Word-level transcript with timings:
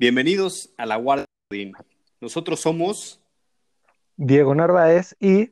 Bienvenidos 0.00 0.70
a 0.76 0.86
la 0.86 0.94
Guardia 0.94 1.26
Godín. 1.50 1.72
Nosotros 2.20 2.60
somos 2.60 3.20
Diego 4.16 4.54
Narváez 4.54 5.16
y 5.18 5.50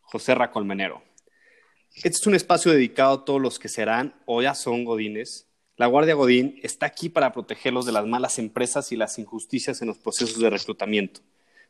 José 0.00 0.34
Racolmenero. 0.34 1.02
Este 1.94 2.08
es 2.08 2.26
un 2.26 2.34
espacio 2.34 2.72
dedicado 2.72 3.14
a 3.14 3.24
todos 3.24 3.40
los 3.40 3.60
que 3.60 3.68
serán 3.68 4.20
o 4.26 4.42
ya 4.42 4.54
son 4.54 4.84
godines. 4.84 5.46
La 5.76 5.86
Guardia 5.86 6.14
Godín 6.14 6.58
está 6.64 6.86
aquí 6.86 7.08
para 7.08 7.32
protegerlos 7.32 7.86
de 7.86 7.92
las 7.92 8.04
malas 8.06 8.40
empresas 8.40 8.90
y 8.90 8.96
las 8.96 9.20
injusticias 9.20 9.80
en 9.80 9.86
los 9.86 9.98
procesos 9.98 10.40
de 10.40 10.50
reclutamiento. 10.50 11.20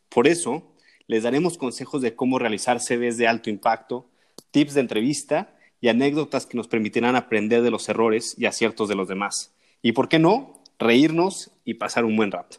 Por 0.08 0.26
eso, 0.26 0.72
les 1.08 1.22
daremos 1.22 1.58
consejos 1.58 2.00
de 2.00 2.16
cómo 2.16 2.38
realizar 2.38 2.80
CVs 2.80 3.18
de 3.18 3.28
alto 3.28 3.50
impacto, 3.50 4.08
tips 4.52 4.72
de 4.72 4.80
entrevista 4.80 5.54
y 5.82 5.88
anécdotas 5.88 6.46
que 6.46 6.56
nos 6.56 6.66
permitirán 6.66 7.14
aprender 7.14 7.60
de 7.60 7.70
los 7.70 7.86
errores 7.90 8.34
y 8.38 8.46
aciertos 8.46 8.88
de 8.88 8.94
los 8.94 9.06
demás. 9.06 9.52
Y 9.82 9.92
por 9.92 10.08
qué 10.08 10.18
no, 10.18 10.62
reírnos 10.78 11.50
y 11.64 11.74
pasar 11.74 12.04
un 12.04 12.16
buen 12.16 12.30
rato. 12.30 12.58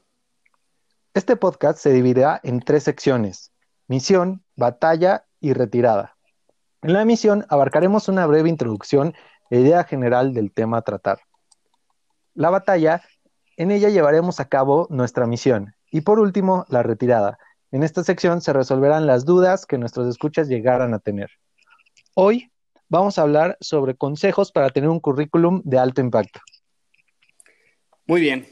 Este 1.13 1.35
podcast 1.35 1.79
se 1.79 1.91
dividirá 1.91 2.39
en 2.43 2.59
tres 2.59 2.83
secciones, 2.83 3.51
misión, 3.87 4.43
batalla 4.55 5.25
y 5.39 5.53
retirada. 5.53 6.15
En 6.81 6.93
la 6.93 7.05
misión 7.05 7.45
abarcaremos 7.49 8.07
una 8.07 8.25
breve 8.25 8.49
introducción 8.49 9.13
e 9.49 9.59
idea 9.59 9.83
general 9.83 10.33
del 10.33 10.51
tema 10.51 10.77
a 10.77 10.81
tratar. 10.81 11.19
La 12.33 12.49
batalla, 12.49 13.01
en 13.55 13.71
ella 13.71 13.89
llevaremos 13.89 14.39
a 14.39 14.47
cabo 14.47 14.87
nuestra 14.89 15.25
misión. 15.25 15.73
Y 15.89 16.01
por 16.01 16.19
último, 16.19 16.65
la 16.69 16.83
retirada. 16.83 17.39
En 17.71 17.81
esta 17.81 18.03
sección 18.03 18.41
se 18.41 18.53
resolverán 18.53 19.07
las 19.07 19.25
dudas 19.25 19.65
que 19.65 19.77
nuestros 19.77 20.07
escuchas 20.07 20.47
llegaran 20.47 20.93
a 20.93 20.99
tener. 20.99 21.31
Hoy 22.13 22.51
vamos 22.89 23.17
a 23.17 23.23
hablar 23.23 23.57
sobre 23.59 23.95
consejos 23.95 24.51
para 24.51 24.69
tener 24.69 24.89
un 24.89 24.99
currículum 24.99 25.61
de 25.63 25.79
alto 25.79 26.01
impacto. 26.01 26.41
Muy 28.07 28.21
bien. 28.21 28.47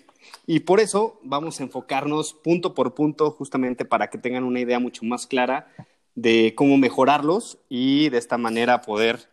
Y 0.45 0.59
por 0.59 0.81
eso 0.81 1.19
vamos 1.23 1.59
a 1.59 1.63
enfocarnos 1.63 2.33
punto 2.33 2.73
por 2.73 2.93
punto 2.93 3.31
justamente 3.31 3.85
para 3.85 4.09
que 4.09 4.17
tengan 4.17 4.43
una 4.43 4.59
idea 4.59 4.79
mucho 4.79 5.05
más 5.05 5.27
clara 5.27 5.71
de 6.13 6.53
cómo 6.55 6.77
mejorarlos 6.77 7.57
y 7.69 8.09
de 8.09 8.17
esta 8.17 8.37
manera 8.37 8.81
poder 8.81 9.29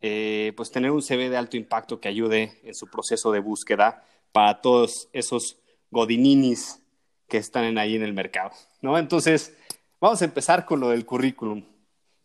eh, 0.00 0.52
pues 0.56 0.72
tener 0.72 0.90
un 0.90 1.00
CV 1.00 1.30
de 1.30 1.36
alto 1.36 1.56
impacto 1.56 2.00
que 2.00 2.08
ayude 2.08 2.60
en 2.64 2.74
su 2.74 2.88
proceso 2.88 3.30
de 3.30 3.38
búsqueda 3.38 4.04
para 4.32 4.60
todos 4.60 5.08
esos 5.12 5.58
godininis 5.90 6.80
que 7.28 7.38
están 7.38 7.78
ahí 7.78 7.94
en 7.94 8.02
el 8.02 8.12
mercado, 8.12 8.50
¿no? 8.80 8.98
Entonces, 8.98 9.56
vamos 10.00 10.20
a 10.22 10.24
empezar 10.24 10.66
con 10.66 10.80
lo 10.80 10.88
del 10.88 11.06
currículum. 11.06 11.64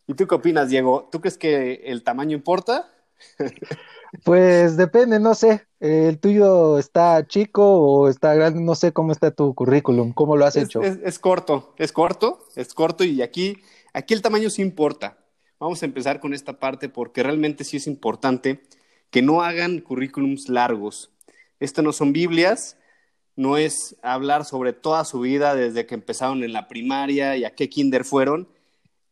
¿Y 0.08 0.14
tú 0.14 0.26
qué 0.26 0.34
opinas, 0.34 0.70
Diego? 0.70 1.08
¿Tú 1.12 1.20
crees 1.20 1.38
que 1.38 1.82
el 1.84 2.02
tamaño 2.02 2.36
importa? 2.36 2.92
Pues 4.24 4.76
depende, 4.76 5.20
no 5.20 5.34
sé. 5.34 5.66
¿El 5.80 6.18
tuyo 6.18 6.78
está 6.78 7.26
chico 7.26 7.62
o 7.62 8.08
está 8.08 8.34
grande? 8.34 8.60
No 8.60 8.74
sé 8.74 8.92
cómo 8.92 9.12
está 9.12 9.30
tu 9.30 9.54
currículum, 9.54 10.12
cómo 10.12 10.36
lo 10.36 10.46
has 10.46 10.56
hecho. 10.56 10.82
Es, 10.82 11.18
corto, 11.18 11.74
es 11.76 11.92
corto, 11.92 12.46
es 12.56 12.72
corto 12.74 13.04
y 13.04 13.22
aquí, 13.22 13.58
aquí 13.92 14.14
el 14.14 14.22
tamaño 14.22 14.50
sí 14.50 14.62
importa. 14.62 15.18
Vamos 15.60 15.82
a 15.82 15.86
empezar 15.86 16.20
con 16.20 16.34
esta 16.34 16.58
parte 16.58 16.88
porque 16.88 17.22
realmente 17.22 17.64
sí 17.64 17.76
es 17.76 17.86
importante 17.86 18.62
que 19.10 19.22
no 19.22 19.42
hagan 19.42 19.80
currículums 19.80 20.48
largos. 20.48 21.12
Esto 21.60 21.82
no 21.82 21.92
son 21.92 22.12
Biblias, 22.12 22.76
no 23.36 23.56
es 23.56 23.96
hablar 24.02 24.44
sobre 24.44 24.72
toda 24.72 25.04
su 25.04 25.20
vida 25.20 25.54
desde 25.54 25.86
que 25.86 25.94
empezaron 25.94 26.44
en 26.44 26.52
la 26.52 26.68
primaria 26.68 27.36
y 27.36 27.44
a 27.44 27.54
qué 27.54 27.68
kinder 27.68 28.04
fueron. 28.04 28.48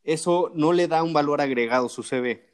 Eso 0.04 0.52
no 0.54 0.72
le 0.72 0.88
da 0.88 1.02
un 1.02 1.12
valor 1.12 1.40
agregado 1.40 1.86
a 1.86 1.90
su 1.90 2.02
CV. 2.02 2.44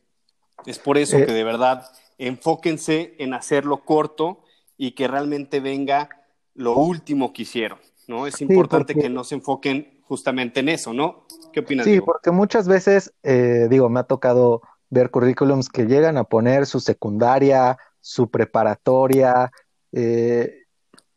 Es 0.67 0.79
por 0.79 0.99
eso 0.99 1.19
eh, 1.19 1.27
que 1.27 1.33
de 1.33 1.45
verdad 1.45 1.87
enfóquense 2.19 3.15
en 3.19 3.35
hacerlo 3.35 3.85
corto 3.85 4.45
y 4.77 4.93
que 4.93 5.09
realmente 5.09 5.61
venga 5.61 6.09
lo 6.55 6.77
último 6.77 7.33
que 7.33 7.43
hicieron, 7.43 7.79
¿no? 8.07 8.27
Es 8.27 8.41
importante 8.41 8.95
que 8.95 9.09
no 9.09 9.25
se 9.25 9.37
enfoquen 9.37 10.01
justamente 10.03 10.61
en 10.61 10.69
eso, 10.69 10.93
¿no? 10.93 11.27
¿Qué 11.53 11.61
opinas? 11.61 11.87
Sí, 11.87 12.01
porque 12.01 12.31
muchas 12.31 12.69
veces, 12.69 13.13
eh, 13.23 13.67
digo, 13.71 13.89
me 13.89 14.01
ha 14.01 14.05
tocado 14.05 14.63
ver 14.91 15.11
currículums 15.11 15.69
que 15.69 15.87
llegan 15.87 16.19
a 16.19 16.25
poner 16.25 16.67
su 16.67 16.81
secundaria, 16.81 17.79
su 18.01 18.31
preparatoria, 18.31 19.51
eh, 19.93 20.63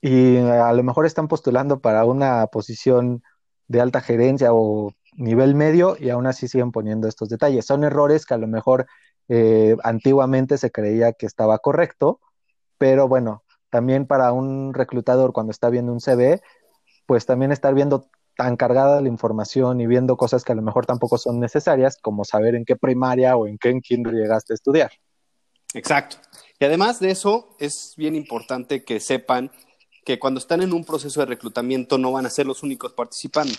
y 0.01 0.37
a 0.37 0.71
lo 0.71 0.83
mejor 0.83 1.05
están 1.05 1.27
postulando 1.27 1.79
para 1.79 2.05
una 2.05 2.47
posición 2.47 3.23
de 3.67 3.81
alta 3.81 4.01
gerencia 4.01 4.53
o 4.53 4.93
nivel 5.17 5.55
medio 5.55 5.97
y 5.99 6.09
aún 6.09 6.27
así 6.27 6.47
siguen 6.47 6.71
poniendo 6.71 7.07
estos 7.07 7.29
detalles. 7.29 7.65
Son 7.65 7.83
errores 7.83 8.25
que 8.25 8.33
a 8.33 8.37
lo 8.37 8.47
mejor 8.47 8.85
eh, 9.29 9.75
antiguamente 9.83 10.57
se 10.57 10.71
creía 10.71 11.13
que 11.13 11.25
estaba 11.25 11.57
correcto, 11.59 12.19
pero 12.77 13.07
bueno, 13.07 13.43
también 13.69 14.05
para 14.05 14.31
un 14.31 14.73
reclutador 14.73 15.33
cuando 15.33 15.51
está 15.51 15.69
viendo 15.69 15.91
un 15.91 15.99
CV, 15.99 16.41
pues 17.05 17.25
también 17.25 17.51
estar 17.51 17.73
viendo 17.73 18.09
tan 18.37 18.57
cargada 18.57 19.01
la 19.01 19.07
información 19.07 19.79
y 19.81 19.87
viendo 19.87 20.17
cosas 20.17 20.43
que 20.43 20.51
a 20.51 20.55
lo 20.55 20.61
mejor 20.61 20.85
tampoco 20.85 21.17
son 21.17 21.39
necesarias, 21.39 21.97
como 22.01 22.25
saber 22.25 22.55
en 22.55 22.65
qué 22.65 22.75
primaria 22.75 23.35
o 23.35 23.47
en 23.47 23.57
qué 23.57 23.69
en 23.69 23.81
kinder 23.81 24.13
llegaste 24.13 24.53
a 24.53 24.55
estudiar. 24.55 24.91
Exacto. 25.73 26.17
Y 26.59 26.65
además 26.65 26.99
de 26.99 27.11
eso, 27.11 27.55
es 27.59 27.93
bien 27.97 28.15
importante 28.15 28.83
que 28.83 28.99
sepan 28.99 29.51
que 30.05 30.19
cuando 30.19 30.39
están 30.39 30.61
en 30.61 30.71
un 30.71 30.85
proceso 30.85 31.19
de 31.19 31.25
reclutamiento 31.25 31.97
no 31.97 32.11
van 32.11 32.25
a 32.25 32.29
ser 32.29 32.45
los 32.45 32.63
únicos 32.63 32.93
participando. 32.93 33.53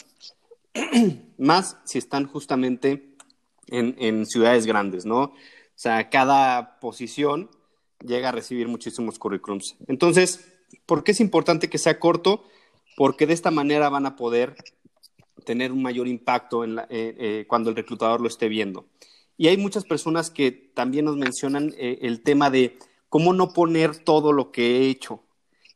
Más 1.39 1.77
si 1.85 1.99
están 1.99 2.27
justamente 2.27 3.17
en, 3.69 3.97
en 3.99 4.27
ciudades 4.27 4.65
grandes, 4.67 5.05
¿no? 5.05 5.33
O 5.77 5.79
sea, 5.79 6.09
cada 6.09 6.81
posición 6.81 7.51
llega 8.03 8.31
a 8.31 8.33
recibir 8.33 8.67
muchísimos 8.67 9.19
currículums. 9.19 9.77
Entonces, 9.89 10.51
¿por 10.87 11.05
qué 11.05 11.13
es 11.13 11.21
importante 11.21 11.69
que 11.69 11.77
sea 11.77 12.01
corto? 12.01 12.45
Porque 12.97 13.27
de 13.27 13.35
esta 13.35 13.51
manera 13.51 13.91
van 13.91 14.07
a 14.07 14.17
poder 14.17 14.57
tener 15.45 15.73
un 15.73 15.83
mayor 15.83 16.09
impacto 16.09 16.65
en 16.65 16.79
eh, 16.79 16.85
eh, 16.91 17.45
cuando 17.47 17.69
el 17.69 17.77
reclutador 17.77 18.23
lo 18.23 18.29
esté 18.29 18.49
viendo. 18.49 18.87
Y 19.37 19.49
hay 19.49 19.59
muchas 19.59 19.85
personas 19.85 20.31
que 20.31 20.51
también 20.51 21.05
nos 21.05 21.19
mencionan 21.19 21.75
eh, 21.77 21.99
el 22.01 22.23
tema 22.23 22.49
de 22.49 22.79
cómo 23.11 23.35
no 23.35 23.53
poner 23.53 23.99
todo 23.99 24.33
lo 24.33 24.51
que 24.53 24.79
he 24.79 24.89
hecho. 24.89 25.23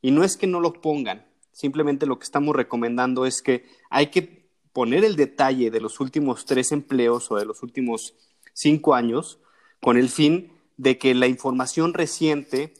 Y 0.00 0.12
no 0.12 0.24
es 0.24 0.38
que 0.38 0.46
no 0.46 0.60
lo 0.60 0.80
pongan, 0.80 1.26
simplemente 1.52 2.06
lo 2.06 2.18
que 2.18 2.24
estamos 2.24 2.56
recomendando 2.56 3.26
es 3.26 3.42
que 3.42 3.66
hay 3.90 4.06
que 4.06 4.48
poner 4.72 5.04
el 5.04 5.16
detalle 5.16 5.70
de 5.70 5.80
los 5.82 6.00
últimos 6.00 6.46
tres 6.46 6.72
empleos 6.72 7.30
o 7.30 7.36
de 7.36 7.44
los 7.44 7.62
últimos 7.62 8.14
cinco 8.54 8.94
años 8.94 9.38
con 9.80 9.96
el 9.96 10.08
fin 10.08 10.52
de 10.76 10.98
que 10.98 11.14
la 11.14 11.26
información 11.26 11.94
reciente 11.94 12.74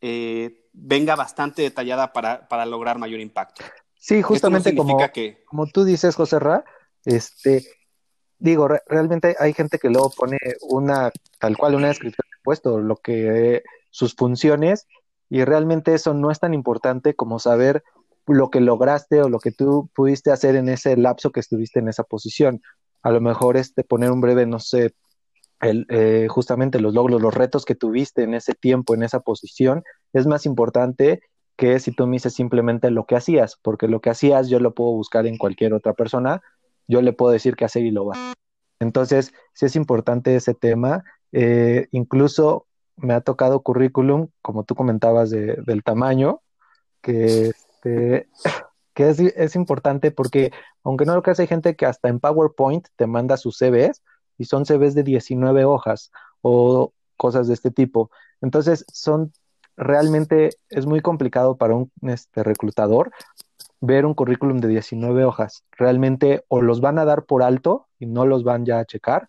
eh, 0.00 0.68
venga 0.72 1.16
bastante 1.16 1.62
detallada 1.62 2.12
para, 2.12 2.48
para, 2.48 2.66
lograr 2.66 2.98
mayor 2.98 3.20
impacto. 3.20 3.64
Sí, 3.98 4.22
justamente 4.22 4.74
como, 4.74 4.98
que... 5.12 5.42
como 5.44 5.66
tú 5.66 5.84
dices, 5.84 6.16
José 6.16 6.38
Ra, 6.38 6.64
este, 7.04 7.66
digo, 8.38 8.68
realmente 8.86 9.36
hay 9.38 9.52
gente 9.52 9.78
que 9.78 9.90
luego 9.90 10.10
pone 10.10 10.38
una, 10.62 11.10
tal 11.38 11.56
cual, 11.56 11.74
una 11.74 11.88
descripción 11.88 12.26
de 12.30 12.42
puesto, 12.42 12.78
lo 12.78 12.96
que, 12.96 13.62
sus 13.90 14.14
funciones, 14.14 14.86
y 15.28 15.44
realmente 15.44 15.94
eso 15.94 16.14
no 16.14 16.30
es 16.30 16.40
tan 16.40 16.54
importante 16.54 17.14
como 17.14 17.38
saber 17.38 17.84
lo 18.26 18.50
que 18.50 18.60
lograste 18.60 19.22
o 19.22 19.28
lo 19.28 19.38
que 19.38 19.52
tú 19.52 19.90
pudiste 19.94 20.30
hacer 20.30 20.56
en 20.56 20.68
ese 20.68 20.96
lapso 20.96 21.30
que 21.30 21.40
estuviste 21.40 21.80
en 21.80 21.88
esa 21.88 22.04
posición. 22.04 22.62
A 23.02 23.10
lo 23.10 23.20
mejor 23.20 23.56
este 23.56 23.84
poner 23.84 24.10
un 24.10 24.20
breve, 24.20 24.46
no 24.46 24.58
sé, 24.60 24.94
el, 25.60 25.86
eh, 25.90 26.26
justamente 26.28 26.80
los 26.80 26.94
logros, 26.94 27.20
los 27.20 27.34
retos 27.34 27.64
que 27.64 27.74
tuviste 27.74 28.22
en 28.22 28.34
ese 28.34 28.54
tiempo, 28.54 28.94
en 28.94 29.02
esa 29.02 29.20
posición, 29.20 29.84
es 30.12 30.26
más 30.26 30.46
importante 30.46 31.22
que 31.56 31.78
si 31.78 31.92
tú 31.92 32.06
me 32.06 32.16
dices 32.16 32.32
simplemente 32.32 32.90
lo 32.90 33.04
que 33.04 33.16
hacías, 33.16 33.58
porque 33.62 33.86
lo 33.86 34.00
que 34.00 34.10
hacías 34.10 34.48
yo 34.48 34.60
lo 34.60 34.74
puedo 34.74 34.92
buscar 34.92 35.26
en 35.26 35.36
cualquier 35.36 35.74
otra 35.74 35.92
persona, 35.92 36.42
yo 36.88 37.02
le 37.02 37.12
puedo 37.12 37.32
decir 37.32 37.54
que 37.54 37.66
hacer 37.66 37.84
y 37.84 37.90
lo 37.90 38.06
va. 38.06 38.34
Entonces, 38.80 39.34
sí 39.52 39.66
es 39.66 39.76
importante 39.76 40.34
ese 40.34 40.54
tema. 40.54 41.04
Eh, 41.32 41.88
incluso 41.92 42.66
me 42.96 43.12
ha 43.12 43.20
tocado 43.20 43.60
currículum, 43.60 44.28
como 44.40 44.64
tú 44.64 44.74
comentabas, 44.74 45.30
del 45.30 45.82
tamaño, 45.84 46.40
que, 47.02 47.48
este, 47.48 48.28
que 48.94 49.10
es, 49.10 49.20
es, 49.20 49.54
importante 49.54 50.10
porque, 50.10 50.52
aunque 50.82 51.04
no 51.04 51.14
lo 51.14 51.22
creas, 51.22 51.40
hay 51.40 51.46
gente 51.46 51.76
que 51.76 51.84
hasta 51.84 52.08
en 52.08 52.20
PowerPoint 52.20 52.88
te 52.96 53.06
manda 53.06 53.36
sus 53.36 53.58
CVs 53.58 54.02
y 54.40 54.46
son 54.46 54.64
CVs 54.64 54.94
de 54.94 55.02
19 55.02 55.66
hojas 55.66 56.10
o 56.40 56.94
cosas 57.18 57.46
de 57.46 57.52
este 57.52 57.70
tipo. 57.70 58.10
Entonces, 58.40 58.86
son 58.90 59.32
realmente, 59.76 60.56
es 60.70 60.86
muy 60.86 61.00
complicado 61.00 61.58
para 61.58 61.74
un 61.74 61.92
este, 62.00 62.42
reclutador 62.42 63.12
ver 63.80 64.06
un 64.06 64.14
currículum 64.14 64.58
de 64.58 64.68
19 64.68 65.26
hojas. 65.26 65.64
Realmente 65.72 66.42
o 66.48 66.62
los 66.62 66.80
van 66.80 66.98
a 66.98 67.04
dar 67.04 67.26
por 67.26 67.42
alto 67.42 67.88
y 67.98 68.06
no 68.06 68.24
los 68.24 68.44
van 68.44 68.64
ya 68.64 68.78
a 68.78 68.86
checar, 68.86 69.28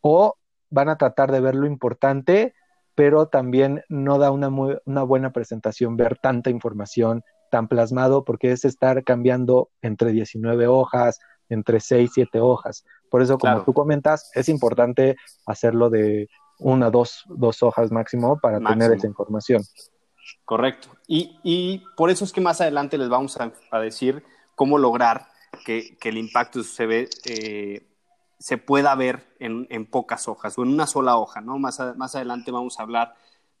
o 0.00 0.36
van 0.70 0.88
a 0.88 0.96
tratar 0.96 1.30
de 1.30 1.40
ver 1.40 1.54
lo 1.54 1.66
importante, 1.66 2.54
pero 2.94 3.28
también 3.28 3.84
no 3.90 4.18
da 4.18 4.30
una, 4.30 4.48
una 4.48 5.02
buena 5.02 5.32
presentación 5.32 5.98
ver 5.98 6.16
tanta 6.16 6.48
información 6.48 7.24
tan 7.50 7.68
plasmado 7.68 8.24
porque 8.24 8.52
es 8.52 8.64
estar 8.64 9.04
cambiando 9.04 9.68
entre 9.82 10.12
19 10.12 10.66
hojas, 10.66 11.20
entre 11.48 11.80
6, 11.80 12.10
7 12.12 12.40
hojas. 12.40 12.84
Por 13.10 13.22
eso, 13.22 13.38
como 13.38 13.62
tú 13.62 13.72
comentas, 13.72 14.30
es 14.34 14.48
importante 14.48 15.16
hacerlo 15.46 15.90
de 15.90 16.28
una, 16.58 16.90
dos, 16.90 17.24
dos 17.26 17.62
hojas 17.62 17.92
máximo 17.92 18.38
para 18.40 18.60
tener 18.60 18.92
esa 18.92 19.06
información. 19.06 19.62
Correcto. 20.44 20.88
Y, 21.06 21.82
por 21.96 22.10
eso 22.10 22.24
es 22.24 22.32
que 22.32 22.40
más 22.40 22.60
adelante 22.60 22.98
les 22.98 23.08
vamos 23.08 23.38
a, 23.38 23.78
decir 23.80 24.24
cómo 24.54 24.78
lograr 24.78 25.28
que, 25.64 25.96
el 26.02 26.18
impacto 26.18 26.58
de 26.60 26.64
su 26.64 26.74
CV 26.74 27.08
eh, 27.24 27.86
se 28.38 28.58
pueda 28.58 28.94
ver 28.94 29.34
en, 29.38 29.86
pocas 29.86 30.28
hojas 30.28 30.58
o 30.58 30.62
en 30.62 30.68
una 30.70 30.86
sola 30.86 31.16
hoja, 31.16 31.40
¿no? 31.40 31.58
Más, 31.58 31.80
más 31.96 32.14
adelante 32.14 32.50
vamos 32.50 32.78
a 32.78 32.82
hablar 32.82 33.14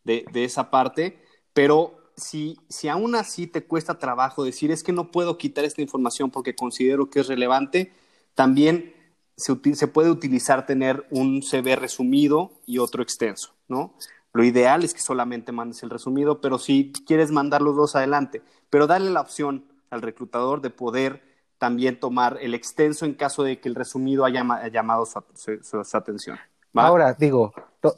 de, 0.04 0.24
esa 0.44 0.70
parte, 0.70 1.22
pero 1.52 2.05
si, 2.16 2.58
aún 2.90 3.14
así 3.14 3.46
te 3.46 3.64
cuesta 3.64 3.98
trabajo 3.98 4.44
decir 4.44 4.70
es 4.70 4.82
que 4.82 4.92
no 4.92 5.10
puedo 5.10 5.38
quitar 5.38 5.64
esta 5.64 5.82
información 5.82 6.30
porque 6.30 6.54
considero 6.54 7.10
que 7.10 7.20
es 7.20 7.28
relevante, 7.28 7.92
también 8.34 8.94
se, 9.36 9.56
se 9.74 9.88
puede 9.88 10.10
utilizar 10.10 10.66
tener 10.66 11.06
un 11.10 11.42
CV 11.42 11.76
resumido 11.76 12.52
y 12.64 12.78
otro 12.78 13.02
extenso, 13.02 13.54
¿no? 13.68 13.94
Lo 14.32 14.44
ideal 14.44 14.84
es 14.84 14.92
que 14.92 15.00
solamente 15.00 15.52
mandes 15.52 15.82
el 15.82 15.90
resumido, 15.90 16.40
pero 16.40 16.58
si 16.58 16.92
quieres 17.06 17.30
mandar 17.30 17.62
los 17.62 17.74
dos 17.74 17.96
adelante, 17.96 18.42
pero 18.68 18.86
dale 18.86 19.10
la 19.10 19.22
opción 19.22 19.64
al 19.90 20.02
reclutador 20.02 20.60
de 20.60 20.70
poder 20.70 21.22
también 21.58 21.98
tomar 21.98 22.38
el 22.40 22.54
extenso 22.54 23.06
en 23.06 23.14
caso 23.14 23.42
de 23.42 23.60
que 23.60 23.68
el 23.68 23.74
resumido 23.74 24.24
haya 24.24 24.44
llamado 24.70 25.06
su, 25.06 25.96
atención. 25.96 26.38
Ahora, 26.74 27.14
digo, 27.14 27.54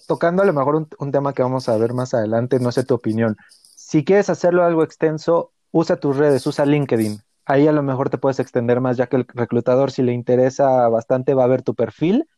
tocando 0.07 0.43
a 0.43 0.47
lo 0.47 0.53
mejor 0.53 0.87
un, 0.99 1.11
tema 1.11 1.33
que 1.33 1.43
vamos 1.43 1.69
a 1.69 1.77
ver 1.77 1.93
más 1.93 2.15
adelante, 2.15 2.61
no 2.61 2.71
sé 2.71 2.85
tu 2.85 2.95
opinión. 2.95 3.37
Si 3.89 4.05
quieres 4.05 4.29
hacerlo 4.29 4.65
algo 4.65 4.83
extenso, 4.83 5.55
usa 5.71 5.97
tus 5.97 6.15
redes, 6.19 6.47
usa 6.47 6.67
LinkedIn. 6.67 7.23
Ahí 7.47 7.67
a 7.67 7.73
lo 7.73 7.83
mejor 7.83 8.11
te 8.11 8.19
puedes 8.19 8.39
extender 8.39 8.83
más, 8.83 8.99
ya 8.99 9.07
que 9.07 9.17
el 9.17 9.27
reclutador, 9.27 9.91
si 9.91 10.03
le 10.03 10.13
interesa 10.13 10.87
bastante, 10.91 11.33
va 11.33 11.45
a 11.45 11.47
ver 11.47 11.63
tu 11.63 11.75
perfil 11.75 12.29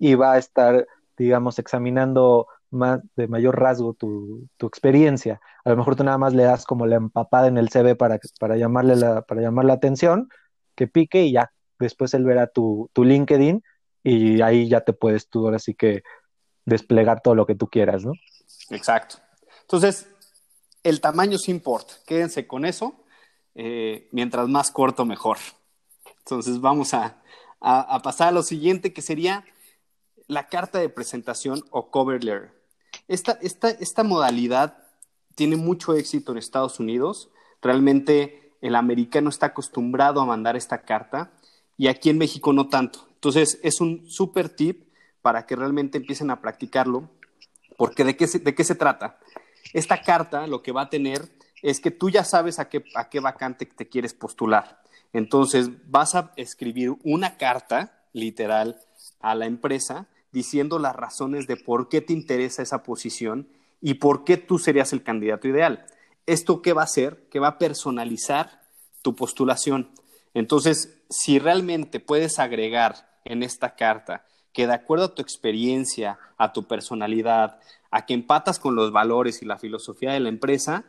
y 0.00 0.16
va 0.16 0.32
a 0.32 0.38
estar, 0.38 0.84
digamos, 1.16 1.60
examinando 1.60 2.48
más 2.70 3.02
de 3.14 3.28
mayor 3.28 3.56
rasgo 3.56 3.94
tu, 3.94 4.48
experiencia. 4.66 5.40
A 5.64 5.70
lo 5.70 5.76
mejor 5.76 5.94
tú 5.94 6.02
nada 6.02 6.18
más 6.18 6.34
le 6.34 6.42
das 6.42 6.64
como 6.64 6.86
la 6.86 6.96
empapada 6.96 7.46
en 7.46 7.56
el 7.56 7.68
CV 7.68 7.94
para, 7.94 8.18
para, 8.40 8.56
llamarle 8.56 8.96
la, 8.96 9.22
para 9.22 9.42
llamar 9.42 9.66
la 9.66 9.74
atención, 9.74 10.28
que 10.74 10.88
pique 10.88 11.22
y 11.22 11.34
ya 11.34 11.52
después 11.78 12.14
él 12.14 12.24
verá 12.24 12.48
tu, 12.48 12.90
tu 12.92 13.04
LinkedIn 13.04 13.62
y 14.02 14.40
ahí 14.40 14.68
ya 14.68 14.80
te 14.80 14.92
puedes 14.92 15.28
tú 15.28 15.44
ahora 15.44 15.60
sí 15.60 15.72
que 15.72 16.02
desplegar 16.64 17.20
todo 17.20 17.36
lo 17.36 17.46
que 17.46 17.54
tú 17.54 17.68
quieras, 17.68 18.04
¿no? 18.04 18.10
Exacto. 18.70 19.18
Entonces, 19.60 20.08
el 20.86 21.00
tamaño 21.00 21.36
sí 21.36 21.50
importa. 21.50 21.94
Quédense 22.06 22.46
con 22.46 22.64
eso. 22.64 22.94
Eh, 23.56 24.08
mientras 24.12 24.48
más 24.48 24.70
corto, 24.70 25.04
mejor. 25.04 25.38
Entonces, 26.18 26.60
vamos 26.60 26.94
a, 26.94 27.22
pasar 28.02 28.28
a 28.28 28.32
lo 28.32 28.42
siguiente, 28.42 28.92
que 28.92 29.02
sería 29.02 29.44
la 30.28 30.46
carta 30.46 30.78
de 30.78 30.88
presentación 30.88 31.64
o 31.70 31.90
cover 31.90 32.22
letter. 32.22 32.52
Esta, 33.08 33.32
esta, 33.42 34.04
modalidad 34.04 34.78
tiene 35.34 35.56
mucho 35.56 35.94
éxito 35.94 36.32
en 36.32 36.38
Estados 36.38 36.78
Unidos. 36.78 37.30
Realmente 37.60 38.52
el 38.60 38.76
americano 38.76 39.28
está 39.28 39.46
acostumbrado 39.46 40.20
a 40.20 40.26
mandar 40.26 40.56
esta 40.56 40.82
carta 40.82 41.32
y 41.76 41.88
aquí 41.88 42.10
en 42.10 42.18
México 42.18 42.52
no 42.52 42.68
tanto. 42.68 43.08
Entonces 43.14 43.58
es 43.62 43.80
un 43.80 44.08
super 44.08 44.48
tip 44.48 44.88
para 45.22 45.46
que 45.46 45.56
realmente 45.56 45.98
empiecen 45.98 46.30
a 46.30 46.40
practicarlo. 46.40 47.10
Porque 47.76 48.04
¿de 48.04 48.16
qué 48.16 48.26
de 48.26 48.54
qué 48.54 48.64
se 48.64 48.74
trata? 48.74 49.18
Esta 49.72 50.00
carta 50.00 50.46
lo 50.46 50.62
que 50.62 50.72
va 50.72 50.82
a 50.82 50.90
tener 50.90 51.28
es 51.62 51.80
que 51.80 51.90
tú 51.90 52.10
ya 52.10 52.24
sabes 52.24 52.58
a 52.58 52.68
qué, 52.68 52.84
a 52.94 53.08
qué 53.08 53.20
vacante 53.20 53.66
te 53.66 53.88
quieres 53.88 54.14
postular. 54.14 54.82
Entonces 55.12 55.70
vas 55.90 56.14
a 56.14 56.32
escribir 56.36 56.94
una 57.02 57.36
carta 57.36 58.04
literal 58.12 58.80
a 59.20 59.34
la 59.34 59.46
empresa 59.46 60.08
diciendo 60.32 60.78
las 60.78 60.94
razones 60.94 61.46
de 61.46 61.56
por 61.56 61.88
qué 61.88 62.00
te 62.00 62.12
interesa 62.12 62.62
esa 62.62 62.82
posición 62.82 63.48
y 63.80 63.94
por 63.94 64.24
qué 64.24 64.36
tú 64.36 64.58
serías 64.58 64.92
el 64.92 65.02
candidato 65.02 65.48
ideal. 65.48 65.86
¿Esto 66.26 66.60
qué 66.60 66.72
va 66.72 66.82
a 66.82 66.84
hacer? 66.84 67.28
Que 67.30 67.38
va 67.38 67.48
a 67.48 67.58
personalizar 67.58 68.62
tu 69.02 69.14
postulación. 69.14 69.90
Entonces, 70.34 71.02
si 71.08 71.38
realmente 71.38 72.00
puedes 72.00 72.38
agregar 72.38 73.08
en 73.24 73.42
esta 73.42 73.76
carta 73.76 74.26
que 74.56 74.66
de 74.66 74.72
acuerdo 74.72 75.04
a 75.04 75.14
tu 75.14 75.20
experiencia, 75.20 76.18
a 76.38 76.54
tu 76.54 76.64
personalidad, 76.64 77.58
a 77.90 78.06
que 78.06 78.14
empatas 78.14 78.58
con 78.58 78.74
los 78.74 78.90
valores 78.90 79.42
y 79.42 79.44
la 79.44 79.58
filosofía 79.58 80.12
de 80.12 80.20
la 80.20 80.30
empresa, 80.30 80.84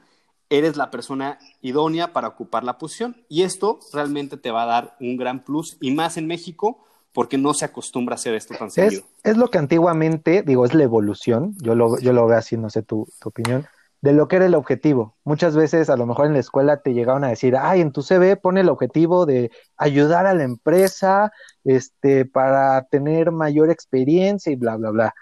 eres 0.49 0.77
la 0.77 0.89
persona 0.89 1.37
idónea 1.61 2.13
para 2.13 2.29
ocupar 2.29 2.63
la 2.63 2.77
posición. 2.77 3.17
Y 3.27 3.41
esto 3.41 3.79
realmente 3.91 4.37
te 4.37 4.51
va 4.51 4.63
a 4.63 4.67
dar 4.67 4.95
un 5.01 5.17
gran 5.17 5.43
plus, 5.43 5.75
y 5.81 5.91
más 5.91 6.15
en 6.15 6.27
México, 6.27 6.81
porque 7.11 7.37
no 7.37 7.53
se 7.53 7.65
acostumbra 7.65 8.13
a 8.13 8.15
hacer 8.15 8.35
esto 8.35 8.55
tan 8.57 8.71
seguido. 8.71 9.03
Es 9.21 9.35
lo 9.35 9.49
que 9.49 9.57
antiguamente, 9.57 10.43
digo, 10.43 10.63
es 10.63 10.73
la 10.73 10.83
evolución, 10.83 11.53
yo 11.61 11.75
lo, 11.75 11.99
yo 11.99 12.13
lo 12.13 12.25
veo 12.25 12.37
así, 12.37 12.55
no 12.55 12.69
sé 12.69 12.83
tu, 12.83 13.05
opinión, 13.25 13.67
de 14.01 14.13
lo 14.13 14.27
que 14.27 14.38
era 14.38 14.45
el 14.45 14.55
objetivo. 14.55 15.17
Muchas 15.23 15.55
veces, 15.55 15.89
a 15.89 15.97
lo 15.97 16.05
mejor 16.05 16.27
en 16.27 16.33
la 16.33 16.39
escuela 16.39 16.81
te 16.81 16.94
llegaban 16.94 17.23
a 17.23 17.29
decir, 17.29 17.55
ay, 17.57 17.81
en 17.81 17.91
tu 17.91 18.01
CV 18.01 18.38
pone 18.38 18.61
el 18.61 18.69
objetivo 18.69 19.25
de 19.25 19.51
ayudar 19.75 20.27
a 20.27 20.33
la 20.33 20.44
empresa 20.44 21.31
este, 21.63 22.25
para 22.25 22.83
tener 22.83 23.31
mayor 23.31 23.69
experiencia 23.69 24.51
y 24.51 24.55
bla, 24.55 24.77
bla, 24.77 24.91
bla. 24.91 25.13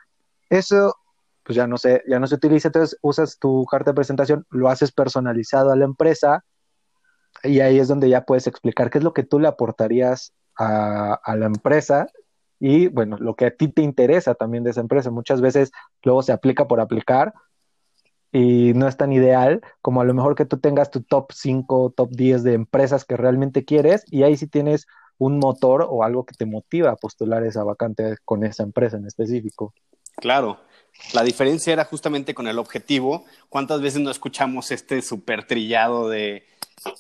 Eso, 0.50 0.96
pues 1.44 1.56
ya 1.56 1.68
no, 1.68 1.78
sé, 1.78 2.04
ya 2.08 2.20
no 2.20 2.28
se 2.28 2.36
utiliza, 2.36 2.68
entonces 2.68 2.98
usas 3.02 3.40
tu 3.40 3.66
carta 3.66 3.92
de 3.92 3.96
presentación, 3.96 4.46
lo 4.50 4.70
haces 4.70 4.92
personalizado 4.92 5.72
a 5.72 5.76
la 5.76 5.86
empresa 5.86 6.44
y 7.44 7.60
ahí 7.60 7.80
es 7.80 7.88
donde 7.88 8.10
ya 8.10 8.26
puedes 8.26 8.48
explicar 8.48 8.90
qué 8.90 8.98
es 9.00 9.04
lo 9.04 9.14
que 9.14 9.24
tú 9.24 9.40
le 9.40 9.48
aportarías 9.48 10.34
a, 10.58 11.36
la 11.36 11.46
empresa 11.46 12.08
y 12.60 12.88
bueno, 12.88 13.18
lo 13.20 13.36
que 13.36 13.46
a 13.46 13.52
ti 13.52 13.68
te 13.68 13.82
interesa 13.82 14.34
también 14.36 14.64
de 14.64 14.72
esa 14.72 14.82
empresa. 14.82 15.12
Muchas 15.12 15.42
veces 15.42 15.72
luego 16.04 16.24
se 16.24 16.32
aplica 16.32 16.68
por 16.68 16.80
aplicar 16.80 17.34
y 18.36 18.74
no 18.74 18.90
es 18.90 18.98
tan 18.98 19.14
ideal 19.14 19.62
como 19.82 20.02
a 20.02 20.04
lo 20.04 20.14
mejor 20.14 20.36
que 20.36 20.44
tú 20.44 20.58
tengas 20.58 20.92
tu 20.92 21.02
top 21.02 21.32
5, 21.32 21.94
top 21.96 22.10
10 22.12 22.44
de 22.44 22.54
empresas 22.54 23.06
que 23.06 23.16
realmente 23.16 23.64
quieres 23.64 24.04
y 24.12 24.24
ahí 24.24 24.36
sí 24.36 24.46
tienes 24.46 24.88
un 25.18 25.40
motor 25.40 25.88
o 25.90 26.04
algo 26.04 26.26
que 26.26 26.36
te 26.36 26.46
motiva 26.46 26.92
a 26.92 26.96
postular 26.98 27.46
esa 27.46 27.64
vacante 27.64 28.18
con 28.26 28.44
esa 28.44 28.64
empresa 28.64 28.98
en 28.98 29.08
específico. 29.08 29.74
Claro, 30.18 30.60
la 31.14 31.24
diferencia 31.24 31.72
era 31.72 31.86
justamente 31.86 32.34
con 32.34 32.50
el 32.50 32.60
objetivo. 32.60 33.24
¿Cuántas 33.48 33.80
veces 33.80 34.02
no 34.02 34.12
escuchamos 34.12 34.70
este 34.70 35.02
súper 35.02 35.48
trillado 35.48 36.10
de 36.10 36.44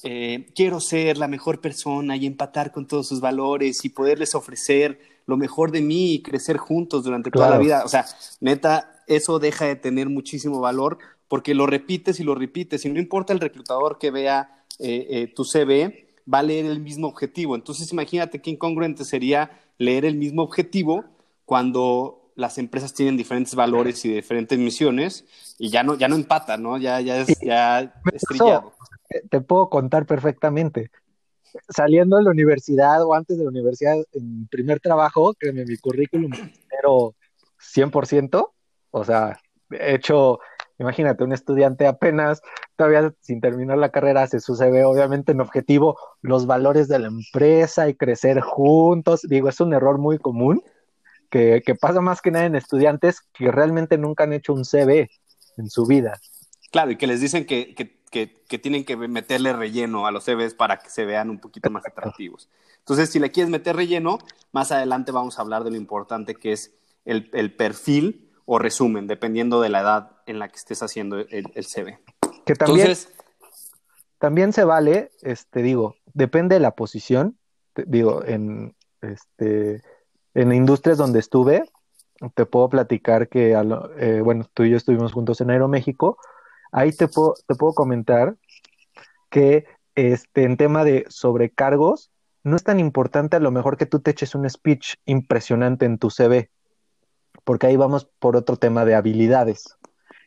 eh, 0.03 0.47
quiero 0.55 0.79
ser 0.79 1.17
la 1.17 1.27
mejor 1.27 1.59
persona 1.59 2.15
y 2.15 2.27
empatar 2.27 2.71
con 2.71 2.87
todos 2.87 3.09
sus 3.09 3.19
valores 3.19 3.83
y 3.83 3.89
poderles 3.89 4.35
ofrecer 4.35 4.99
lo 5.25 5.35
mejor 5.35 5.71
de 5.71 5.81
mí 5.81 6.13
y 6.13 6.21
crecer 6.21 6.55
juntos 6.55 7.03
durante 7.03 7.29
toda 7.29 7.49
la 7.49 7.57
vida. 7.57 7.83
O 7.83 7.89
sea, 7.89 8.05
neta, 8.39 9.03
eso 9.07 9.39
deja 9.39 9.65
de 9.65 9.75
tener 9.75 10.07
muchísimo 10.07 10.61
valor 10.61 10.97
porque 11.35 11.53
lo 11.53 11.67
repites 11.67 12.21
y 12.21 12.23
lo 12.23 12.33
repites 12.33 12.85
y 12.85 12.89
no 12.89 12.97
importa 12.97 13.33
el 13.33 13.41
reclutador 13.41 13.97
que 13.99 14.09
vea 14.09 14.63
eh, 14.79 15.05
eh, 15.09 15.33
tu 15.35 15.43
CV, 15.43 16.07
va 16.33 16.39
a 16.39 16.43
leer 16.43 16.65
el 16.65 16.79
mismo 16.79 17.07
objetivo. 17.07 17.55
Entonces, 17.55 17.91
imagínate 17.91 18.41
qué 18.41 18.51
incongruente 18.51 19.03
sería 19.03 19.51
leer 19.77 20.05
el 20.05 20.15
mismo 20.15 20.43
objetivo 20.43 21.03
cuando 21.43 22.31
las 22.35 22.57
empresas 22.57 22.93
tienen 22.93 23.17
diferentes 23.17 23.53
valores 23.53 24.05
y 24.05 24.13
diferentes 24.13 24.57
misiones 24.57 25.25
y 25.59 25.69
ya 25.69 25.83
no, 25.83 25.97
ya 25.97 26.07
no 26.07 26.15
empatan, 26.15 26.63
¿no? 26.63 26.77
Ya, 26.77 27.01
ya 27.01 27.17
es, 27.17 27.37
ya 27.41 27.93
estrellado 28.13 28.71
te 29.29 29.41
puedo 29.41 29.69
contar 29.69 30.05
perfectamente. 30.05 30.89
Saliendo 31.67 32.15
de 32.15 32.23
la 32.23 32.31
universidad 32.31 33.03
o 33.03 33.13
antes 33.13 33.37
de 33.37 33.43
la 33.43 33.49
universidad, 33.49 33.97
en 34.13 34.47
primer 34.47 34.79
trabajo, 34.79 35.33
créeme, 35.33 35.65
mi 35.65 35.75
currículum 35.75 36.31
pero 36.69 37.13
100%, 37.59 38.51
o 38.91 39.03
sea, 39.03 39.37
he 39.71 39.95
hecho, 39.95 40.39
imagínate, 40.79 41.23
un 41.23 41.33
estudiante 41.33 41.87
apenas, 41.87 42.41
todavía 42.75 43.13
sin 43.21 43.41
terminar 43.41 43.77
la 43.77 43.89
carrera, 43.89 44.27
se 44.27 44.39
sucede 44.39 44.83
obviamente 44.83 45.31
en 45.31 45.41
objetivo 45.41 45.97
los 46.21 46.45
valores 46.45 46.87
de 46.87 46.99
la 46.99 47.07
empresa 47.07 47.87
y 47.89 47.95
crecer 47.95 48.41
juntos. 48.41 49.21
Digo, 49.23 49.49
es 49.49 49.59
un 49.59 49.73
error 49.73 49.97
muy 49.97 50.17
común 50.17 50.63
que, 51.29 51.75
pasa 51.79 52.01
más 52.01 52.21
que 52.21 52.31
nada 52.31 52.45
en 52.45 52.55
estudiantes 52.55 53.21
que 53.33 53.51
realmente 53.51 53.97
nunca 53.97 54.23
han 54.23 54.33
hecho 54.33 54.53
un 54.53 54.63
CV 54.65 55.09
en 55.57 55.69
su 55.69 55.85
vida. 55.85 56.19
Claro, 56.71 56.91
y 56.91 56.97
que 56.97 57.07
les 57.07 57.21
dicen 57.21 57.45
que, 57.45 57.73
que, 57.75 58.59
tienen 58.59 58.85
que 58.85 58.95
meterle 58.95 59.51
relleno 59.51 60.07
a 60.07 60.11
los 60.11 60.23
CVs 60.23 60.53
para 60.53 60.77
que 60.77 60.89
se 60.89 61.05
vean 61.05 61.29
un 61.29 61.39
poquito 61.39 61.69
más 61.69 61.85
atractivos. 61.85 62.49
Entonces, 62.79 63.09
si 63.09 63.19
le 63.19 63.31
quieres 63.31 63.49
meter 63.49 63.75
relleno, 63.75 64.19
más 64.53 64.71
adelante 64.71 65.11
vamos 65.11 65.37
a 65.37 65.41
hablar 65.41 65.63
de 65.65 65.71
lo 65.71 65.77
importante 65.77 66.35
que 66.35 66.53
es 66.53 66.73
el, 67.03 67.53
perfil 67.53 68.24
o 68.45 68.59
resumen, 68.59 69.07
dependiendo 69.07 69.61
de 69.61 69.69
la 69.69 69.81
edad 69.81 70.11
en 70.25 70.39
la 70.39 70.47
que 70.49 70.57
estés 70.57 70.81
haciendo 70.83 71.17
el, 71.17 71.65
CV. 71.65 71.99
Que 72.45 72.55
también, 72.55 72.95
también 74.19 74.53
se 74.53 74.63
vale, 74.63 75.11
este, 75.21 75.61
digo, 75.61 75.95
depende 76.13 76.55
de 76.55 76.61
la 76.61 76.71
posición, 76.71 77.37
digo, 77.75 78.23
en, 78.23 78.75
este, 79.01 79.81
en 80.33 80.53
industrias 80.53 80.97
donde 80.97 81.19
estuve, 81.19 81.63
te 82.33 82.45
puedo 82.45 82.69
platicar 82.69 83.27
que, 83.27 83.57
eh, 83.97 84.21
bueno, 84.21 84.45
tú 84.53 84.63
y 84.63 84.69
yo 84.69 84.77
estuvimos 84.77 85.11
juntos 85.11 85.41
en 85.41 85.49
Aeroméxico, 85.49 86.17
Ahí 86.75 86.91
te 86.91 87.07
puedo, 87.07 87.35
te 87.47 87.55
puedo 87.55 87.73
comentar 87.73 88.35
que 89.29 89.65
este, 89.95 90.43
en 90.43 90.57
tema 90.57 90.83
de 90.83 91.05
sobrecargos, 91.07 92.11
no 92.43 92.57
es 92.57 92.65
tan 92.65 92.81
importante 92.81 93.37
a 93.37 93.39
lo 93.39 93.49
mejor 93.49 93.77
que 93.77 93.85
tú 93.85 94.01
te 94.01 94.11
eches 94.11 94.35
un 94.35 94.49
speech 94.49 94.95
impresionante 95.05 95.85
en 95.85 95.97
tu 95.97 96.09
CV, 96.09 96.51
porque 97.45 97.67
ahí 97.67 97.77
vamos 97.77 98.05
por 98.19 98.35
otro 98.35 98.57
tema 98.57 98.83
de 98.83 98.95
habilidades. 98.95 99.77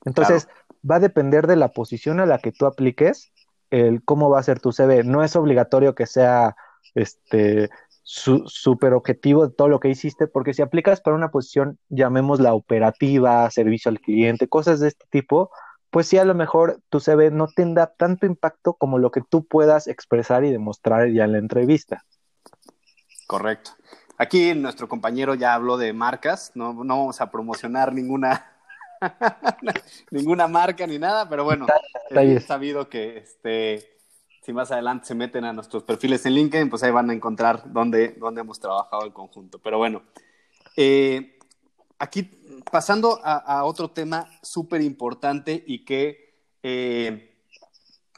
Entonces, 0.05 0.49
va 0.89 0.97
a 0.97 1.01
depender 1.01 1.47
de 1.47 1.57
la 1.57 1.69
posición 1.69 2.21
a 2.21 2.27
la 2.27 2.39
que 2.39 2.53
tú 2.53 2.65
apliques, 2.65 3.33
el 3.71 4.03
cómo 4.03 4.31
va 4.31 4.39
a 4.39 4.45
ser 4.45 4.61
tu 4.61 4.73
CV. 4.73 5.05
No 5.05 5.23
es 5.23 5.37
obligatorio 5.37 5.95
que 5.95 6.07
sea 6.07 6.57
este 6.95 7.69
súper 8.03 8.95
objetivo 8.95 9.47
de 9.47 9.55
todo 9.55 9.69
lo 9.69 9.81
que 9.81 9.91
hiciste, 9.91 10.27
porque 10.27 10.55
si 10.55 10.63
aplicas 10.63 11.03
para 11.03 11.15
una 11.15 11.31
posición, 11.31 11.79
llamémosla 11.91 12.55
operativa, 12.55 13.51
servicio 13.51 13.91
al 13.91 14.01
cliente, 14.01 14.49
cosas 14.49 14.81
de 14.81 14.89
este 14.89 15.05
tipo, 15.11 15.51
pues 15.91 16.07
sí, 16.07 16.17
a 16.17 16.25
lo 16.25 16.35
mejor 16.35 16.81
tu 16.89 17.01
CV 17.01 17.31
no 17.31 17.49
tendrá 17.49 17.93
tanto 17.99 18.25
impacto 18.25 18.73
como 18.75 18.99
lo 18.99 19.11
que 19.11 19.21
tú 19.21 19.45
puedas 19.45 19.89
expresar 19.89 20.45
y 20.45 20.51
demostrar 20.51 21.11
ya 21.11 21.25
en 21.25 21.33
la 21.33 21.39
entrevista. 21.39 22.03
Correcto. 23.27 23.73
Aquí 24.21 24.53
nuestro 24.53 24.89
compañero 24.89 25.37
ya 25.37 25.55
habló 25.55 25.77
de 25.77 25.93
marcas, 25.93 26.51
no, 26.57 26.73
no 26.73 26.99
vamos 26.99 27.21
a 27.21 27.31
promocionar 27.31 27.93
ninguna, 27.93 28.51
ninguna 30.11 30.49
marca 30.49 30.89
ni 30.89 30.99
nada, 30.99 31.29
pero 31.29 31.45
bueno, 31.45 31.67
he 32.11 32.41
sabido 32.41 32.89
que 32.89 33.19
este, 33.19 33.97
si 34.43 34.53
más 34.53 34.73
adelante 34.73 35.07
se 35.07 35.15
meten 35.15 35.45
a 35.45 35.53
nuestros 35.53 35.85
perfiles 35.85 36.27
en 36.27 36.35
LinkedIn, 36.35 36.69
pues 36.69 36.83
ahí 36.83 36.91
van 36.91 37.11
a 37.11 37.13
encontrar 37.13 37.73
dónde, 37.73 38.17
dónde 38.19 38.41
hemos 38.41 38.59
trabajado 38.59 39.07
en 39.07 39.13
conjunto. 39.13 39.61
Pero 39.61 39.79
bueno, 39.79 40.03
eh, 40.77 41.39
aquí 41.97 42.25
pasando 42.73 43.21
a, 43.23 43.63
otro 43.63 43.93
tema 43.93 44.29
súper 44.43 44.81
importante 44.81 45.63
y 45.65 45.85
que 45.85 46.57
eh, 46.65 47.37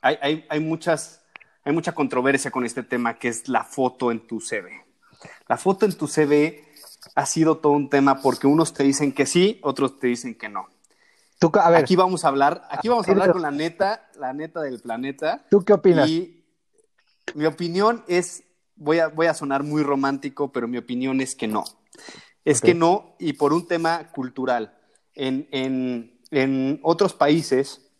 hay, 0.00 0.46
hay, 0.48 0.60
muchas, 0.60 1.26
hay 1.62 1.74
mucha 1.74 1.92
controversia 1.92 2.50
con 2.50 2.64
este 2.64 2.82
tema, 2.82 3.18
que 3.18 3.28
es 3.28 3.48
la 3.50 3.64
foto 3.64 4.10
en 4.10 4.26
tu 4.26 4.40
CV. 4.40 4.89
La 5.50 5.56
foto 5.56 5.84
en 5.84 5.92
tu 5.94 6.06
CV 6.06 6.64
ha 7.16 7.26
sido 7.26 7.58
todo 7.58 7.72
un 7.72 7.90
tema 7.90 8.22
porque 8.22 8.46
unos 8.46 8.72
te 8.72 8.84
dicen 8.84 9.10
que 9.10 9.26
sí, 9.26 9.58
otros 9.64 9.98
te 9.98 10.06
dicen 10.06 10.36
que 10.36 10.48
no. 10.48 10.68
Tú, 11.40 11.50
a 11.60 11.68
ver, 11.70 11.82
aquí 11.82 11.96
vamos 11.96 12.24
a 12.24 12.28
hablar, 12.28 12.62
aquí 12.70 12.88
vamos 12.88 13.08
a 13.08 13.10
hablar 13.10 13.32
con 13.32 13.42
la 13.42 13.50
neta, 13.50 14.08
la 14.16 14.32
neta 14.32 14.60
del 14.60 14.78
planeta. 14.78 15.44
¿Tú 15.50 15.64
qué 15.64 15.72
opinas? 15.72 16.08
Y 16.08 16.44
mi 17.34 17.46
opinión 17.46 18.04
es, 18.06 18.44
voy 18.76 19.00
a, 19.00 19.08
voy 19.08 19.26
a 19.26 19.34
sonar 19.34 19.64
muy 19.64 19.82
romántico, 19.82 20.52
pero 20.52 20.68
mi 20.68 20.78
opinión 20.78 21.20
es 21.20 21.34
que 21.34 21.48
no. 21.48 21.64
Es 22.44 22.60
que 22.60 22.72
no, 22.72 23.16
y 23.18 23.32
por 23.32 23.52
un 23.52 23.66
tema 23.66 24.12
cultural. 24.12 24.78
En, 25.16 25.48
en, 25.50 26.20
en 26.30 26.78
otros 26.84 27.12
países 27.12 27.90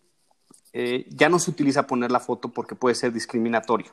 eh, 0.73 1.05
ya 1.09 1.29
no 1.29 1.41
se 1.41 1.51
utiliza 1.51 1.89
poner 1.89 2.13
la 2.13 2.21
foto 2.21 2.51
porque 2.51 2.77
puede 2.77 2.95
ser 2.95 3.13
discriminatorio, 3.13 3.93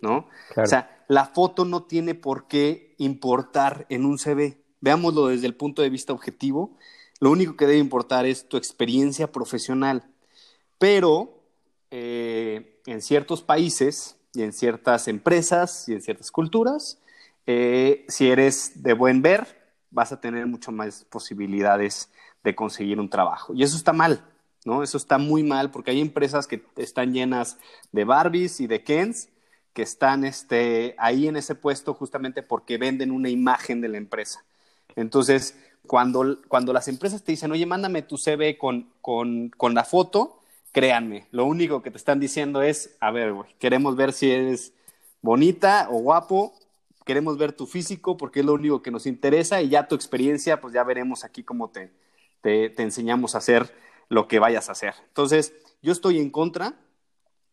¿no? 0.00 0.28
O 0.56 0.66
sea, 0.66 1.04
la 1.08 1.26
foto 1.26 1.64
no 1.64 1.84
tiene 1.84 2.14
por 2.14 2.48
qué 2.48 2.94
importar 2.98 3.86
en 3.88 4.04
un 4.04 4.18
CV. 4.18 4.62
Veámoslo 4.80 5.28
desde 5.28 5.46
el 5.46 5.54
punto 5.54 5.82
de 5.82 5.90
vista 5.90 6.12
objetivo. 6.12 6.76
Lo 7.20 7.30
único 7.30 7.56
que 7.56 7.66
debe 7.66 7.78
importar 7.78 8.26
es 8.26 8.48
tu 8.48 8.56
experiencia 8.56 9.30
profesional. 9.32 10.04
Pero 10.78 11.42
eh, 11.90 12.80
en 12.86 13.00
ciertos 13.00 13.42
países 13.42 14.16
y 14.34 14.42
en 14.42 14.52
ciertas 14.52 15.08
empresas 15.08 15.88
y 15.88 15.94
en 15.94 16.02
ciertas 16.02 16.30
culturas, 16.30 17.00
eh, 17.46 18.04
si 18.08 18.28
eres 18.28 18.82
de 18.82 18.92
buen 18.92 19.22
ver, 19.22 19.46
vas 19.90 20.12
a 20.12 20.20
tener 20.20 20.46
mucho 20.46 20.72
más 20.72 21.04
posibilidades 21.04 22.10
de 22.44 22.54
conseguir 22.54 23.00
un 23.00 23.08
trabajo. 23.08 23.54
Y 23.54 23.62
eso 23.62 23.76
está 23.76 23.92
mal, 23.92 24.24
¿no? 24.64 24.82
Eso 24.82 24.98
está 24.98 25.18
muy 25.18 25.42
mal 25.42 25.70
porque 25.70 25.92
hay 25.92 26.00
empresas 26.00 26.46
que 26.46 26.64
están 26.76 27.14
llenas 27.14 27.58
de 27.92 28.04
Barbies 28.04 28.60
y 28.60 28.66
de 28.66 28.82
Kens 28.82 29.30
que 29.76 29.82
están 29.82 30.24
este, 30.24 30.94
ahí 30.96 31.28
en 31.28 31.36
ese 31.36 31.54
puesto 31.54 31.92
justamente 31.92 32.42
porque 32.42 32.78
venden 32.78 33.10
una 33.10 33.28
imagen 33.28 33.82
de 33.82 33.90
la 33.90 33.98
empresa. 33.98 34.42
Entonces, 34.96 35.54
cuando, 35.86 36.38
cuando 36.48 36.72
las 36.72 36.88
empresas 36.88 37.22
te 37.22 37.32
dicen, 37.32 37.52
oye, 37.52 37.66
mándame 37.66 38.00
tu 38.00 38.16
CV 38.16 38.56
con, 38.56 38.88
con, 39.02 39.50
con 39.50 39.74
la 39.74 39.84
foto, 39.84 40.40
créanme, 40.72 41.26
lo 41.30 41.44
único 41.44 41.82
que 41.82 41.90
te 41.90 41.98
están 41.98 42.20
diciendo 42.20 42.62
es, 42.62 42.96
a 43.00 43.10
ver, 43.10 43.34
güey, 43.34 43.54
queremos 43.58 43.96
ver 43.96 44.14
si 44.14 44.30
eres 44.30 44.72
bonita 45.20 45.88
o 45.90 45.98
guapo 45.98 46.54
queremos 47.04 47.38
ver 47.38 47.52
tu 47.52 47.66
físico 47.66 48.16
porque 48.16 48.40
es 48.40 48.46
lo 48.46 48.54
único 48.54 48.82
que 48.82 48.90
nos 48.90 49.06
interesa 49.06 49.62
y 49.62 49.68
ya 49.68 49.86
tu 49.86 49.94
experiencia, 49.94 50.60
pues 50.60 50.74
ya 50.74 50.82
veremos 50.82 51.22
aquí 51.22 51.44
cómo 51.44 51.70
te, 51.70 51.92
te, 52.40 52.82
enseñamos 52.82 53.34
a 53.34 53.38
hacer 53.38 53.72
lo 54.08 54.26
que 54.26 54.40
vayas 54.40 54.68
a 54.68 54.72
hacer. 54.72 54.94
Entonces, 55.06 55.54
yo 55.82 55.92
estoy 55.92 56.18
en 56.18 56.30
contra, 56.30 56.74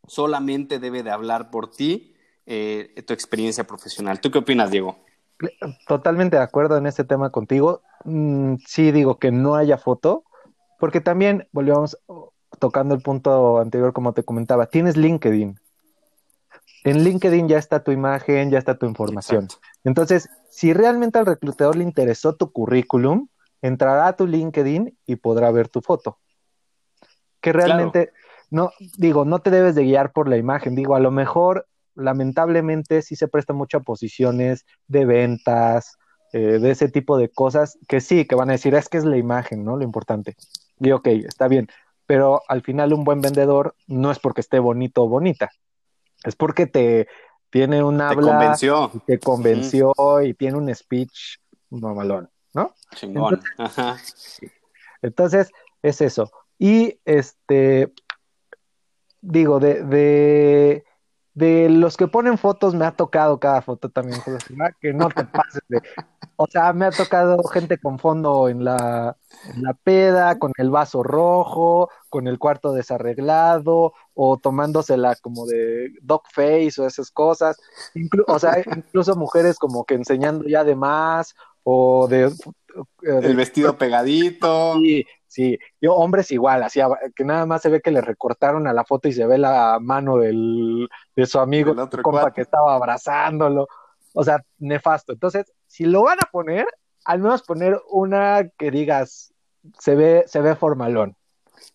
solamente 0.08 0.80
debe 0.80 1.03
de 1.03 1.12
hablar 1.12 1.51
por 1.51 1.70
ti 1.70 2.12
eh, 2.45 3.03
tu 3.05 3.13
experiencia 3.13 3.65
profesional. 3.65 4.19
¿Tú 4.19 4.31
qué 4.31 4.39
opinas, 4.39 4.71
Diego? 4.71 4.97
Totalmente 5.88 6.38
de 6.38 6.43
acuerdo 6.43 6.77
en 6.77 6.85
este 6.85 7.03
tema 7.03 7.29
contigo. 7.29 7.81
Mm, 8.05 8.55
sí 8.65 8.91
digo 8.91 9.19
que 9.19 9.31
no 9.31 9.55
haya 9.55 9.77
foto, 9.77 10.23
porque 10.79 11.01
también 11.01 11.47
volvemos 11.51 11.97
tocando 12.59 12.95
el 12.95 13.01
punto 13.01 13.59
anterior, 13.59 13.93
como 13.93 14.13
te 14.13 14.23
comentaba, 14.23 14.67
tienes 14.67 14.95
LinkedIn 14.95 15.59
en 16.83 17.03
LinkedIn 17.03 17.47
ya 17.47 17.57
está 17.57 17.83
tu 17.83 17.91
imagen, 17.91 18.51
ya 18.51 18.57
está 18.57 18.77
tu 18.77 18.85
información. 18.85 19.47
Entonces, 19.83 20.29
si 20.50 20.73
realmente 20.73 21.17
al 21.17 21.25
reclutador 21.25 21.75
le 21.77 21.83
interesó 21.83 22.35
tu 22.35 22.51
currículum, 22.51 23.27
entrará 23.62 24.07
a 24.07 24.15
tu 24.15 24.27
LinkedIn 24.27 24.97
y 25.05 25.15
podrá 25.15 25.50
ver 25.51 25.69
tu 25.69 25.81
foto. 25.81 26.19
Que 27.39 27.53
realmente, 27.53 28.12
no, 28.50 28.71
digo, 28.97 29.23
no 29.23 29.39
te 29.39 29.50
debes 29.50 29.75
de 29.75 29.83
guiar 29.83 30.12
por 30.12 30.27
la 30.27 30.38
imagen, 30.38 30.75
digo, 30.75 30.95
a 30.95 31.00
lo 31.00 31.12
mejor, 31.12 31.67
lamentablemente, 31.95 33.01
sí 33.01 33.15
se 33.15 33.27
presta 33.27 33.53
mucho 33.53 33.77
a 33.77 33.83
posiciones 33.83 34.65
de 34.88 35.05
ventas, 35.05 35.97
eh, 36.31 36.59
de 36.59 36.71
ese 36.71 36.89
tipo 36.89 37.17
de 37.17 37.29
cosas, 37.29 37.77
que 37.88 38.01
sí, 38.01 38.25
que 38.25 38.35
van 38.35 38.50
a 38.50 38.53
decir, 38.53 38.73
es 38.75 38.89
que 38.89 38.97
es 38.97 39.05
la 39.05 39.17
imagen, 39.17 39.63
¿no? 39.63 39.77
Lo 39.77 39.83
importante. 39.83 40.35
Y 40.79 40.91
ok, 40.91 41.07
está 41.07 41.47
bien, 41.47 41.67
pero 42.05 42.41
al 42.47 42.62
final 42.62 42.93
un 42.93 43.03
buen 43.03 43.21
vendedor 43.21 43.75
no 43.88 44.12
es 44.12 44.19
porque 44.19 44.41
esté 44.41 44.59
bonito 44.59 45.03
o 45.03 45.07
bonita, 45.07 45.51
es 46.23 46.35
porque 46.35 46.65
te 46.65 47.07
tiene 47.50 47.83
un 47.83 48.01
habla. 48.01 48.21
Te 48.21 48.27
convenció. 48.31 48.91
Y 48.93 49.00
te 49.00 49.19
convenció 49.19 49.93
y 50.23 50.33
tiene 50.33 50.57
un 50.57 50.73
speech 50.73 51.38
mamalón, 51.69 52.29
¿no? 52.53 52.73
Chingón. 52.95 53.39
Entonces, 55.03 55.51
es 55.83 56.01
eso. 56.01 56.31
Y 56.57 57.00
este, 57.05 57.93
digo, 59.21 59.59
de, 59.59 59.83
de, 59.83 60.85
de, 61.34 61.70
los 61.70 61.98
que 61.98 62.08
ponen 62.08 62.38
fotos, 62.38 62.75
me 62.75 62.86
ha 62.86 62.92
tocado 62.92 63.40
cada 63.40 63.62
foto 63.62 63.90
también, 63.90 64.22
que 64.80 64.94
no 64.94 65.10
te 65.10 65.25
pases 65.25 65.62
de. 65.68 65.82
O 66.36 66.48
sea, 66.48 66.74
me 66.74 66.86
ha 66.86 66.92
tocado 66.92 67.42
gente 67.44 67.78
con 67.78 68.00
fondo 68.00 68.50
en 68.50 68.63
la, 68.63 69.18
la 69.58 69.74
peda, 69.74 70.40
con 70.40 70.52
el 70.58 70.70
vaso 70.70 71.04
rojo, 71.04 71.90
con 72.10 72.28
el 72.28 72.40
cuarto 72.40 72.74
desarreglado, 72.74 73.94
o 74.13 74.38
tomándosela 74.38 75.16
como 75.16 75.46
de 75.46 75.92
dog 76.02 76.24
face 76.32 76.74
o 76.80 76.88
esas 76.88 77.12
cosas. 77.12 77.58
o 78.28 78.40
sea, 78.40 78.63
incluso 78.75 79.16
mujeres 79.16 79.58
como 79.58 79.86
que 79.86 79.96
enseñando 79.96 80.46
ya 80.48 80.63
de 80.63 80.75
más, 80.75 81.36
o 81.63 82.08
de... 82.08 82.32
Eh, 83.03 83.20
el 83.24 83.36
vestido 83.36 83.77
pegadito. 83.77 84.75
Sí, 84.75 85.06
sí. 85.27 85.60
Yo, 85.82 85.96
hombres 85.96 86.32
igual, 86.32 86.63
así, 86.63 86.80
que 87.15 87.24
nada 87.24 87.46
más 87.46 87.62
se 87.62 87.70
ve 87.70 87.82
que 87.82 87.92
le 87.92 88.01
recortaron 88.01 88.68
a 88.68 88.74
la 88.74 88.86
foto 88.86 89.08
y 89.08 89.13
se 89.13 89.25
ve 89.25 89.38
la 89.38 89.77
mano 89.82 90.18
del, 90.18 90.89
de 91.15 91.25
su 91.25 91.39
amigo, 91.39 91.74
otro 91.80 92.03
compa 92.03 92.32
que 92.32 92.42
estaba 92.42 92.75
abrazándolo. 92.75 93.68
O 94.13 94.24
sea, 94.24 94.44
nefasto. 94.60 95.13
Entonces, 95.13 95.51
si 95.68 95.86
lo 95.86 96.03
van 96.03 96.20
a 96.20 96.30
poner, 96.32 96.68
al 97.06 97.20
menos 97.20 97.44
poner 97.44 97.82
una 97.89 98.48
que 98.58 98.72
digas, 98.72 99.34
se 99.80 99.96
ve, 99.96 100.24
se 100.27 100.42
ve 100.42 100.56
formalón. 100.56 101.15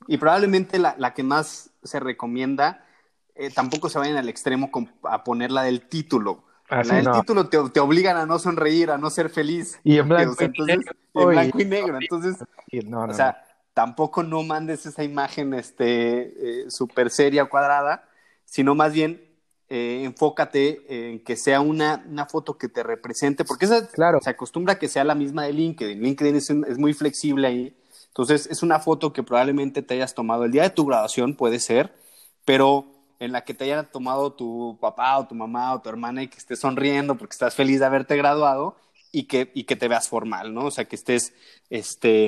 Y 0.06 0.18
probablemente 0.18 0.78
la, 0.78 0.94
la 0.98 1.14
que 1.14 1.22
más 1.22 1.72
se 1.82 1.98
recomienda, 1.98 2.84
eh, 3.34 3.50
tampoco 3.50 3.88
se 3.88 3.98
vayan 3.98 4.16
al 4.16 4.28
extremo 4.28 4.70
a 5.04 5.24
ponerla 5.24 5.62
del 5.62 5.88
título. 5.88 6.44
Ah, 6.68 6.82
la 6.84 6.96
del 6.96 7.10
título 7.12 7.48
te, 7.48 7.58
te, 7.70 7.80
obligan 7.80 8.16
a 8.16 8.26
no 8.26 8.38
sonreír, 8.38 8.90
a 8.90 8.98
no 8.98 9.08
ser 9.08 9.30
feliz. 9.30 9.80
Y 9.84 9.98
en 9.98 10.08
blanco, 10.08 10.36
y, 10.44 10.62
negro, 10.62 10.92
en 11.14 11.28
blanco 11.28 11.60
y 11.60 11.64
negro. 11.64 11.98
Entonces, 12.00 12.36
o 12.40 13.12
sea, 13.14 13.44
tampoco 13.72 14.22
no 14.22 14.42
mandes 14.42 14.84
esa 14.84 15.02
imagen 15.02 15.54
este, 15.54 16.64
eh, 16.64 16.70
súper 16.70 17.10
seria 17.10 17.44
o 17.44 17.48
cuadrada, 17.48 18.04
sino 18.44 18.74
más 18.74 18.92
bien 18.92 19.24
eh, 19.70 20.02
enfócate 20.04 21.12
en 21.12 21.24
que 21.24 21.36
sea 21.36 21.60
una, 21.60 22.04
una, 22.06 22.26
foto 22.26 22.58
que 22.58 22.68
te 22.68 22.82
represente, 22.82 23.44
porque 23.44 23.64
esa 23.64 23.86
claro. 23.88 24.18
se 24.20 24.30
acostumbra 24.30 24.74
a 24.74 24.78
que 24.78 24.88
sea 24.88 25.04
la 25.04 25.14
misma 25.14 25.44
de 25.44 25.54
LinkedIn. 25.54 26.02
LinkedIn 26.02 26.36
es, 26.36 26.50
es, 26.50 26.78
muy 26.78 26.92
flexible 26.92 27.46
ahí. 27.46 27.76
Entonces, 28.08 28.46
es 28.46 28.62
una 28.62 28.78
foto 28.78 29.12
que 29.12 29.22
probablemente 29.22 29.82
te 29.82 29.94
hayas 29.94 30.14
tomado 30.14 30.44
el 30.44 30.52
día 30.52 30.64
de 30.64 30.70
tu 30.70 30.84
graduación, 30.84 31.34
puede 31.34 31.60
ser, 31.60 31.94
pero 32.44 32.97
en 33.20 33.32
la 33.32 33.44
que 33.44 33.54
te 33.54 33.64
haya 33.64 33.84
tomado 33.84 34.32
tu 34.32 34.78
papá 34.80 35.18
o 35.18 35.26
tu 35.26 35.34
mamá 35.34 35.74
o 35.74 35.80
tu 35.80 35.88
hermana 35.88 36.22
y 36.22 36.28
que 36.28 36.38
estés 36.38 36.60
sonriendo 36.60 37.16
porque 37.16 37.34
estás 37.34 37.54
feliz 37.54 37.80
de 37.80 37.86
haberte 37.86 38.16
graduado 38.16 38.76
y 39.10 39.24
que, 39.24 39.50
y 39.54 39.64
que 39.64 39.76
te 39.76 39.88
veas 39.88 40.08
formal, 40.08 40.54
¿no? 40.54 40.66
O 40.66 40.70
sea, 40.70 40.84
que 40.84 40.96
estés 40.96 41.32
este, 41.70 42.26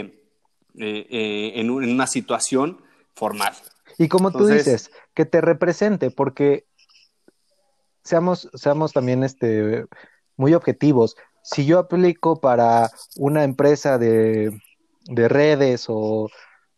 eh, 0.78 1.06
eh, 1.10 1.52
en, 1.56 1.70
una 1.70 2.06
situación 2.06 2.80
formal. 3.14 3.52
Y 3.98 4.08
como 4.08 4.30
tú 4.30 4.46
dices, 4.46 4.90
que 5.14 5.26
te 5.26 5.40
represente, 5.40 6.10
porque 6.10 6.66
seamos, 8.02 8.48
seamos 8.54 8.92
también 8.92 9.24
este, 9.24 9.84
muy 10.36 10.54
objetivos. 10.54 11.16
Si 11.42 11.66
yo 11.66 11.78
aplico 11.78 12.40
para 12.40 12.90
una 13.16 13.44
empresa 13.44 13.98
de, 13.98 14.58
redes 15.06 15.86
o 15.88 16.28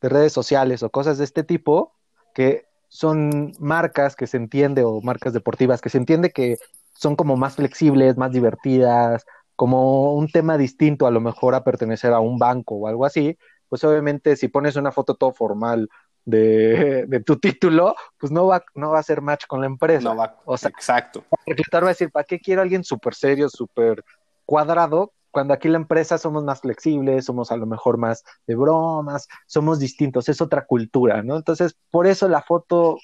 de 0.01 0.09
redes 0.09 0.33
sociales 0.33 0.83
o 0.83 0.91
cosas 0.91 1.19
de 1.19 1.25
este 1.25 1.45
tipo 1.45 1.95
que 2.35 2.67
son 2.93 3.55
marcas 3.59 4.15
que 4.15 4.27
se 4.27 4.37
entiende 4.37 4.85
o 4.85 5.01
marcas 5.01 5.33
deportivas 5.33 5.81
que 5.81 5.89
se 5.89 5.97
entiende 5.97 6.31
que 6.31 6.59
son 6.93 7.17
como 7.17 7.39
más 7.39 7.57
flexibles, 7.57 8.19
más 8.19 8.33
divertidas, 8.33 9.25
como 9.57 10.13
un 10.13 10.29
tema 10.29 10.59
distinto 10.59 11.07
a 11.07 11.11
lo 11.11 11.19
mejor 11.19 11.55
a 11.55 11.65
pertenecer 11.65 12.13
a 12.13 12.21
un 12.21 12.39
banco 12.39 12.75
o 12.75 12.89
algo 12.89 13.07
así, 13.07 13.39
pues 13.71 13.83
obviamente 13.85 14.37
si 14.37 14.49
pones 14.49 14.77
una 14.77 14.93
foto 14.93 15.15
todo 15.15 15.33
formal 15.33 15.89
de, 16.27 17.07
de, 17.09 17.21
tu 17.21 17.39
título, 17.39 17.97
pues 18.19 18.31
no 18.31 18.47
va, 18.47 18.63
no 18.75 18.91
va 18.91 18.99
a 18.99 19.03
ser 19.03 19.23
match 19.23 19.47
con 19.47 19.63
la 19.63 19.69
empresa. 19.69 20.05
No 20.11 20.15
va, 20.15 20.37
o 20.45 20.59
sea, 20.59 20.69
exacto. 20.69 21.25
El 21.47 21.57
reclutar 21.57 21.85
va 21.85 21.89
a 21.89 21.97
decir, 21.97 22.11
¿para 22.11 22.25
qué 22.25 22.41
quiero 22.41 22.61
a 22.61 22.65
alguien 22.65 22.85
súper 22.85 23.15
serio, 23.15 23.49
súper 23.49 24.05
cuadrado? 24.45 25.15
Cuando 25.33 25.55
aquí 25.55 25.69
la 25.69 25.79
empresa 25.79 26.19
somos 26.19 26.45
más 26.45 26.61
flexibles, 26.61 27.25
somos 27.25 27.51
a 27.51 27.57
lo 27.57 27.67
mejor 27.67 27.97
más 27.97 28.23
de 28.47 28.55
bromas, 28.55 29.27
somos 29.47 29.79
distintos, 29.79 30.29
es 30.29 30.41
otra 30.43 30.67
cultura, 30.67 31.23
¿no? 31.23 31.37
Entonces, 31.37 31.75
por 31.91 32.07
eso 32.07 32.29
la 32.29 32.43
foto 32.43 32.99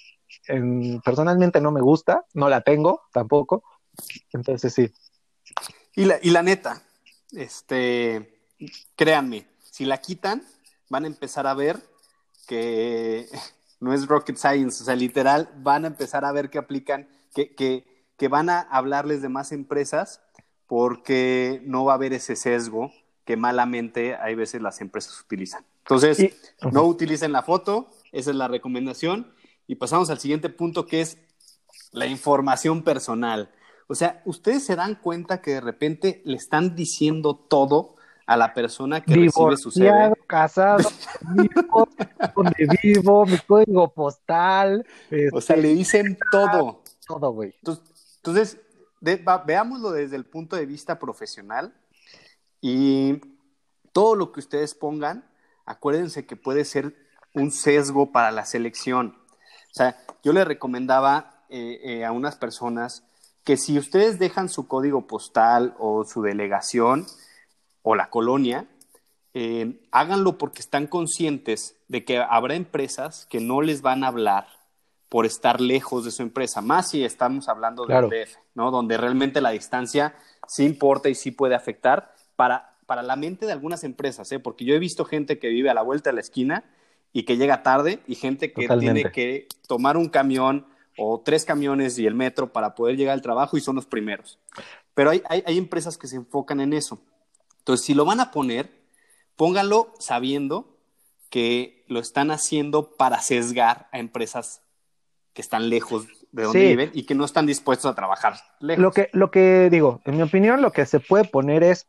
en, 0.47 1.00
personalmente 1.00 1.61
no 1.61 1.73
me 1.73 1.80
gusta, 1.80 2.26
no 2.35 2.50
la 2.50 2.61
tengo 2.61 3.02
tampoco. 3.12 3.64
Entonces, 4.32 4.75
sí. 4.75 4.92
Y 5.97 6.04
la, 6.04 6.18
y 6.23 6.30
la 6.30 6.42
neta, 6.42 6.82
este, 7.32 8.38
créanme, 8.94 9.47
si 9.62 9.87
la 9.87 9.99
quitan, 9.99 10.42
van 10.90 11.04
a 11.04 11.08
empezar 11.08 11.47
a 11.47 11.54
ver 11.54 11.82
que 12.47 13.26
no 13.80 13.94
es 13.94 14.06
rocket 14.06 14.37
science, 14.37 14.82
o 14.82 14.87
sea, 14.87 14.97
literal, 14.97 15.50
van 15.56 15.85
a 15.85 15.88
empezar 15.88 16.26
a 16.26 16.32
ver 16.32 16.50
que 16.50 16.58
aplican, 16.58 17.08
que, 17.35 17.54
que, 17.54 18.06
que 18.18 18.28
van 18.28 18.50
a 18.50 18.61
hablarles 18.61 19.23
de 19.23 19.30
más 19.30 19.50
empresas 19.50 20.20
porque 20.68 21.62
no 21.64 21.87
va 21.87 21.92
a 21.92 21.94
haber 21.96 22.12
ese 22.12 22.37
sesgo 22.37 22.92
que 23.25 23.37
malamente 23.37 24.14
hay 24.14 24.37
veces 24.37 24.62
las 24.62 24.80
empresas 24.80 25.20
utilizan. 25.20 25.64
Entonces, 25.78 26.37
no 26.70 26.84
utilicen 26.84 27.32
la 27.32 27.42
foto, 27.42 27.88
esa 28.12 28.30
es 28.30 28.37
la 28.37 28.46
recomendación. 28.46 29.32
Y 29.66 29.75
pasamos 29.75 30.10
al 30.10 30.18
siguiente 30.18 30.50
punto 30.50 30.87
que 30.87 31.00
es 31.00 31.18
la 31.90 32.06
información 32.06 32.82
personal. 32.82 33.50
O 33.87 33.94
sea, 33.94 34.22
ustedes 34.26 34.64
se 34.64 34.76
dan 34.76 34.94
cuenta 34.94 35.40
que 35.40 35.52
de 35.52 35.60
repente 35.62 36.22
le 36.25 36.37
están 36.37 36.76
diciendo 36.76 37.34
todo 37.34 37.96
a 38.26 38.37
la 38.37 38.52
persona 38.52 39.02
que 39.02 39.14
recibe 39.14 39.56
su 39.56 39.70
CV. 39.70 40.12
casado, 40.26 40.90
vivo, 41.34 41.88
donde 42.37 42.68
vivo, 42.82 43.25
mi 43.25 43.38
código 43.38 43.88
postal. 43.94 44.87
o 45.32 45.40
sea, 45.40 45.56
le 45.56 45.68
dicen 45.68 46.18
todo. 46.30 46.82
Todo, 47.06 47.32
güey. 47.32 47.54
Entonces, 48.16 48.58
veámoslo 49.00 49.90
desde 49.90 50.17
el 50.17 50.25
punto 50.25 50.57
de 50.57 50.67
vista 50.67 50.99
profesional 50.99 51.75
y 52.61 53.21
todo 53.93 54.14
lo 54.14 54.33
que 54.33 54.40
ustedes 54.40 54.75
pongan, 54.75 55.28
acuérdense 55.64 56.26
que 56.26 56.37
puede 56.37 56.64
ser 56.64 56.95
un 57.35 57.50
sesgo 57.50 58.12
para 58.12 58.31
la 58.31 58.45
selección. 58.45 59.17
O 59.71 59.75
sea, 59.75 59.97
yo 60.23 60.33
le 60.33 60.45
recomendaba 60.45 61.45
eh, 61.49 61.81
eh, 61.83 62.05
a 62.05 62.12
unas 62.12 62.37
personas 62.37 63.05
que 63.45 63.57
si 63.57 63.78
ustedes 63.78 64.19
dejan 64.19 64.49
su 64.49 64.67
código 64.67 65.07
postal 65.07 65.75
o 65.78 66.05
su 66.05 66.23
delegación, 66.23 67.07
o 67.83 67.95
la 67.95 68.11
colonia, 68.11 68.69
eh, 69.33 69.81
háganlo 69.93 70.37
porque 70.37 70.61
están 70.61 70.87
conscientes 70.87 71.76
de 71.88 72.05
que 72.05 72.19
habrá 72.19 72.55
empresas 72.55 73.26
que 73.31 73.40
no 73.40 73.62
les 73.62 73.81
van 73.81 74.05
a 74.05 74.09
hablar 74.09 74.47
por 75.08 75.24
estar 75.24 75.60
lejos 75.60 76.04
de 76.04 76.10
su 76.10 76.22
empresa, 76.22 76.60
más 76.60 76.90
si 76.90 77.04
estamos 77.04 77.48
hablando 77.48 77.86
de 77.86 77.94
DF, 77.94 78.36
¿no? 78.54 78.70
Donde 78.70 78.96
realmente 78.98 79.40
la 79.40 79.50
distancia 79.50 80.14
sí 80.46 80.64
importa 80.64 81.08
y 81.08 81.14
sí 81.14 81.30
puede 81.30 81.54
afectar 81.54 82.14
para, 82.36 82.76
para 82.86 83.02
la 83.02 83.16
mente 83.16 83.46
de 83.46 83.52
algunas 83.52 83.84
empresas, 83.84 84.30
¿eh? 84.32 84.38
Porque 84.38 84.64
yo 84.64 84.74
he 84.74 84.78
visto 84.78 85.04
gente 85.04 85.38
que 85.38 85.48
vive 85.48 85.70
a 85.70 85.74
la 85.74 85.82
vuelta 85.82 86.10
de 86.10 86.14
la 86.14 86.20
esquina 86.20 86.64
y 87.12 87.22
que 87.22 87.38
llega 87.38 87.62
tarde 87.62 88.00
y 88.06 88.16
gente 88.16 88.52
que 88.52 88.68
tiene 88.68 89.10
que 89.10 89.48
tomar 89.66 89.96
un 89.96 90.08
camión 90.08 90.66
o 90.98 91.20
tres 91.20 91.44
camiones 91.44 91.98
y 91.98 92.06
el 92.06 92.14
metro 92.14 92.52
para 92.52 92.74
poder 92.74 92.96
llegar 92.96 93.14
al 93.14 93.22
trabajo 93.22 93.56
y 93.56 93.60
son 93.60 93.76
los 93.76 93.86
primeros. 93.86 94.38
Pero 94.92 95.10
hay, 95.10 95.22
hay 95.28 95.56
empresas 95.56 95.97
que 95.97 96.06
se 96.06 96.16
enfocan 96.16 96.60
en 96.60 96.75
eso. 96.75 97.00
Entonces, 97.60 97.86
si 97.86 97.94
lo 97.94 98.04
van 98.04 98.21
a 98.21 98.30
poner, 98.30 98.71
pónganlo 99.36 99.94
sabiendo 99.99 100.76
que 101.30 101.84
lo 101.86 102.00
están 102.00 102.30
haciendo 102.30 102.97
para 102.97 103.21
sesgar 103.21 103.88
a 103.92 103.99
empresas 103.99 104.62
que 105.32 105.43
están 105.43 105.69
lejos 105.69 106.06
de 106.32 106.43
donde 106.43 106.67
viven 106.67 106.91
y 106.95 107.04
que 107.04 107.14
no 107.14 107.25
están 107.25 107.47
dispuestos 107.47 107.91
a 107.91 107.95
trabajar 107.95 108.34
lejos. 108.60 108.82
Lo 108.82 108.91
que, 108.91 109.08
lo 109.12 109.30
que 109.30 109.69
digo, 109.71 110.00
en 110.04 110.17
mi 110.17 110.23
opinión, 110.23 110.62
lo 110.62 110.73
que 110.73 110.86
se 110.86 111.00
puede 111.00 111.25
poner 111.25 111.62
es 111.62 111.86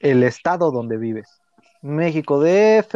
el 0.00 0.22
estado 0.22 0.70
donde 0.70 0.96
vives. 0.96 1.40
México 1.82 2.40
DF, 2.40 2.94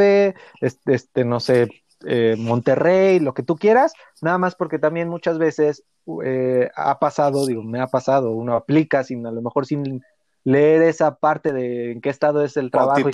este, 0.61 0.94
este 0.94 1.24
no 1.24 1.40
sé, 1.40 1.68
eh, 2.04 2.37
Monterrey, 2.38 3.20
lo 3.20 3.35
que 3.35 3.42
tú 3.42 3.56
quieras, 3.56 3.92
nada 4.20 4.38
más 4.38 4.54
porque 4.54 4.78
también 4.78 5.08
muchas 5.08 5.38
veces 5.38 5.85
eh, 6.24 6.70
ha 6.74 6.98
pasado, 6.98 7.46
digo, 7.46 7.62
me 7.62 7.80
ha 7.80 7.87
pasado, 7.87 8.32
uno 8.32 8.54
aplica 8.54 9.04
sin, 9.04 9.26
a 9.26 9.30
lo 9.30 9.40
mejor 9.40 9.66
sin 9.66 10.02
leer 10.44 10.82
esa 10.82 11.14
parte 11.16 11.52
de 11.52 11.92
en 11.92 12.00
qué 12.00 12.11
estado 12.11 12.44
es 12.44 12.56
el 12.56 12.70
trabajo. 12.70 13.08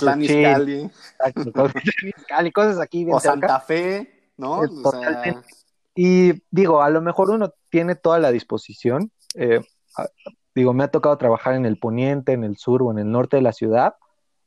cosas 2.51 2.79
aquí. 2.79 3.05
o 3.11 3.19
Santa 3.19 3.59
Fe, 3.59 4.31
¿no? 4.37 4.61
Y 6.01 6.43
digo, 6.49 6.81
a 6.81 6.89
lo 6.89 7.01
mejor 7.01 7.29
uno 7.29 7.53
tiene 7.69 7.93
toda 7.93 8.19
la 8.19 8.31
disposición. 8.31 9.11
Eh, 9.35 9.59
digo, 10.55 10.73
me 10.73 10.85
ha 10.85 10.91
tocado 10.91 11.17
trabajar 11.17 11.55
en 11.55 11.65
el 11.65 11.77
poniente, 11.77 12.31
en 12.31 12.45
el 12.45 12.55
sur 12.55 12.81
o 12.83 12.91
en 12.91 12.99
el 12.99 13.11
norte 13.11 13.35
de 13.35 13.41
la 13.41 13.51
ciudad. 13.51 13.95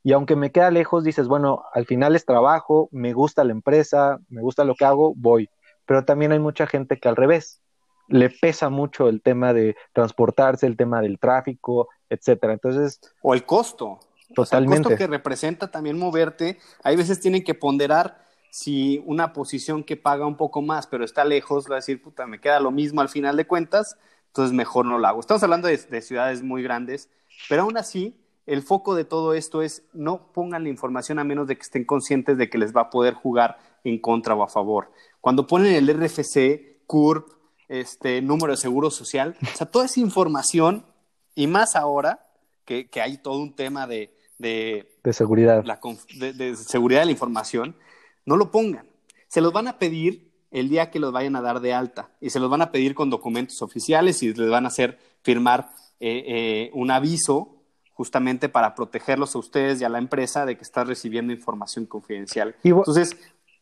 Y 0.01 0.13
aunque 0.13 0.35
me 0.35 0.51
queda 0.51 0.71
lejos, 0.71 1.03
dices, 1.03 1.27
bueno, 1.27 1.61
al 1.71 1.85
final 1.85 2.15
es 2.15 2.25
trabajo, 2.25 2.89
me 2.91 3.13
gusta 3.13 3.43
la 3.43 3.51
empresa, 3.51 4.17
me 4.29 4.41
gusta 4.41 4.63
lo 4.63 4.73
que 4.73 4.85
hago, 4.85 5.13
voy. 5.15 5.47
Pero 5.85 6.03
también 6.05 6.31
hay 6.31 6.39
mucha 6.39 6.65
gente 6.65 6.99
que 6.99 7.07
al 7.07 7.15
revés, 7.15 7.61
le 8.07 8.31
pesa 8.31 8.69
mucho 8.69 9.07
el 9.07 9.21
tema 9.21 9.53
de 9.53 9.75
transportarse, 9.93 10.65
el 10.65 10.75
tema 10.75 11.01
del 11.01 11.19
tráfico, 11.19 11.87
etcétera. 12.09 12.53
Entonces. 12.53 12.99
O 13.21 13.35
el 13.35 13.45
costo. 13.45 13.99
Totalmente. 14.33 14.77
el 14.77 14.83
costo 14.85 14.97
que 14.97 15.05
representa 15.05 15.69
también 15.69 15.99
moverte. 15.99 16.57
Hay 16.81 16.95
veces 16.95 17.19
tienen 17.19 17.43
que 17.43 17.53
ponderar 17.53 18.22
si 18.53 19.01
una 19.07 19.33
posición 19.33 19.83
que 19.83 19.97
paga 19.97 20.27
un 20.27 20.37
poco 20.37 20.61
más, 20.61 20.85
pero 20.85 21.03
está 21.03 21.25
lejos, 21.25 21.65
va 21.67 21.73
a 21.73 21.75
decir, 21.77 21.99
puta, 21.99 22.27
me 22.27 22.39
queda 22.39 22.59
lo 22.59 22.69
mismo 22.69 23.01
al 23.01 23.09
final 23.09 23.35
de 23.35 23.47
cuentas, 23.47 23.97
entonces 24.27 24.53
mejor 24.53 24.85
no 24.85 24.99
lo 24.99 25.07
hago. 25.07 25.19
Estamos 25.21 25.41
hablando 25.41 25.67
de, 25.67 25.75
de 25.75 26.01
ciudades 26.03 26.43
muy 26.43 26.61
grandes, 26.61 27.09
pero 27.49 27.63
aún 27.63 27.77
así, 27.77 28.15
el 28.45 28.61
foco 28.61 28.93
de 28.93 29.05
todo 29.05 29.33
esto 29.33 29.63
es 29.63 29.87
no 29.91 30.31
pongan 30.33 30.61
la 30.61 30.69
información 30.69 31.17
a 31.17 31.23
menos 31.23 31.47
de 31.47 31.55
que 31.55 31.63
estén 31.63 31.83
conscientes 31.83 32.37
de 32.37 32.47
que 32.47 32.59
les 32.59 32.75
va 32.75 32.81
a 32.81 32.89
poder 32.91 33.15
jugar 33.15 33.57
en 33.83 33.97
contra 33.97 34.35
o 34.35 34.43
a 34.43 34.47
favor. 34.47 34.91
Cuando 35.19 35.47
ponen 35.47 35.73
el 35.73 35.87
RFC, 35.87 36.85
CURP, 36.85 37.29
este 37.69 38.21
número 38.21 38.53
de 38.53 38.57
seguro 38.57 38.91
social, 38.91 39.35
o 39.41 39.57
sea, 39.57 39.65
toda 39.65 39.85
esa 39.85 39.99
información 39.99 40.85
y 41.33 41.47
más 41.47 41.75
ahora 41.75 42.27
que, 42.65 42.87
hay 43.01 43.17
todo 43.17 43.39
un 43.39 43.55
tema 43.55 43.87
de, 43.87 44.13
de, 44.37 44.87
seguridad. 45.11 45.63
La, 45.65 45.79
de, 46.13 46.55
seguridad 46.55 46.99
de 46.99 47.05
la 47.07 47.11
información, 47.11 47.75
no 48.25 48.37
lo 48.37 48.51
pongan. 48.51 48.87
Se 49.27 49.41
los 49.41 49.53
van 49.53 49.67
a 49.67 49.79
pedir 49.79 50.31
el 50.51 50.69
día 50.69 50.91
que 50.91 50.99
los 50.99 51.11
vayan 51.11 51.35
a 51.35 51.41
dar 51.41 51.59
de 51.59 51.73
alta 51.73 52.11
y 52.21 52.29
se 52.29 52.39
los 52.39 52.49
van 52.49 52.61
a 52.61 52.71
pedir 52.71 52.93
con 52.93 53.09
documentos 53.09 53.61
oficiales 53.61 54.21
y 54.21 54.33
les 54.33 54.49
van 54.49 54.65
a 54.65 54.67
hacer 54.67 54.99
firmar 55.23 55.71
eh, 55.99 56.23
eh, 56.27 56.71
un 56.73 56.91
aviso 56.91 57.63
justamente 57.93 58.49
para 58.49 58.75
protegerlos 58.75 59.35
a 59.35 59.39
ustedes 59.39 59.81
y 59.81 59.83
a 59.83 59.89
la 59.89 59.97
empresa 59.97 60.45
de 60.45 60.55
que 60.55 60.63
está 60.63 60.83
recibiendo 60.83 61.33
información 61.33 61.85
confidencial. 61.85 62.55
Entonces, 62.63 63.15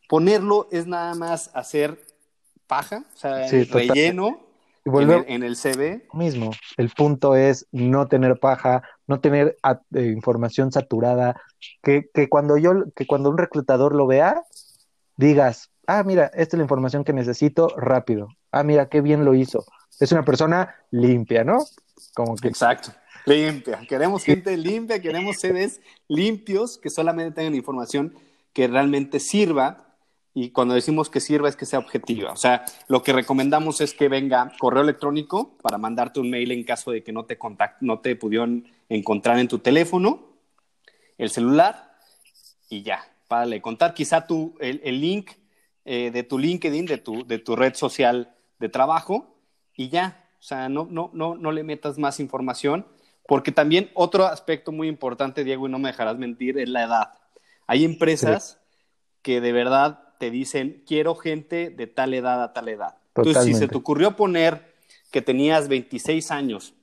ponerlo 0.08 0.68
es 0.70 0.86
nada 0.86 1.14
más 1.14 1.50
hacer 1.54 1.98
paja, 2.66 3.04
o 3.14 3.18
sea, 3.18 3.46
relleno 3.48 4.40
en, 4.84 5.42
el, 5.42 5.56
CV. 5.56 6.08
Mismo, 6.12 6.50
el 6.76 6.90
punto 6.90 7.36
es 7.36 7.66
no 7.70 8.08
tener 8.08 8.38
paja, 8.38 8.82
no 9.06 9.20
tener 9.20 9.56
eh, 9.94 10.04
información 10.06 10.72
saturada, 10.72 11.40
que, 11.82 12.10
que, 12.12 12.28
cuando 12.28 12.56
yo, 12.56 12.72
que 12.96 13.06
cuando 13.06 13.30
un 13.30 13.38
reclutador 13.38 13.94
lo 13.94 14.06
vea, 14.06 14.42
digas, 15.22 15.70
ah, 15.86 16.02
mira, 16.02 16.26
esta 16.34 16.56
es 16.56 16.58
la 16.58 16.64
información 16.64 17.04
que 17.04 17.12
necesito 17.12 17.68
rápido. 17.76 18.28
Ah, 18.50 18.62
mira, 18.62 18.88
qué 18.88 19.00
bien 19.00 19.24
lo 19.24 19.34
hizo. 19.34 19.64
Es 20.00 20.12
una 20.12 20.24
persona 20.24 20.74
limpia, 20.90 21.44
¿no? 21.44 21.58
Como 22.14 22.36
que... 22.36 22.48
Exacto. 22.48 22.92
Limpia. 23.24 23.80
Queremos 23.88 24.24
gente 24.24 24.56
limpia, 24.56 25.00
queremos 25.00 25.36
CVs 25.36 25.80
limpios 26.08 26.76
que 26.78 26.90
solamente 26.90 27.36
tengan 27.36 27.54
información 27.54 28.14
que 28.52 28.66
realmente 28.66 29.20
sirva 29.20 29.92
y 30.34 30.50
cuando 30.50 30.74
decimos 30.74 31.10
que 31.10 31.20
sirva 31.20 31.48
es 31.48 31.56
que 31.56 31.66
sea 31.66 31.78
objetiva. 31.78 32.32
O 32.32 32.36
sea, 32.36 32.64
lo 32.88 33.02
que 33.02 33.12
recomendamos 33.12 33.80
es 33.80 33.94
que 33.94 34.08
venga 34.08 34.52
correo 34.58 34.82
electrónico 34.82 35.56
para 35.62 35.78
mandarte 35.78 36.20
un 36.20 36.30
mail 36.30 36.50
en 36.52 36.64
caso 36.64 36.90
de 36.90 37.02
que 37.02 37.12
no 37.12 37.24
te, 37.24 37.38
no 37.80 38.00
te 38.00 38.16
pudieron 38.16 38.66
encontrar 38.88 39.38
en 39.38 39.48
tu 39.48 39.58
teléfono, 39.58 40.20
el 41.18 41.30
celular 41.30 41.92
y 42.68 42.82
ya, 42.82 43.11
para 43.32 43.62
contar 43.62 43.94
quizá 43.94 44.26
tu, 44.26 44.54
el, 44.60 45.00
link 45.00 45.30
eh, 45.86 46.10
de 46.10 46.22
tu 46.22 46.38
LinkedIn, 46.38 46.84
de 46.84 46.98
tu, 46.98 47.26
de 47.26 47.38
tu 47.38 47.56
red 47.56 47.72
social 47.74 48.36
de 48.58 48.68
trabajo 48.68 49.38
y 49.74 49.88
ya. 49.88 50.28
O 50.38 50.42
sea, 50.42 50.68
no, 50.68 50.86
no, 50.90 51.10
no, 51.14 51.34
no 51.34 51.50
le 51.50 51.62
metas 51.62 51.96
más 51.96 52.20
información, 52.20 52.86
porque 53.26 53.50
también 53.50 53.90
otro 53.94 54.26
aspecto 54.26 54.70
muy 54.70 54.86
importante, 54.86 55.44
Diego, 55.44 55.66
y 55.66 55.70
no 55.70 55.78
me 55.78 55.88
dejarás 55.88 56.18
mentir, 56.18 56.58
es 56.58 56.68
la 56.68 56.84
edad. 56.84 57.12
Hay 57.66 57.86
empresas 57.86 58.60
que 59.22 59.40
de 59.40 59.52
verdad 59.52 60.10
te 60.18 60.30
dicen, 60.30 60.82
quiero 60.86 61.14
gente 61.14 61.70
de 61.70 61.86
tal 61.86 62.12
edad 62.12 62.42
a 62.42 62.52
tal 62.52 62.68
edad. 62.68 62.98
Entonces, 63.16 63.44
si 63.44 63.54
se 63.54 63.66
te 63.66 63.78
ocurrió 63.78 64.14
poner 64.14 64.74
que 65.10 65.22
tenías 65.22 65.68
26 65.68 66.30
años 66.32 66.74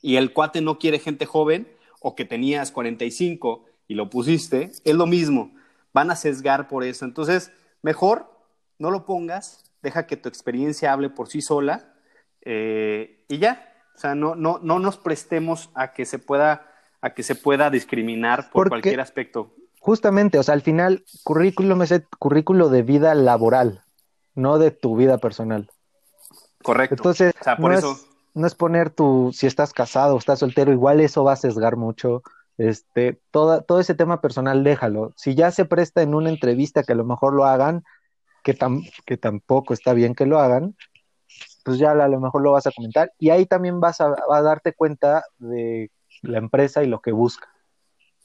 y 0.00 0.16
el 0.16 0.32
cuate 0.32 0.60
no 0.60 0.80
quiere 0.80 0.98
gente 0.98 1.24
joven, 1.24 1.68
o 2.00 2.16
que 2.16 2.24
tenías 2.24 2.72
45 2.72 3.64
y 3.88 3.94
lo 3.94 4.10
pusiste, 4.10 4.72
es 4.84 4.94
lo 4.94 5.06
mismo. 5.06 5.52
Van 5.92 6.10
a 6.10 6.16
sesgar 6.16 6.68
por 6.68 6.84
eso. 6.84 7.04
Entonces, 7.04 7.52
mejor 7.82 8.30
no 8.78 8.90
lo 8.90 9.04
pongas, 9.04 9.70
deja 9.82 10.06
que 10.06 10.16
tu 10.16 10.28
experiencia 10.28 10.92
hable 10.92 11.10
por 11.10 11.28
sí 11.28 11.42
sola 11.42 11.94
eh, 12.42 13.24
y 13.28 13.38
ya. 13.38 13.68
O 13.94 13.98
sea, 13.98 14.14
no, 14.14 14.34
no, 14.34 14.58
no 14.62 14.78
nos 14.78 14.96
prestemos 14.96 15.70
a 15.74 15.92
que 15.92 16.06
se 16.06 16.18
pueda, 16.18 16.72
a 17.00 17.10
que 17.10 17.22
se 17.22 17.34
pueda 17.34 17.70
discriminar 17.70 18.50
por 18.50 18.68
cualquier 18.68 19.00
aspecto. 19.00 19.54
Justamente, 19.80 20.38
o 20.38 20.42
sea, 20.42 20.54
al 20.54 20.62
final, 20.62 21.04
currículum 21.24 21.82
es 21.82 21.90
el 21.90 22.06
currículo 22.18 22.68
de 22.68 22.82
vida 22.82 23.14
laboral, 23.14 23.82
no 24.34 24.58
de 24.58 24.70
tu 24.70 24.96
vida 24.96 25.18
personal. 25.18 25.70
Correcto. 26.62 26.94
Entonces, 26.94 27.34
por 27.58 27.72
eso 27.72 27.98
no 28.34 28.46
es 28.46 28.54
poner 28.54 28.90
tu, 28.90 29.30
si 29.34 29.46
estás 29.46 29.72
casado 29.72 30.14
o 30.14 30.18
estás 30.18 30.38
soltero, 30.38 30.72
igual 30.72 31.00
eso 31.00 31.24
va 31.24 31.32
a 31.32 31.36
sesgar 31.36 31.76
mucho. 31.76 32.22
Este, 32.58 33.20
toda, 33.30 33.62
todo 33.62 33.80
ese 33.80 33.94
tema 33.94 34.20
personal, 34.20 34.62
déjalo. 34.62 35.12
Si 35.16 35.34
ya 35.34 35.50
se 35.50 35.64
presta 35.64 36.02
en 36.02 36.14
una 36.14 36.30
entrevista 36.30 36.82
que 36.82 36.92
a 36.92 36.96
lo 36.96 37.04
mejor 37.04 37.34
lo 37.34 37.44
hagan, 37.44 37.82
que, 38.42 38.56
que 39.06 39.16
tampoco 39.16 39.74
está 39.74 39.94
bien 39.94 40.14
que 40.14 40.26
lo 40.26 40.38
hagan, 40.38 40.76
pues 41.64 41.78
ya 41.78 41.92
a 41.92 42.08
lo 42.08 42.20
mejor 42.20 42.42
lo 42.42 42.52
vas 42.52 42.66
a 42.66 42.72
comentar. 42.72 43.12
Y 43.18 43.30
ahí 43.30 43.46
también 43.46 43.80
vas 43.80 44.00
a, 44.00 44.14
a 44.30 44.42
darte 44.42 44.72
cuenta 44.72 45.24
de 45.38 45.90
la 46.22 46.38
empresa 46.38 46.82
y 46.82 46.86
lo 46.86 47.00
que 47.00 47.12
busca. 47.12 47.48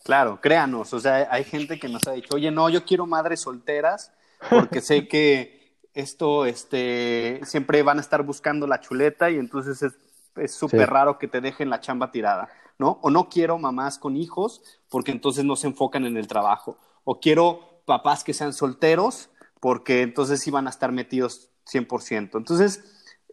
Claro, 0.04 0.40
créanos, 0.40 0.94
o 0.94 1.00
sea, 1.00 1.28
hay 1.30 1.44
gente 1.44 1.80
que 1.80 1.90
nos 1.90 2.08
ha 2.08 2.14
dicho, 2.14 2.36
oye, 2.36 2.50
no, 2.50 2.70
yo 2.70 2.86
quiero 2.86 3.06
madres 3.06 3.42
solteras 3.42 4.14
porque 4.50 4.80
sé 4.80 5.08
que 5.08 5.76
esto, 5.94 6.46
este, 6.46 7.42
siempre 7.44 7.82
van 7.84 7.98
a 7.98 8.02
estar 8.02 8.24
buscando 8.24 8.68
la 8.68 8.80
chuleta 8.80 9.30
y 9.32 9.38
entonces 9.38 9.82
es 9.82 9.98
súper 10.48 10.90
raro 10.90 11.18
que 11.18 11.28
te 11.28 11.42
dejen 11.42 11.70
la 11.70 11.80
chamba 11.80 12.12
tirada, 12.12 12.50
¿no? 12.78 13.00
O 13.02 13.10
no 13.10 13.30
quiero 13.30 13.58
mamás 13.58 13.98
con 13.98 14.16
hijos 14.16 14.62
porque 14.90 15.12
entonces 15.12 15.46
no 15.46 15.56
se 15.56 15.68
enfocan 15.68 16.06
en 16.06 16.18
el 16.18 16.28
trabajo. 16.28 16.78
O 17.04 17.20
quiero 17.20 17.82
papás 17.86 18.24
que 18.24 18.34
sean 18.34 18.54
solteros 18.54 19.30
porque 19.60 20.02
entonces 20.02 20.42
sí 20.42 20.52
van 20.52 20.68
a 20.68 20.70
estar 20.70 20.92
metidos 20.92 21.50
100%. 21.72 22.38
Entonces, 22.38 22.84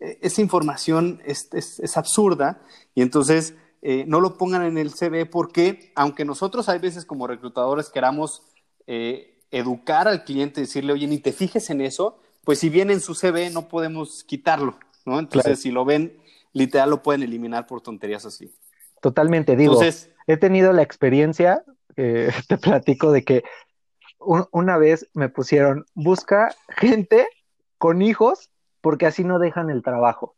e, 0.00 0.18
esa 0.22 0.40
información 0.40 1.20
es, 1.24 1.48
es, 1.52 1.96
absurda 1.96 2.62
y 2.94 3.02
entonces 3.02 3.54
eh, 3.82 4.04
no 4.06 4.20
lo 4.20 4.38
pongan 4.38 4.62
en 4.62 4.78
el 4.78 4.94
CV 4.94 5.26
porque, 5.26 5.92
aunque 5.94 6.24
nosotros 6.24 6.68
hay 6.68 6.78
veces 6.78 7.04
como 7.04 7.26
reclutadores 7.26 7.90
queramos 7.90 8.42
eh, 8.86 9.42
educar 9.50 10.08
al 10.08 10.24
cliente, 10.24 10.62
decirle, 10.62 10.92
oye, 10.92 11.06
ni 11.06 11.18
te 11.18 11.32
fijes 11.32 11.70
en 11.70 11.80
eso, 11.80 12.18
pues 12.44 12.58
si 12.58 12.68
viene 12.68 12.92
en 12.92 13.00
su 13.00 13.14
CV 13.14 13.50
no 13.50 13.68
podemos 13.68 14.24
quitarlo, 14.24 14.78
¿no? 15.04 15.18
Entonces, 15.18 15.60
si 15.60 15.70
lo 15.70 15.84
ven, 15.84 16.18
literal 16.54 16.88
lo 16.88 17.02
pueden 17.02 17.22
eliminar 17.22 17.66
por 17.66 17.82
tonterías 17.82 18.24
así. 18.24 18.50
Totalmente, 19.02 19.56
digo, 19.56 19.74
Entonces, 19.74 20.10
he 20.26 20.38
tenido 20.38 20.72
la 20.72 20.80
experiencia, 20.80 21.62
eh, 21.96 22.30
te 22.48 22.56
platico 22.56 23.12
de 23.12 23.24
que 23.24 23.44
una 24.18 24.78
vez 24.78 25.10
me 25.12 25.28
pusieron, 25.28 25.84
busca 25.94 26.54
gente 26.68 27.26
con 27.76 28.00
hijos 28.00 28.50
porque 28.80 29.04
así 29.04 29.22
no 29.22 29.38
dejan 29.38 29.68
el 29.68 29.82
trabajo. 29.82 30.34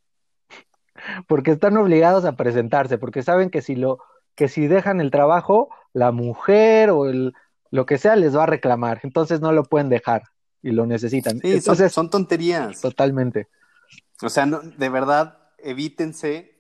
Porque 1.29 1.52
están 1.52 1.76
obligados 1.76 2.24
a 2.24 2.33
presentarse, 2.33 2.98
porque 2.98 3.22
saben 3.22 3.50
que 3.50 3.62
si 3.62 3.76
lo 3.76 4.00
que 4.35 4.48
si 4.48 4.66
dejan 4.66 5.00
el 5.00 5.11
trabajo, 5.11 5.68
la 5.92 6.11
mujer 6.11 6.90
o 6.90 7.07
el 7.07 7.35
lo 7.70 7.87
que 7.87 7.98
sea 7.98 8.16
les 8.16 8.37
va 8.37 8.44
a 8.44 8.46
reclamar, 8.46 9.00
entonces 9.02 9.40
no 9.40 9.52
lo 9.52 9.64
pueden 9.64 9.88
dejar 9.88 10.24
y 10.62 10.70
lo 10.70 10.87
necesitan. 10.87 11.38
Sí, 11.40 11.52
Entonces, 11.55 11.92
son, 11.92 12.11
tonterías. 12.11 12.81
Totalmente. 12.81 13.48
O 14.22 14.29
sea, 14.29 14.46
de 14.46 14.88
verdad, 14.88 15.38
evítense, 15.59 16.55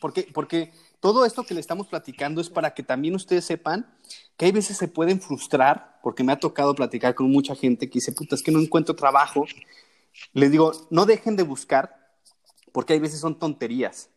porque, 0.00 0.28
porque 0.32 0.72
todo 1.00 1.24
esto 1.24 1.44
que 1.44 1.54
le 1.54 1.60
estamos 1.60 1.86
platicando 1.86 2.40
es 2.40 2.50
para 2.50 2.74
que 2.74 2.82
también 2.82 3.14
ustedes 3.14 3.44
sepan 3.44 3.86
que 4.36 4.46
hay 4.46 4.52
veces 4.52 4.76
se 4.76 4.88
pueden 4.88 5.20
frustrar, 5.20 5.98
porque 6.02 6.24
me 6.24 6.32
ha 6.32 6.40
tocado 6.40 6.74
platicar 6.74 7.14
con 7.14 7.30
mucha 7.30 7.54
gente 7.54 7.88
que 7.88 7.94
dice, 7.94 8.12
puta, 8.12 8.34
es 8.34 8.42
que 8.42 8.52
no 8.52 8.60
encuentro 8.60 8.94
trabajo. 8.94 9.44
Les 10.32 10.50
digo, 10.50 10.72
no 10.90 11.06
dejen 11.06 11.36
de 11.36 11.42
buscar, 11.42 12.10
porque 12.72 12.92
hay 12.92 12.98
veces 12.98 13.20
son 13.20 13.38
tonterías. 13.38 14.10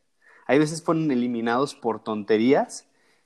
Hay 0.45 0.59
veces 0.59 0.81
fueron 0.81 1.11
eliminados 1.11 1.75
por 1.75 2.03
tonterías, 2.03 2.85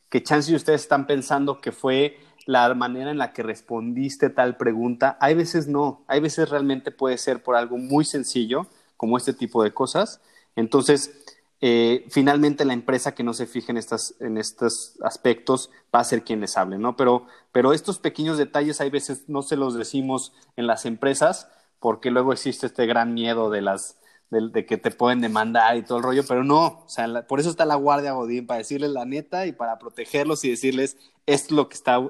que 0.10 0.22
chance 0.22 0.54
ustedes 0.54 0.82
están 0.82 1.08
pensando 1.08 1.60
que 1.60 1.72
fue 1.72 2.18
la 2.46 2.74
manera 2.76 3.10
en 3.10 3.18
la 3.18 3.34
que 3.34 3.42
respondiste 3.42 4.30
tal 4.30 4.58
pregunta. 4.58 5.18
Hay 5.20 5.34
veces 5.34 5.68
no, 5.68 6.04
hay 6.08 6.20
veces 6.20 6.50
realmente 6.50 6.92
puede 6.92 7.18
ser 7.18 7.42
por 7.42 7.56
algo 7.56 7.78
muy 7.78 8.06
sencillo, 8.06 8.68
como 8.98 9.18
este 9.18 9.34
tipo 9.34 9.63
de 9.63 9.74
cosas. 9.74 10.22
Entonces, 10.56 11.24
eh, 11.62 12.06
finalmente 12.10 12.66
la 12.66 12.74
empresa 12.74 13.16
que 13.16 13.24
no 13.24 13.34
se 13.34 13.46
fije 13.46 13.72
en, 13.72 13.78
estas, 13.78 14.16
en 14.20 14.38
estos 14.38 14.98
aspectos 15.02 15.70
va 15.96 16.00
a 16.00 16.04
ser 16.04 16.24
quien 16.24 16.42
les 16.42 16.58
hable, 16.58 16.78
¿no? 16.78 16.98
Pero, 16.98 17.26
pero 17.52 17.72
estos 17.72 18.00
pequeños 18.00 18.38
detalles 18.38 18.82
hay 18.82 18.89
veces 18.89 19.30
no 19.30 19.44
se 19.44 19.56
los 19.56 19.74
decimos 19.74 20.34
en 20.58 20.68
las 20.68 20.86
empresas 20.86 21.48
porque 21.80 22.12
luego 22.12 22.34
existe 22.34 22.66
este 22.66 22.86
gran 22.86 23.13
miedo 23.13 23.50
de 23.50 23.62
las 23.62 23.98
de, 24.30 24.66
que 24.66 24.78
te 24.78 24.92
pueden 24.92 25.22
demandar 25.22 25.78
y 25.78 25.84
todo 25.84 26.00
el 26.00 26.04
rollo, 26.04 26.24
pero 26.28 26.44
no, 26.44 26.84
o 26.86 26.89
sea, 26.89 27.28
por 27.28 27.39
eso 27.39 27.50
está 27.50 27.66
la 27.66 27.76
Guardia 27.76 28.13
Godín, 28.13 28.48
para 28.48 28.58
decirles 28.58 28.89
la 28.89 29.06
neta 29.06 29.46
y 29.46 29.52
para 29.52 29.80
protegerlos 29.80 30.44
y 30.44 30.50
decirles 30.50 30.98
es 31.26 31.52
lo 31.52 31.70
que 31.70 31.76
está 31.76 32.02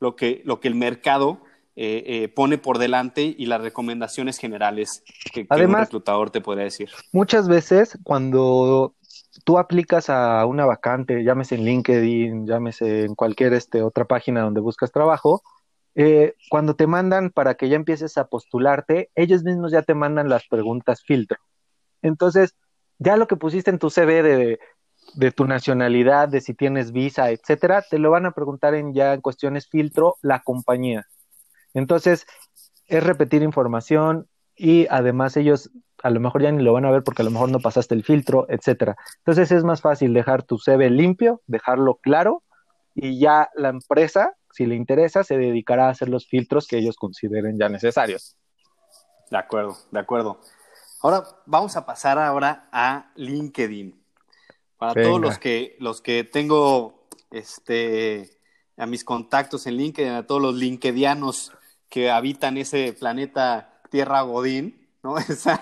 lo 0.00 0.16
que, 0.16 0.42
lo 0.44 0.60
que 0.60 0.68
el 0.68 0.74
mercado 0.74 1.40
eh, 1.74 2.04
eh, 2.06 2.28
pone 2.28 2.58
por 2.58 2.78
delante 2.78 3.22
y 3.22 3.46
las 3.46 3.60
recomendaciones 3.60 4.38
generales 4.38 5.02
que, 5.32 5.46
un 5.48 5.74
reclutador 5.74 6.30
te 6.30 6.40
puede 6.40 6.64
decir. 6.64 6.90
Muchas 7.12 7.48
veces 7.48 7.98
cuando 8.02 8.94
tú 9.44 9.58
aplicas 9.58 10.10
a 10.10 10.44
una 10.46 10.66
vacante, 10.66 11.24
llámese 11.24 11.54
en 11.54 11.64
LinkedIn, 11.64 12.46
llámese 12.46 13.04
en 13.04 13.14
cualquier 13.14 13.54
este, 13.54 13.82
otra 13.82 14.04
página 14.04 14.42
donde 14.42 14.60
buscas 14.60 14.92
trabajo, 14.92 15.42
eh, 15.94 16.34
cuando 16.50 16.76
te 16.76 16.86
mandan 16.86 17.30
para 17.30 17.54
que 17.54 17.68
ya 17.68 17.76
empieces 17.76 18.18
a 18.18 18.26
postularte, 18.26 19.10
ellos 19.14 19.42
mismos 19.42 19.72
ya 19.72 19.82
te 19.82 19.94
mandan 19.94 20.28
las 20.28 20.46
preguntas 20.48 21.02
filtro. 21.02 21.38
Entonces, 22.02 22.54
ya 22.98 23.16
lo 23.16 23.26
que 23.26 23.36
pusiste 23.36 23.70
en 23.70 23.78
tu 23.78 23.90
CV 23.90 24.22
de 24.22 24.58
de 25.14 25.30
tu 25.30 25.46
nacionalidad, 25.46 26.28
de 26.28 26.40
si 26.40 26.54
tienes 26.54 26.92
visa, 26.92 27.30
etcétera, 27.30 27.82
te 27.82 27.98
lo 27.98 28.10
van 28.10 28.26
a 28.26 28.32
preguntar 28.32 28.74
en 28.74 28.94
ya 28.94 29.14
en 29.14 29.20
cuestiones 29.20 29.68
filtro 29.68 30.16
la 30.22 30.40
compañía. 30.40 31.06
Entonces, 31.74 32.26
es 32.86 33.02
repetir 33.02 33.42
información 33.42 34.28
y 34.56 34.86
además 34.90 35.36
ellos 35.36 35.70
a 36.02 36.10
lo 36.10 36.20
mejor 36.20 36.42
ya 36.42 36.50
ni 36.50 36.62
lo 36.62 36.72
van 36.72 36.84
a 36.84 36.90
ver 36.90 37.02
porque 37.04 37.22
a 37.22 37.24
lo 37.24 37.30
mejor 37.30 37.50
no 37.50 37.60
pasaste 37.60 37.94
el 37.94 38.04
filtro, 38.04 38.46
etcétera. 38.48 38.96
Entonces 39.18 39.52
es 39.52 39.64
más 39.64 39.80
fácil 39.80 40.12
dejar 40.12 40.42
tu 40.42 40.58
CV 40.58 40.90
limpio, 40.90 41.40
dejarlo 41.46 41.96
claro 42.02 42.42
y 42.94 43.18
ya 43.18 43.50
la 43.54 43.68
empresa, 43.68 44.34
si 44.50 44.66
le 44.66 44.74
interesa, 44.74 45.24
se 45.24 45.38
dedicará 45.38 45.86
a 45.86 45.90
hacer 45.90 46.08
los 46.08 46.26
filtros 46.26 46.66
que 46.66 46.78
ellos 46.78 46.96
consideren 46.96 47.58
ya 47.58 47.68
necesarios. 47.68 48.36
De 49.30 49.38
acuerdo, 49.38 49.76
de 49.90 50.00
acuerdo. 50.00 50.40
Ahora 51.00 51.24
vamos 51.46 51.76
a 51.76 51.86
pasar 51.86 52.18
ahora 52.18 52.68
a 52.72 53.12
LinkedIn. 53.16 53.98
Para 54.76 55.00
todos 55.00 55.20
los 55.20 55.38
que, 55.38 55.76
los 55.78 56.02
que 56.02 56.24
tengo 56.24 57.06
este, 57.30 58.38
a 58.76 58.86
mis 58.86 59.04
contactos 59.04 59.66
en 59.66 59.76
LinkedIn, 59.76 60.12
a 60.12 60.26
todos 60.26 60.42
los 60.42 60.54
linkedianos 60.56 61.52
que 61.92 62.10
habitan 62.10 62.56
ese 62.56 62.94
planeta 62.94 63.68
Tierra 63.90 64.22
Godín, 64.22 64.88
¿no? 65.02 65.18
Esa, 65.28 65.60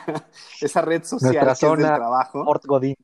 esa 0.60 0.80
red 0.80 1.02
social 1.02 1.32
que 1.32 1.50
es 1.50 1.60
del 1.60 1.78
trabajo. 1.78 2.44
Godín. 2.66 2.94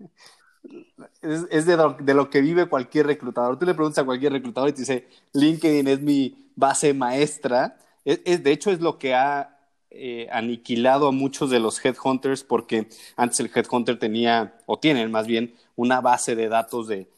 Es, 1.21 1.67
de, 1.67 1.77
lo, 2.15 2.31
que 2.31 2.41
vive 2.41 2.69
cualquier 2.69 3.09
reclutador. 3.09 3.59
Tú 3.59 3.67
le 3.67 3.75
preguntas 3.75 4.01
a 4.01 4.07
cualquier 4.07 4.33
reclutador 4.33 4.69
y 4.69 4.73
te 4.75 4.81
dice, 4.83 5.09
LinkedIn 5.33 5.89
es 5.89 6.01
mi 6.01 6.53
base 6.55 6.95
maestra. 6.95 7.79
Es, 8.05 8.45
de 8.45 8.53
hecho, 8.53 8.71
es 8.71 8.81
lo 8.81 8.97
que 8.97 9.15
ha 9.17 9.59
eh, 9.91 10.29
aniquilado 10.31 11.09
a 11.09 11.13
muchos 11.13 11.51
de 11.51 11.59
los 11.59 11.85
headhunters 11.85 12.45
porque 12.45 12.87
antes 13.17 13.41
el 13.41 13.51
headhunter 13.53 13.99
tenía, 13.99 14.57
o 14.67 14.79
tienen 14.79 15.11
más 15.11 15.27
bien, 15.27 15.53
una 15.75 16.01
base 16.01 16.37
de 16.37 16.49
datos 16.49 16.87
de, 16.87 17.09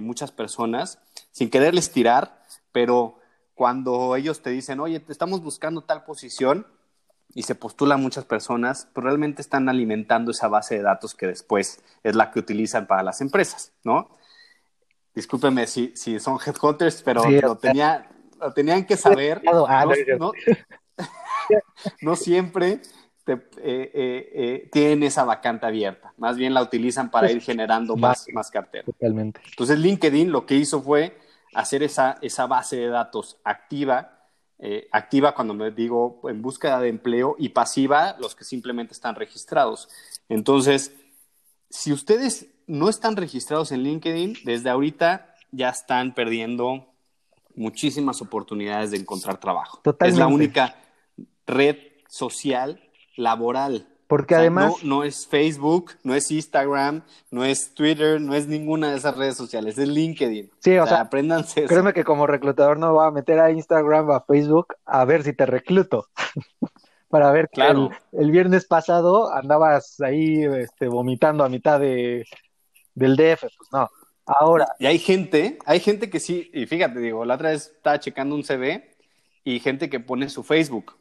muchas 0.00 0.32
personas, 0.32 0.98
sin 1.30 1.50
quererles 1.50 1.90
tirar, 1.92 2.42
pero 2.72 3.17
cuando 3.58 4.14
ellos 4.14 4.40
te 4.40 4.50
dicen, 4.50 4.78
oye, 4.78 5.00
te 5.00 5.10
estamos 5.10 5.42
buscando 5.42 5.80
tal 5.82 6.04
posición 6.04 6.64
y 7.34 7.42
se 7.42 7.56
postulan 7.56 8.00
muchas 8.00 8.24
personas, 8.24 8.86
pues 8.92 9.02
realmente 9.02 9.42
están 9.42 9.68
alimentando 9.68 10.30
esa 10.30 10.46
base 10.46 10.76
de 10.76 10.82
datos 10.82 11.12
que 11.16 11.26
después 11.26 11.82
es 12.04 12.14
la 12.14 12.30
que 12.30 12.38
utilizan 12.38 12.86
para 12.86 13.02
las 13.02 13.20
empresas, 13.20 13.72
¿no? 13.82 14.10
Discúlpeme 15.12 15.66
si, 15.66 15.90
si 15.96 16.20
son 16.20 16.38
headhunters, 16.38 17.02
pero 17.02 17.28
lo, 17.28 17.56
tenía, 17.56 18.08
lo 18.40 18.52
tenían 18.52 18.86
que 18.86 18.96
saber. 18.96 19.42
no 22.00 22.14
siempre 22.14 22.80
eh, 23.26 23.40
eh, 23.56 24.30
eh, 24.34 24.68
tienen 24.70 25.02
esa 25.02 25.24
vacante 25.24 25.66
abierta. 25.66 26.14
Más 26.16 26.36
bien 26.36 26.54
la 26.54 26.62
utilizan 26.62 27.10
para 27.10 27.28
ir 27.28 27.42
generando 27.42 27.96
más, 27.96 28.24
más 28.32 28.52
cartera. 28.52 28.84
Totalmente. 28.84 29.40
Entonces 29.50 29.80
LinkedIn 29.80 30.30
lo 30.30 30.46
que 30.46 30.54
hizo 30.54 30.80
fue 30.80 31.18
hacer 31.54 31.82
esa, 31.82 32.18
esa 32.22 32.46
base 32.46 32.76
de 32.76 32.88
datos 32.88 33.38
activa 33.44 34.14
Eh, 34.60 34.88
activa 34.90 35.36
cuando 35.36 35.54
me 35.54 35.70
digo 35.70 36.20
en 36.24 36.42
búsqueda 36.42 36.80
de 36.80 36.88
empleo 36.88 37.36
y 37.38 37.50
pasiva 37.50 38.16
los 38.18 38.34
que 38.34 38.42
simplemente 38.42 38.92
están 38.92 39.14
registrados. 39.14 39.88
Entonces, 40.28 40.90
si 41.70 41.92
ustedes 41.92 42.48
no 42.66 42.88
están 42.88 43.14
registrados 43.14 43.70
en 43.70 43.84
LinkedIn, 43.84 44.38
desde 44.44 44.68
ahorita 44.68 45.32
ya 45.52 45.68
están 45.68 46.12
perdiendo 46.12 46.88
muchísimas 47.54 48.20
oportunidades 48.20 48.90
de 48.90 48.96
encontrar 48.96 49.38
trabajo. 49.38 49.80
Es 50.00 50.16
la 50.16 50.26
única 50.26 50.74
red 51.46 51.76
social 52.08 52.80
laboral. 53.14 53.86
Porque 54.08 54.34
además... 54.34 54.82
No, 54.82 55.04
es 55.04 55.26
Facebook, 55.26 55.92
no 56.02 56.14
es 56.14 56.30
Instagram, 56.30 57.02
no 57.30 57.44
es 57.44 57.74
Twitter, 57.74 58.18
no 58.18 58.34
es 58.34 58.48
ninguna 58.48 58.90
de 58.90 58.96
esas 58.96 59.16
redes 59.16 59.36
sociales, 59.36 59.76
es 59.76 59.86
LinkedIn. 59.86 60.50
Sí, 60.60 60.78
o, 60.78 60.86
sea, 60.86 61.02
apréndanse 61.02 61.66
Créeme 61.66 61.92
que 61.92 62.04
como 62.04 62.26
reclutador 62.26 62.78
no 62.78 62.94
va 62.94 63.08
a 63.08 63.10
meter 63.10 63.38
a 63.38 63.50
Instagram 63.50 64.08
o 64.08 64.14
a 64.14 64.24
Facebook 64.24 64.74
a 64.86 65.04
ver 65.04 65.22
si 65.22 65.34
te 65.34 65.44
recluto. 65.44 66.08
Para 67.08 67.30
ver 67.32 67.48
que 67.52 67.62
el, 67.62 68.30
viernes 68.30 68.66
pasado 68.66 69.32
andabas 69.32 70.00
ahí 70.00 70.42
este, 70.42 70.88
vomitando 70.88 71.44
a 71.44 71.48
mitad 71.48 71.78
de, 71.78 72.26
del 72.94 73.16
DF. 73.16 73.40
Pues 73.40 73.68
no. 73.72 73.90
Ahora. 74.24 74.68
Y 74.78 74.86
hay 74.86 74.98
gente, 74.98 75.58
hay 75.64 75.80
gente 75.80 76.10
que 76.10 76.20
sí, 76.20 76.50
y 76.52 76.66
fíjate, 76.66 76.98
digo, 76.98 77.24
la 77.24 77.34
otra 77.34 77.50
vez 77.50 77.72
estaba 77.76 77.98
checando 77.98 78.34
un 78.34 78.44
CV 78.44 78.94
y 79.42 79.60
gente 79.60 79.88
que 79.88 80.00
pone 80.00 80.28
su 80.28 80.42
Facebook. 80.42 80.96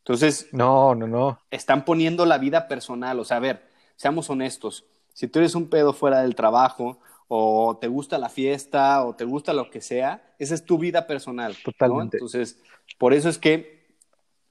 Entonces. 0.00 0.48
No, 0.52 0.94
no, 0.94 1.06
no. 1.06 1.38
Están 1.50 1.84
poniendo 1.84 2.26
la 2.26 2.38
vida 2.38 2.68
personal. 2.68 3.18
O 3.18 3.24
sea, 3.24 3.38
a 3.38 3.40
ver, 3.40 3.68
seamos 3.96 4.28
honestos. 4.30 4.86
Si 5.12 5.28
tú 5.28 5.38
eres 5.38 5.54
un 5.54 5.68
pedo 5.68 5.92
fuera 5.92 6.22
del 6.22 6.34
trabajo, 6.34 6.98
o 7.28 7.78
te 7.80 7.86
gusta 7.86 8.18
la 8.18 8.28
fiesta, 8.28 9.04
o 9.04 9.14
te 9.14 9.24
gusta 9.24 9.52
lo 9.52 9.70
que 9.70 9.80
sea, 9.80 10.34
esa 10.38 10.54
es 10.54 10.64
tu 10.64 10.78
vida 10.78 11.06
personal. 11.06 11.56
Totalmente. 11.64 12.16
Entonces, 12.16 12.60
por 12.98 13.14
eso 13.14 13.28
es 13.28 13.38
que 13.38 13.86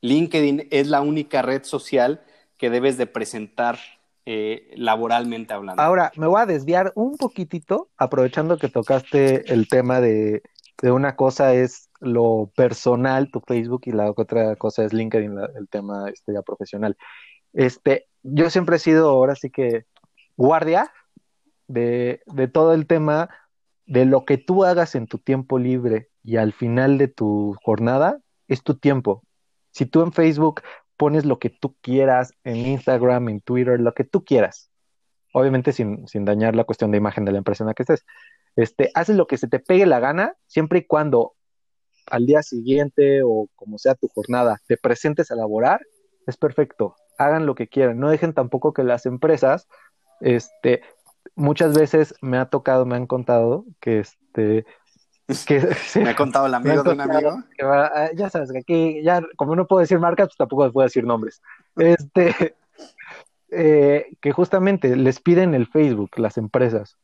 LinkedIn 0.02 0.68
es 0.72 0.88
la 0.88 1.02
única 1.02 1.42
red 1.42 1.64
social 1.64 2.24
que 2.58 2.70
debes 2.70 2.98
de 2.98 3.06
presentar 3.06 3.80
eh, 4.26 4.72
laboralmente 4.76 5.54
hablando. 5.54 5.82
Ahora, 5.82 6.12
me 6.16 6.28
voy 6.28 6.40
a 6.40 6.46
desviar 6.46 6.92
un 6.96 7.18
poquitito, 7.18 7.90
aprovechando 7.98 8.58
que 8.58 8.70
tocaste 8.70 9.52
el 9.52 9.68
tema 9.68 10.00
de, 10.00 10.44
una 10.84 11.16
cosa 11.16 11.54
es 11.54 11.89
lo 12.00 12.52
personal, 12.56 13.30
tu 13.32 13.42
Facebook, 13.42 13.82
y 13.86 13.92
la 13.92 14.12
otra 14.12 14.56
cosa 14.56 14.84
es 14.84 14.94
LinkedIn, 14.94 15.38
el 15.56 15.68
tema 15.70 16.10
este, 16.10 16.34
ya 16.34 16.42
profesional. 16.42 16.98
Este, 17.54 18.08
yo 18.24 18.50
siempre 18.50 18.78
he 18.78 18.80
sido 18.80 19.10
ahora 19.10 19.36
sí 19.36 19.50
que 19.50 19.86
guardia 20.38 20.92
de, 21.68 22.22
de 22.26 22.48
todo 22.48 22.74
el 22.74 22.88
tema 22.88 23.30
de 23.86 24.06
lo 24.06 24.26
que 24.26 24.38
tú 24.38 24.66
hagas 24.66 24.96
en 24.96 25.08
tu 25.08 25.18
tiempo 25.18 25.58
libre 25.58 26.10
y 26.24 26.38
al 26.38 26.54
final 26.54 26.98
de 26.98 27.08
tu 27.08 27.56
jornada 27.64 28.20
es 28.48 28.64
tu 28.64 28.76
tiempo. 28.76 29.24
Si 29.72 29.86
tú 29.86 30.04
en 30.04 30.14
Facebook 30.14 30.62
pones 31.00 31.26
lo 31.26 31.40
que 31.40 31.50
tú 31.50 31.76
quieras 31.82 32.34
en 32.44 32.58
Instagram, 32.58 33.30
en 33.30 33.42
Twitter, 33.42 33.80
lo 33.80 33.94
que 33.94 34.04
tú 34.04 34.26
quieras. 34.26 34.70
Obviamente 35.34 35.72
sin, 35.72 36.06
dañar 36.26 36.56
la 36.56 36.66
cuestión 36.66 36.92
de 36.92 36.98
imagen 36.98 37.24
de 37.24 37.32
la 37.32 37.38
empresa 37.38 37.64
en 37.64 37.68
la 37.68 37.74
que 37.74 37.84
estés. 37.84 38.06
Este, 38.56 38.92
haces 38.94 39.16
lo 39.16 39.26
que 39.26 39.38
se 39.38 39.48
te 39.48 39.60
pegue 39.60 39.86
la 39.86 40.00
gana, 40.00 40.34
siempre 40.46 40.80
y 40.80 40.86
cuando 40.86 41.36
al 42.08 42.26
día 42.26 42.42
siguiente 42.42 43.22
o 43.24 43.48
como 43.56 43.78
sea 43.78 43.96
tu 43.96 44.08
jornada 44.08 44.60
te 44.68 44.78
presentes 44.78 45.32
a 45.32 45.36
laborar, 45.36 45.82
es 46.28 46.38
perfecto. 46.38 46.96
Hagan 47.18 47.46
lo 47.46 47.56
que 47.56 47.68
quieran. 47.68 48.00
No 48.00 48.10
dejen 48.10 48.34
tampoco 48.34 48.74
que 48.74 48.84
las 48.84 49.06
empresas, 49.06 49.68
este, 50.22 50.82
muchas 51.36 51.78
veces 51.78 52.16
me 52.22 52.38
ha 52.38 52.46
tocado, 52.46 52.86
me 52.86 52.96
han 52.96 53.08
contado 53.08 53.66
que 53.80 54.00
este, 54.00 54.66
me 55.96 56.10
ha 56.10 56.16
contado 56.16 56.48
el 56.48 56.54
amigo 56.54 56.84
de 56.84 56.92
un 56.92 57.02
amigo. 57.02 57.44
Ah, 57.62 58.10
ya 58.16 58.30
sabes 58.30 58.52
que 58.52 58.60
aquí, 58.60 59.04
ya, 59.04 59.22
como 59.36 59.56
no 59.56 59.68
puedo 59.68 59.82
decir 59.82 60.00
marcas, 60.00 60.30
pues 60.30 60.38
tampoco 60.38 60.72
puedo 60.72 60.86
decir 60.86 61.04
nombres. 61.04 61.42
Este, 61.76 62.56
eh, 63.52 64.08
que 64.22 64.32
justamente 64.32 64.96
les 64.96 65.20
piden 65.20 65.54
el 65.54 65.68
Facebook, 65.68 66.12
las 66.18 66.38
empresas. 66.38 66.98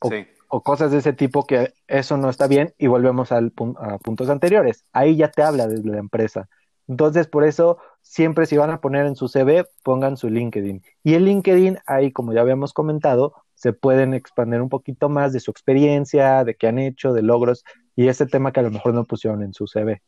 O, 0.00 0.10
o, 0.56 0.62
cosas 0.62 0.90
de 0.90 0.98
ese 0.98 1.12
tipo 1.12 1.46
que 1.46 1.74
eso 1.86 2.16
no 2.16 2.30
está 2.30 2.46
bien 2.46 2.74
y 2.78 2.86
volvemos 2.86 3.32
al, 3.32 3.52
a 3.78 3.98
puntos 3.98 4.28
anteriores. 4.28 4.84
Ahí 4.92 5.16
ya 5.16 5.30
te 5.30 5.42
habla 5.42 5.66
desde 5.66 5.88
la 5.88 5.98
empresa. 5.98 6.48
Entonces, 6.88 7.26
por 7.26 7.44
eso, 7.44 7.78
siempre 8.02 8.46
si 8.46 8.56
van 8.56 8.70
a 8.70 8.80
poner 8.80 9.06
en 9.06 9.16
su 9.16 9.28
CV, 9.28 9.66
pongan 9.82 10.16
su 10.16 10.30
LinkedIn. 10.30 10.82
Y 11.02 11.14
el 11.14 11.24
LinkedIn, 11.24 11.78
ahí, 11.86 12.12
como 12.12 12.32
ya 12.32 12.42
habíamos 12.42 12.72
comentado, 12.72 13.34
se 13.54 13.72
pueden 13.72 14.14
expandir 14.14 14.60
un 14.60 14.68
poquito 14.68 15.08
más 15.08 15.32
de 15.32 15.40
su 15.40 15.50
experiencia, 15.50 16.44
de 16.44 16.54
qué 16.54 16.68
han 16.68 16.78
hecho, 16.78 17.12
de 17.12 17.22
logros 17.22 17.64
y 17.96 18.08
ese 18.08 18.26
tema 18.26 18.52
que 18.52 18.60
a 18.60 18.62
lo 18.62 18.70
mejor 18.70 18.94
no 18.94 19.04
pusieron 19.04 19.42
en 19.42 19.54
su 19.54 19.66
CV. 19.66 20.02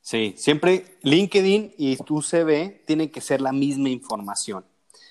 Sí, 0.00 0.34
siempre 0.36 0.84
LinkedIn 1.02 1.74
y 1.76 1.96
tu 1.96 2.22
CV 2.22 2.82
tienen 2.86 3.10
que 3.10 3.20
ser 3.20 3.40
la 3.40 3.52
misma 3.52 3.88
información. 3.88 4.64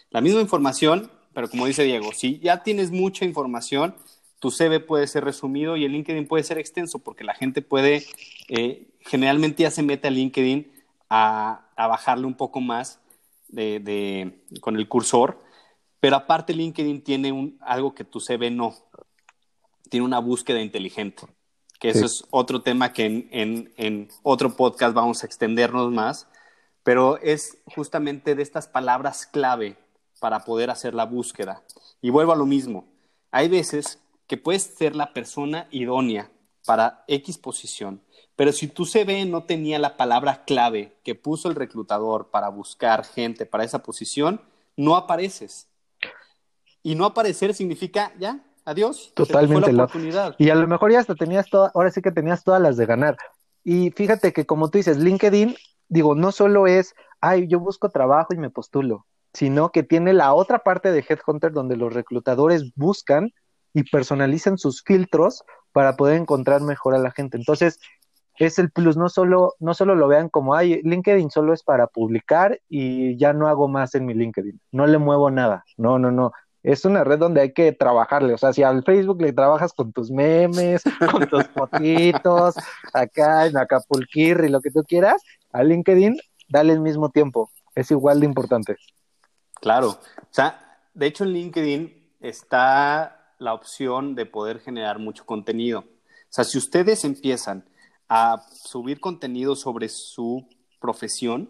La 0.09 0.21
misma 0.21 0.41
información, 0.41 1.11
pero 1.37 1.51
como 1.51 1.67
dice 1.67 1.83
Diego, 1.83 2.13
si 2.13 2.39
ya 2.39 2.63
tienes 2.63 2.89
mucha 2.89 3.23
información, 3.23 3.93
tu 4.39 4.49
CV 4.49 4.79
puede 4.79 5.05
ser 5.05 5.23
resumido 5.23 5.77
y 5.77 5.85
el 5.85 5.91
LinkedIn 5.91 6.27
puede 6.27 6.43
ser 6.43 6.57
extenso 6.57 6.97
porque 6.97 7.23
la 7.23 7.35
gente 7.35 7.61
puede, 7.61 8.07
eh, 8.47 8.87
generalmente 9.01 9.61
ya 9.61 9.69
se 9.69 9.83
mete 9.83 10.07
a 10.07 10.09
LinkedIn 10.09 10.71
a, 11.11 11.69
bajarle 11.77 12.25
un 12.25 12.33
poco 12.33 12.59
más 12.59 12.99
de, 13.49 14.41
con 14.61 14.77
el 14.77 14.87
cursor 14.87 15.39
pero 15.99 16.15
aparte 16.15 16.53
LinkedIn 16.53 17.03
tiene 17.03 17.31
un, 17.31 17.59
algo 17.61 17.93
que 17.93 18.03
tu 18.03 18.19
CV 18.19 18.49
no. 18.49 18.75
Tiene 19.91 20.07
una 20.07 20.19
búsqueda 20.19 20.59
inteligente. 20.59 21.27
Que 21.79 21.89
eso 21.89 22.05
es 22.07 22.23
otro 22.31 22.63
tema 22.63 22.93
que 22.93 23.05
en, 23.05 23.71
en, 23.77 24.09
otro 24.23 24.55
podcast 24.55 24.95
vamos 24.95 25.21
a 25.21 25.27
extendernos 25.27 25.91
más. 25.91 26.27
Pero 26.81 27.17
es 27.19 27.59
justamente 27.65 28.33
de 28.33 28.41
estas 28.41 28.67
palabras 28.67 29.27
clave 29.27 29.77
para 30.19 30.43
poder 30.43 30.69
hacer 30.69 30.93
la 30.93 31.05
búsqueda. 31.05 31.63
Y 32.01 32.09
vuelvo 32.09 32.33
a 32.33 32.35
lo 32.35 32.45
mismo. 32.45 32.85
Hay 33.31 33.49
veces 33.49 33.99
que 34.27 34.37
puedes 34.37 34.63
ser 34.63 34.95
la 34.95 35.13
persona 35.13 35.67
idónea 35.71 36.29
para 36.65 37.03
X 37.07 37.37
posición, 37.37 38.01
pero 38.35 38.51
si 38.51 38.67
tu 38.67 38.85
CV 38.85 39.25
no 39.25 39.43
tenía 39.43 39.79
la 39.79 39.97
palabra 39.97 40.43
clave 40.45 40.97
que 41.03 41.15
puso 41.15 41.49
el 41.49 41.55
reclutador 41.55 42.29
para 42.29 42.49
buscar 42.49 43.03
gente 43.03 43.45
para 43.45 43.63
esa 43.63 43.81
posición, 43.81 44.41
no 44.75 44.95
apareces 44.95 45.67
y 46.83 46.95
no 46.95 47.05
aparecer 47.05 47.53
significa 47.53 48.13
ya, 48.19 48.45
adiós. 48.63 49.11
Totalmente. 49.15 49.73
La 49.73 49.85
oportunidad. 49.85 50.35
Y 50.37 50.49
a 50.49 50.55
lo 50.55 50.67
mejor 50.67 50.91
ya 50.91 50.99
hasta 50.99 51.15
tenías 51.15 51.49
todas, 51.49 51.71
ahora 51.73 51.89
sí 51.89 52.01
que 52.01 52.11
tenías 52.11 52.43
todas 52.43 52.61
las 52.61 52.77
de 52.77 52.85
ganar. 52.85 53.17
Y 53.63 53.91
fíjate 53.91 54.31
que 54.31 54.45
como 54.45 54.69
tú 54.69 54.77
dices, 54.77 54.97
LinkedIn, 54.97 55.55
digo, 55.89 56.13
no 56.13 56.31
solo 56.31 56.67
es, 56.67 56.95
ay, 57.19 57.47
yo 57.47 57.59
busco 57.59 57.89
trabajo 57.89 58.33
y 58.33 58.37
me 58.37 58.49
postulo, 58.49 59.05
sino 59.37 59.69
que 59.69 59.83
tiene 59.83 60.13
la 60.13 60.33
otra 60.33 60.59
parte 60.63 60.91
de 60.91 61.05
Headhunter 61.07 61.51
donde 61.51 61.77
los 61.77 61.93
reclutadores 61.93 62.73
buscan 62.75 63.29
y 63.71 63.83
personalizan 63.83 64.57
sus 64.57 64.81
filtros 64.81 65.43
para 65.73 65.95
poder 65.95 66.19
encontrar 66.19 66.61
mejor 66.61 66.95
a 66.95 66.97
la 66.97 67.11
gente. 67.11 67.37
Entonces, 67.37 67.79
es 68.39 68.57
el 68.57 68.71
plus, 68.71 68.97
no 68.97 69.09
solo, 69.09 69.53
no 69.59 69.75
solo 69.75 69.93
lo 69.93 70.07
vean 70.07 70.29
como, 70.29 70.55
ay, 70.55 70.81
LinkedIn 70.81 71.29
solo 71.29 71.53
es 71.53 71.61
para 71.61 71.85
publicar 71.85 72.59
y 72.67 73.15
ya 73.17 73.31
no 73.33 73.47
hago 73.47 73.67
más 73.67 73.93
en 73.93 74.07
mi 74.07 74.15
LinkedIn, 74.15 74.59
no 74.71 74.87
le 74.87 74.97
muevo 74.97 75.29
nada, 75.29 75.63
no, 75.77 75.99
no, 75.99 76.11
no, 76.11 76.31
es 76.63 76.83
una 76.85 77.03
red 77.03 77.19
donde 77.19 77.41
hay 77.41 77.53
que 77.53 77.71
trabajarle. 77.73 78.33
O 78.33 78.39
sea, 78.39 78.53
si 78.53 78.63
al 78.63 78.83
Facebook 78.83 79.21
le 79.21 79.33
trabajas 79.33 79.71
con 79.71 79.93
tus 79.93 80.09
memes, 80.09 80.81
con 81.11 81.27
tus 81.27 81.45
fotitos, 81.49 82.55
acá 82.91 83.45
en 83.45 83.55
Acapulquirri, 83.55 84.49
lo 84.49 84.61
que 84.61 84.71
tú 84.71 84.83
quieras, 84.83 85.21
a 85.51 85.61
LinkedIn, 85.61 86.17
dale 86.49 86.73
el 86.73 86.79
mismo 86.79 87.11
tiempo. 87.11 87.51
Es 87.75 87.91
igual 87.91 88.19
de 88.19 88.25
importante. 88.25 88.77
Claro. 89.59 89.89
O 89.89 90.27
sea, 90.31 90.79
de 90.93 91.07
hecho 91.07 91.23
en 91.23 91.33
LinkedIn 91.33 92.11
está 92.19 93.33
la 93.39 93.53
opción 93.53 94.15
de 94.15 94.25
poder 94.25 94.59
generar 94.59 94.99
mucho 94.99 95.25
contenido. 95.25 95.79
O 95.79 96.29
sea, 96.29 96.43
si 96.43 96.57
ustedes 96.57 97.03
empiezan 97.05 97.65
a 98.09 98.43
subir 98.51 98.99
contenido 98.99 99.55
sobre 99.55 99.89
su 99.89 100.47
profesión, 100.79 101.49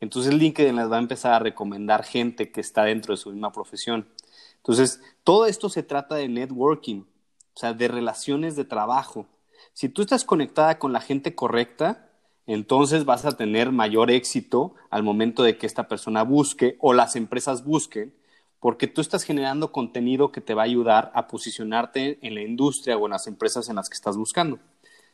entonces 0.00 0.32
LinkedIn 0.32 0.76
les 0.76 0.90
va 0.90 0.96
a 0.96 1.00
empezar 1.00 1.32
a 1.32 1.38
recomendar 1.38 2.04
gente 2.04 2.52
que 2.52 2.60
está 2.60 2.84
dentro 2.84 3.14
de 3.14 3.18
su 3.18 3.30
misma 3.30 3.52
profesión. 3.52 4.08
Entonces, 4.56 5.00
todo 5.24 5.46
esto 5.46 5.68
se 5.68 5.82
trata 5.82 6.14
de 6.14 6.28
networking, 6.28 7.02
o 7.02 7.58
sea, 7.58 7.72
de 7.72 7.88
relaciones 7.88 8.54
de 8.54 8.64
trabajo. 8.64 9.26
Si 9.72 9.88
tú 9.88 10.02
estás 10.02 10.24
conectada 10.24 10.78
con 10.78 10.92
la 10.92 11.00
gente 11.00 11.34
correcta, 11.34 12.07
entonces 12.48 13.04
vas 13.04 13.26
a 13.26 13.36
tener 13.36 13.72
mayor 13.72 14.10
éxito 14.10 14.74
al 14.90 15.02
momento 15.02 15.42
de 15.42 15.58
que 15.58 15.66
esta 15.66 15.86
persona 15.86 16.22
busque 16.22 16.76
o 16.80 16.94
las 16.94 17.14
empresas 17.14 17.62
busquen, 17.62 18.14
porque 18.58 18.86
tú 18.86 19.02
estás 19.02 19.22
generando 19.22 19.70
contenido 19.70 20.32
que 20.32 20.40
te 20.40 20.54
va 20.54 20.62
a 20.62 20.64
ayudar 20.64 21.12
a 21.14 21.28
posicionarte 21.28 22.18
en 22.22 22.34
la 22.34 22.40
industria 22.40 22.96
o 22.96 23.06
en 23.06 23.12
las 23.12 23.26
empresas 23.26 23.68
en 23.68 23.76
las 23.76 23.90
que 23.90 23.94
estás 23.94 24.16
buscando. 24.16 24.58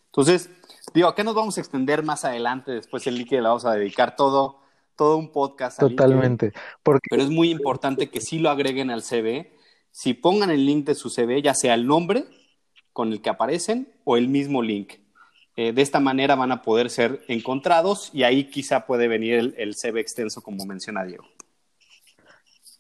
Entonces, 0.07 0.49
digo, 0.95 1.09
acá 1.09 1.25
nos 1.25 1.35
vamos 1.35 1.59
a 1.59 1.61
extender 1.61 2.05
más 2.05 2.25
adelante, 2.25 2.71
después 2.71 3.05
el 3.09 3.17
líquido 3.17 3.43
le 3.43 3.49
vamos 3.49 3.65
a 3.65 3.73
dedicar 3.73 4.15
todo 4.15 4.61
todo 4.97 5.17
un 5.17 5.33
podcast. 5.33 5.81
Totalmente. 5.81 6.53
Pero 6.85 7.23
es 7.23 7.31
muy 7.31 7.51
importante 7.51 8.11
que 8.11 8.21
sí 8.21 8.39
lo 8.39 8.49
agreguen 8.49 8.91
al 8.91 9.03
CV. 9.03 9.53
Si 9.91 10.15
pongan 10.15 10.51
el 10.51 10.65
link 10.65 10.87
de 10.87 10.95
su 10.95 11.11
CV, 11.11 11.43
ya 11.43 11.55
sea 11.55 11.75
el 11.75 11.87
nombre 11.87 12.27
con 12.93 13.13
el 13.13 13.21
que 13.21 13.31
aparecen 13.31 13.93
o 14.05 14.17
el 14.17 14.29
mismo 14.29 14.63
link. 14.63 14.95
Eh, 15.57 15.73
de 15.73 15.83
esta 15.83 16.01
manera 16.01 16.35
van 16.35 16.51
a 16.51 16.63
poder 16.63 16.91
ser 16.91 17.23
encontrados 17.29 18.11
y 18.13 18.25
ahí 18.25 18.45
quizá 18.51 18.87
puede 18.87 19.07
venir 19.07 19.35
el, 19.35 19.55
el 19.57 19.75
CV 19.75 20.01
extenso, 20.01 20.43
como 20.43 20.67
menciona 20.67 21.05
Diego. 21.05 21.25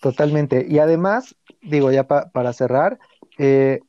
Totalmente. 0.00 0.66
Y 0.68 0.80
además, 0.80 1.36
digo 1.62 1.90
ya 1.90 2.06
para 2.06 2.52
cerrar, 2.52 2.98
eh, 3.38 3.80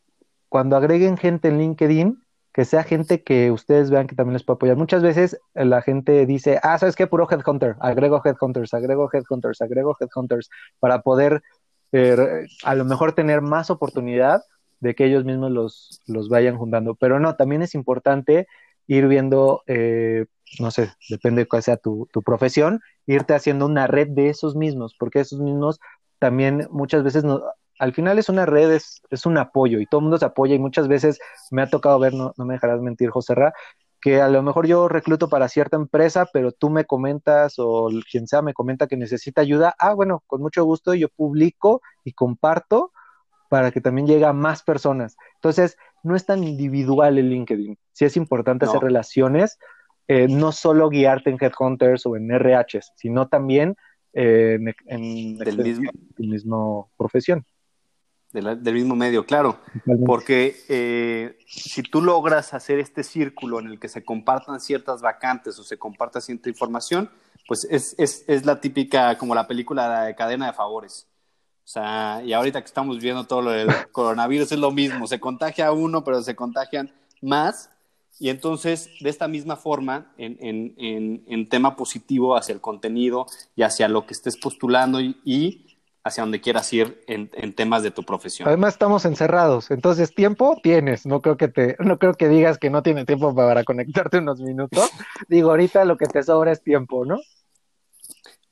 cuando 0.50 0.78
agreguen 0.78 1.18
gente 1.18 1.50
en 1.50 1.58
LinkedIn, 1.58 2.24
que 2.54 2.64
sea 2.64 2.84
gente 2.84 3.22
que 3.22 3.52
ustedes 3.52 3.90
vean 3.90 4.08
que 4.08 4.16
también 4.16 4.32
les 4.32 4.44
puede 4.44 4.56
apoyar. 4.56 4.78
Muchas 4.78 5.04
veces 5.04 5.38
la 5.54 5.82
gente 5.82 6.26
dice, 6.26 6.58
ah, 6.64 6.80
¿sabes 6.80 6.96
qué? 6.96 7.06
Puro 7.06 7.28
headhunter, 7.30 7.76
agrego 7.82 8.22
headhunters, 8.24 8.74
agrego 8.74 9.10
headhunters, 9.12 9.62
agrego 9.62 9.98
headhunters, 10.00 10.50
para 10.80 11.02
poder 11.02 11.44
eh, 11.92 12.48
a 12.64 12.76
lo 12.76 12.86
mejor 12.86 13.12
tener 13.12 13.42
más 13.42 13.70
oportunidad 13.70 14.42
de 14.80 14.96
que 14.96 15.04
ellos 15.04 15.26
mismos 15.26 15.52
los, 15.52 16.02
los 16.08 16.30
vayan 16.30 16.58
juntando. 16.58 16.96
Pero 16.96 17.20
no, 17.20 17.36
también 17.36 17.62
es 17.62 17.76
importante 17.76 18.48
ir 18.88 19.08
viendo, 19.08 19.64
eh, 19.68 20.26
no 20.60 20.72
sé, 20.72 20.92
depende 21.10 21.44
de 21.44 21.48
cuál 21.48 21.64
sea 21.64 21.78
tu, 21.78 22.08
tu 22.12 22.22
profesión, 22.22 22.82
irte 23.06 23.34
haciendo 23.34 23.66
una 23.66 23.88
red 23.88 24.10
de 24.10 24.30
esos 24.30 24.56
mismos, 24.56 24.96
porque 24.98 25.20
esos 25.22 25.40
mismos 25.40 25.80
también 26.20 26.68
muchas 26.72 27.04
veces 27.04 27.24
no, 27.24 27.42
al 27.80 27.94
final 27.94 28.20
es 28.20 28.30
una 28.30 28.46
red, 28.46 28.72
es, 28.72 29.26
un 29.26 29.38
apoyo 29.38 29.80
y 29.80 29.86
todo 29.86 30.00
el 30.00 30.04
mundo 30.04 30.18
se 30.18 30.26
apoya 30.26 30.56
y 30.56 30.60
muchas 30.60 30.88
veces 30.88 31.20
me 31.52 31.62
ha 31.62 31.70
tocado 31.70 32.00
ver, 32.00 32.14
no, 32.14 32.34
no 32.38 32.46
me 32.46 32.56
dejarás 32.56 32.82
mentir, 32.82 33.10
José 33.10 33.36
Ra, 33.36 33.54
que 34.02 34.22
a 34.22 34.30
lo 34.30 34.42
mejor 34.44 34.68
yo 34.68 34.88
recluto 34.88 35.30
para 35.30 35.50
cierta 35.50 35.78
empresa, 35.78 36.28
pero 36.32 36.52
tú 36.52 36.70
me 36.70 36.86
comentas 36.86 37.56
o 37.58 37.90
quien 38.10 38.28
sea 38.28 38.42
me 38.42 38.54
comenta 38.54 38.88
que 38.88 38.98
necesita 38.98 39.42
ayuda, 39.42 39.76
ah, 39.80 39.94
bueno, 39.94 40.24
con 40.28 40.42
mucho 40.42 40.64
gusto 40.64 40.94
yo 40.94 41.10
publico 41.10 41.82
y 42.04 42.14
comparto 42.14 42.92
para 43.50 43.72
que 43.72 43.82
también 43.82 44.08
llegue 44.08 44.26
a 44.26 44.34
más 44.34 44.64
personas. 44.64 45.18
Entonces, 45.36 45.78
no 46.06 46.16
es 46.16 46.26
tan 46.26 46.44
individual 46.44 47.18
el 47.18 47.30
LinkedIn. 47.30 47.78
Sí 47.92 48.06
es 48.06 48.16
importante 48.16 48.66
hacer 48.66 48.82
relaciones, 48.82 49.58
eh, 50.08 50.28
no 50.30 50.52
solo 50.52 50.90
guiarte 50.90 51.30
en 51.32 51.38
Headhunters 51.40 52.06
o 52.06 52.16
en 52.16 52.30
RHs, 52.30 52.94
sino 52.96 53.28
también 53.28 53.76
eh, 54.14 54.58
en, 54.86 55.38
el 55.46 55.58
mismo... 55.58 55.92
mismo 56.18 56.92
profesión. 56.96 57.46
Del 58.32 58.74
mismo 58.74 58.98
medio, 58.98 59.26
claro, 59.26 59.60
porque 60.06 60.58
eh, 60.68 61.38
si 61.48 61.82
tú 61.84 62.02
logras 62.02 62.54
hacer 62.54 62.80
este 62.80 63.02
círculo 63.02 63.62
en 63.62 63.68
el 63.68 63.80
que 63.80 63.88
se 63.88 64.04
compartan 64.04 64.60
ciertas 64.60 65.02
vacantes 65.02 65.58
o 65.58 65.64
se 65.64 65.78
comparta 65.78 66.20
cierta 66.20 66.50
información, 66.50 67.10
pues 67.48 67.66
es, 67.72 67.96
es, 67.98 68.26
es 68.28 68.46
la 68.46 68.60
típica, 68.60 69.18
como 69.18 69.34
la 69.36 69.48
película 69.48 70.04
de 70.04 70.16
cadena 70.16 70.48
de 70.48 70.54
favores. 70.54 71.08
O 71.66 71.68
sea, 71.68 72.22
y 72.24 72.32
ahorita 72.32 72.62
que 72.62 72.68
estamos 72.68 73.00
viendo 73.00 73.24
todo 73.24 73.42
lo 73.42 73.52
del 73.52 73.68
coronavirus 73.92 74.52
es 74.52 74.60
lo 74.60 74.72
mismo, 74.72 75.08
se 75.08 75.20
contagia 75.20 75.72
uno, 75.72 76.04
pero 76.04 76.22
se 76.22 76.36
contagian 76.36 76.94
más. 77.22 77.72
Y 78.20 78.30
entonces, 78.30 78.90
de 79.02 79.10
esta 79.10 79.28
misma 79.28 79.58
forma, 79.58 80.14
en, 80.18 80.38
en, 80.40 80.74
en, 80.78 81.24
en 81.28 81.50
tema 81.50 81.76
positivo 81.76 82.38
hacia 82.38 82.54
el 82.54 82.62
contenido 82.62 83.26
y 83.58 83.64
hacia 83.64 83.90
lo 83.90 84.06
que 84.06 84.14
estés 84.14 84.38
postulando 84.38 85.02
y 85.02 85.66
hacia 86.06 86.22
donde 86.22 86.40
quieras 86.40 86.72
ir 86.72 87.04
en, 87.08 87.54
temas 87.54 87.82
de 87.82 87.90
tu 87.90 88.04
profesión. 88.04 88.48
Además 88.48 88.76
estamos 88.76 89.06
encerrados, 89.06 89.72
entonces 89.72 90.14
tiempo 90.14 90.56
tienes, 90.62 91.08
no 91.08 91.20
creo 91.20 91.36
que 91.36 91.48
te, 91.48 91.76
no 91.80 91.98
creo 91.98 92.14
que 92.14 92.30
digas 92.30 92.60
que 92.60 92.70
no 92.70 92.84
tiene 92.84 93.06
tiempo 93.06 93.34
para 93.34 93.64
conectarte 93.64 94.20
unos 94.20 94.40
minutos. 94.40 94.88
Digo, 95.28 95.50
ahorita 95.50 95.84
lo 95.84 95.98
que 95.98 96.06
te 96.06 96.22
sobra 96.22 96.52
es 96.52 96.62
tiempo, 96.62 97.06
¿no? 97.06 97.18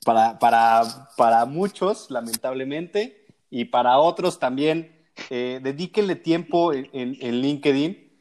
Para, 0.04 0.40
para, 0.40 1.10
para 1.18 1.46
muchos, 1.46 2.12
lamentablemente, 2.12 3.26
y 3.50 3.66
para 3.66 4.00
otros 4.00 4.40
también, 4.40 5.06
eh, 5.30 5.60
dedíquenle 5.62 6.16
tiempo 6.16 6.74
en, 6.74 6.90
en 6.94 7.42
LinkedIn 7.42 8.12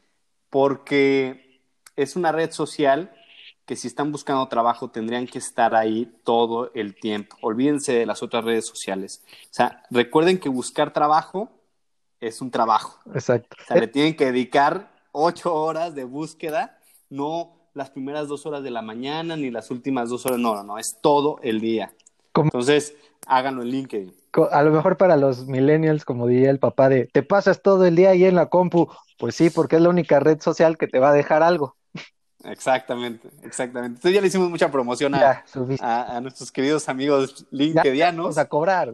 porque 0.51 1.63
es 1.97 2.17
una 2.17 2.33
red 2.33 2.51
social 2.51 3.11
que 3.65 3.77
si 3.77 3.89
están 3.89 4.13
buscando 4.13 4.47
trabajo 4.49 4.91
tendrían 4.91 5.27
que 5.27 5.39
estar 5.39 5.75
ahí 5.75 6.13
todo 6.25 6.71
el 6.75 6.95
tiempo. 6.95 7.37
Olvídense 7.41 7.93
de 7.93 8.07
las 8.07 8.23
otras 8.23 8.45
redes 8.45 8.67
sociales. 8.67 9.23
O 9.45 9.55
sea, 9.55 9.83
recuerden 9.91 10.39
que 10.39 10.49
buscar 10.49 10.93
trabajo 10.93 11.51
es 12.21 12.41
un 12.41 12.51
trabajo. 12.51 12.99
Exacto. 13.15 13.57
O 13.61 13.65
sea, 13.65 13.77
le 13.79 13.89
tienen 13.89 14.17
que 14.17 14.27
dedicar 14.27 14.93
ocho 15.13 15.55
horas 15.55 15.95
de 15.95 16.05
búsqueda, 16.05 16.79
no 17.09 17.62
las 17.75 17.91
primeras 17.91 18.29
dos 18.29 18.47
horas 18.47 18.63
de 18.63 18.71
la 18.71 18.83
mañana 18.83 19.37
ni 19.37 19.51
las 19.51 19.71
últimas 19.71 20.09
dos 20.09 20.27
horas, 20.27 20.39
no, 20.39 20.55
no, 20.55 20.63
no, 20.63 20.79
es 20.79 20.99
todo 21.01 21.39
el 21.43 21.61
día. 21.61 21.93
Entonces, 22.35 22.95
háganlo 23.27 23.63
en 23.63 23.69
LinkedIn. 23.69 24.15
A 24.51 24.63
lo 24.63 24.71
mejor 24.71 24.97
para 24.97 25.17
los 25.17 25.47
millennials, 25.47 26.05
como 26.05 26.27
diría 26.27 26.51
el 26.51 26.59
papá 26.59 26.89
de, 26.89 27.07
¿te 27.07 27.23
pasas 27.23 27.61
todo 27.61 27.85
el 27.85 27.97
día 27.97 28.11
ahí 28.11 28.25
en 28.25 28.35
la 28.35 28.47
compu? 28.47 28.89
Pues 29.19 29.35
sí, 29.35 29.51
porque 29.51 29.77
es 29.77 29.83
la 29.83 29.91
única 29.91 30.21
red 30.21 30.41
social 30.41 30.79
que 30.79 30.89
te 30.89 30.99
va 30.99 31.11
a 31.11 31.13
dejar 31.15 31.43
algo. 31.43 31.77
Exactamente, 32.45 33.29
exactamente. 33.43 33.97
Entonces 33.97 34.15
ya 34.15 34.21
le 34.21 34.27
hicimos 34.27 34.51
mucha 34.51 34.71
promoción 34.71 35.15
a, 35.15 35.45
a, 35.81 36.21
nuestros 36.21 36.51
queridos 36.51 36.89
amigos 36.89 37.47
LinkedInianos. 37.51 38.25
Vamos 38.25 38.39
a 38.39 38.49
cobrar. 38.49 38.93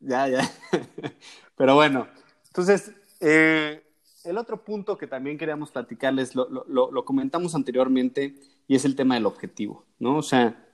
Ya, 0.00 0.28
ya. 0.28 0.50
Pero 1.56 1.74
bueno, 1.74 2.06
entonces, 2.48 2.92
eh, 3.20 3.82
el 4.24 4.38
otro 4.38 4.64
punto 4.64 4.96
que 4.96 5.06
también 5.06 5.38
queríamos 5.38 5.70
platicarles, 5.70 6.34
lo, 6.34 6.48
lo, 6.48 6.90
lo, 6.90 7.04
comentamos 7.04 7.54
anteriormente, 7.54 8.34
y 8.68 8.76
es 8.76 8.84
el 8.84 8.96
tema 8.96 9.14
del 9.14 9.26
objetivo, 9.26 9.84
¿no? 9.98 10.18
O 10.18 10.22
sea, 10.22 10.66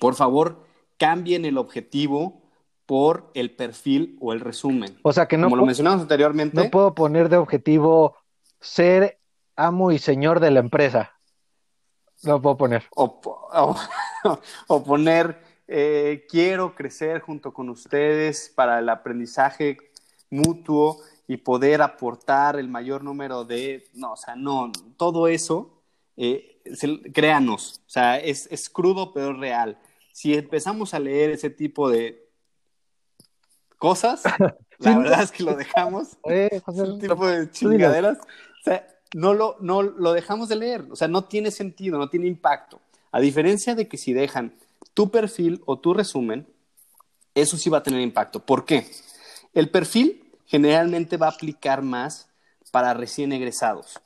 por 0.00 0.14
favor, 0.14 0.64
cambien 0.98 1.44
el 1.44 1.58
objetivo 1.58 2.42
por 2.86 3.30
el 3.34 3.54
perfil 3.54 4.16
o 4.20 4.32
el 4.32 4.40
resumen. 4.40 4.98
O 5.02 5.12
sea 5.12 5.26
que 5.26 5.36
no. 5.36 5.46
Como 5.46 5.56
lo 5.56 5.66
mencionamos 5.66 6.02
anteriormente. 6.02 6.56
No 6.56 6.70
puedo 6.70 6.94
poner 6.94 7.28
de 7.28 7.36
objetivo 7.36 8.16
ser 8.60 9.20
amo 9.56 9.92
y 9.92 9.98
señor 9.98 10.40
de 10.40 10.50
la 10.50 10.60
empresa. 10.60 11.12
Lo 12.22 12.40
puedo 12.40 12.56
poner. 12.56 12.84
O, 14.68 14.84
poner, 14.84 15.42
eh, 15.66 16.26
quiero 16.28 16.74
crecer 16.74 17.20
junto 17.20 17.54
con 17.54 17.70
ustedes 17.70 18.52
para 18.54 18.80
el 18.80 18.88
aprendizaje 18.90 19.78
mutuo 20.28 20.98
y 21.30 21.36
poder 21.36 21.80
aportar 21.80 22.58
el 22.58 22.66
mayor 22.66 23.04
número 23.04 23.44
de... 23.44 23.88
No, 23.94 24.14
o 24.14 24.16
sea, 24.16 24.34
no, 24.34 24.72
todo 24.96 25.28
eso, 25.28 25.80
eh, 26.16 26.60
créanos, 27.14 27.82
o 27.86 27.88
sea, 27.88 28.18
es, 28.18 28.48
es 28.50 28.68
crudo 28.68 29.12
pero 29.12 29.32
real. 29.34 29.78
Si 30.10 30.34
empezamos 30.34 30.92
a 30.92 30.98
leer 30.98 31.30
ese 31.30 31.48
tipo 31.48 31.88
de 31.88 32.28
cosas, 33.78 34.24
la 34.78 34.98
verdad 34.98 35.22
es 35.22 35.30
que 35.30 35.44
lo 35.44 35.54
dejamos. 35.54 36.18
ese 36.24 36.98
tipo 37.00 37.24
de 37.24 37.48
chingaderas. 37.52 38.18
O 38.18 38.64
sea, 38.64 38.88
no 39.14 39.32
lo, 39.32 39.56
no 39.60 39.82
lo 39.82 40.12
dejamos 40.12 40.48
de 40.48 40.56
leer. 40.56 40.84
O 40.90 40.96
sea, 40.96 41.06
no 41.06 41.26
tiene 41.26 41.52
sentido, 41.52 41.96
no 41.96 42.10
tiene 42.10 42.26
impacto. 42.26 42.80
A 43.12 43.20
diferencia 43.20 43.76
de 43.76 43.86
que 43.86 43.98
si 43.98 44.12
dejan 44.12 44.52
tu 44.94 45.12
perfil 45.12 45.62
o 45.64 45.78
tu 45.78 45.94
resumen, 45.94 46.48
eso 47.36 47.56
sí 47.56 47.70
va 47.70 47.78
a 47.78 47.82
tener 47.84 48.00
impacto. 48.00 48.44
¿Por 48.44 48.64
qué? 48.64 48.84
El 49.54 49.70
perfil 49.70 50.19
generalmente 50.50 51.16
va 51.16 51.28
a 51.28 51.30
aplicar 51.30 51.80
más 51.80 52.28
para 52.72 52.92
recién 52.92 53.32
egresados. 53.32 54.00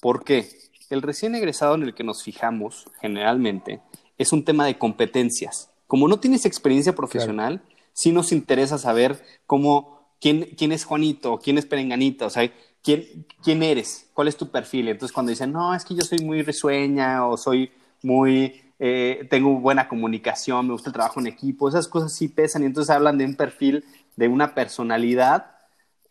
¿Por 0.00 0.24
qué? 0.24 0.48
El 0.88 1.02
recién 1.02 1.34
egresado 1.34 1.74
en 1.74 1.82
el 1.82 1.94
que 1.94 2.02
nos 2.02 2.22
fijamos 2.22 2.86
generalmente 3.02 3.82
es 4.16 4.32
un 4.32 4.42
tema 4.42 4.64
de 4.64 4.78
competencias. 4.78 5.70
Como 5.86 6.08
no 6.08 6.18
tienes 6.18 6.46
experiencia 6.46 6.94
profesional, 6.94 7.62
sí 7.92 8.10
nos 8.10 8.32
interesa 8.32 8.78
saber 8.78 9.22
cómo, 9.46 10.08
quién, 10.18 10.48
quién 10.56 10.72
es 10.72 10.86
Juanito, 10.86 11.38
quién 11.38 11.58
es 11.58 11.66
Perenganita, 11.66 12.24
o 12.24 12.30
sea, 12.30 12.50
¿quién, 12.82 13.26
quién 13.42 13.62
eres? 13.62 14.08
¿Cuál 14.14 14.28
es 14.28 14.36
tu 14.38 14.50
perfil? 14.50 14.88
Entonces 14.88 15.12
cuando 15.12 15.28
dicen, 15.28 15.52
no, 15.52 15.74
es 15.74 15.84
que 15.84 15.94
yo 15.94 16.04
soy 16.04 16.20
muy 16.20 16.40
risueña 16.42 17.26
o 17.26 17.36
soy 17.36 17.70
muy, 18.02 18.62
eh, 18.78 19.26
tengo 19.28 19.60
buena 19.60 19.88
comunicación, 19.88 20.68
me 20.68 20.72
gusta 20.72 20.88
el 20.88 20.94
trabajo 20.94 21.20
en 21.20 21.26
equipo, 21.26 21.68
esas 21.68 21.86
cosas 21.86 22.14
sí 22.14 22.28
pesan 22.28 22.62
y 22.62 22.66
entonces 22.66 22.88
hablan 22.88 23.18
de 23.18 23.26
un 23.26 23.34
perfil, 23.34 23.84
de 24.16 24.28
una 24.28 24.54
personalidad 24.54 25.51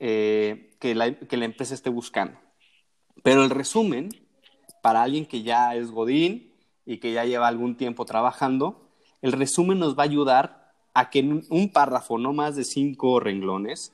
eh, 0.03 0.71
que, 0.79 0.95
la, 0.95 1.13
que 1.13 1.37
la 1.37 1.45
empresa 1.45 1.75
esté 1.75 1.91
buscando. 1.91 2.39
Pero 3.21 3.43
el 3.43 3.51
resumen, 3.51 4.09
para 4.81 5.03
alguien 5.03 5.27
que 5.27 5.43
ya 5.43 5.75
es 5.75 5.91
Godín 5.91 6.51
y 6.87 6.97
que 6.97 7.13
ya 7.13 7.23
lleva 7.23 7.47
algún 7.47 7.77
tiempo 7.77 8.03
trabajando, 8.05 8.89
el 9.21 9.31
resumen 9.31 9.77
nos 9.77 9.95
va 9.95 10.01
a 10.01 10.05
ayudar 10.05 10.73
a 10.95 11.11
que 11.11 11.19
en 11.19 11.43
un 11.51 11.69
párrafo, 11.71 12.17
no 12.17 12.33
más 12.33 12.55
de 12.55 12.63
cinco 12.63 13.19
renglones, 13.19 13.93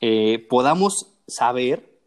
eh, 0.00 0.46
podamos 0.48 1.08
saber 1.26 1.98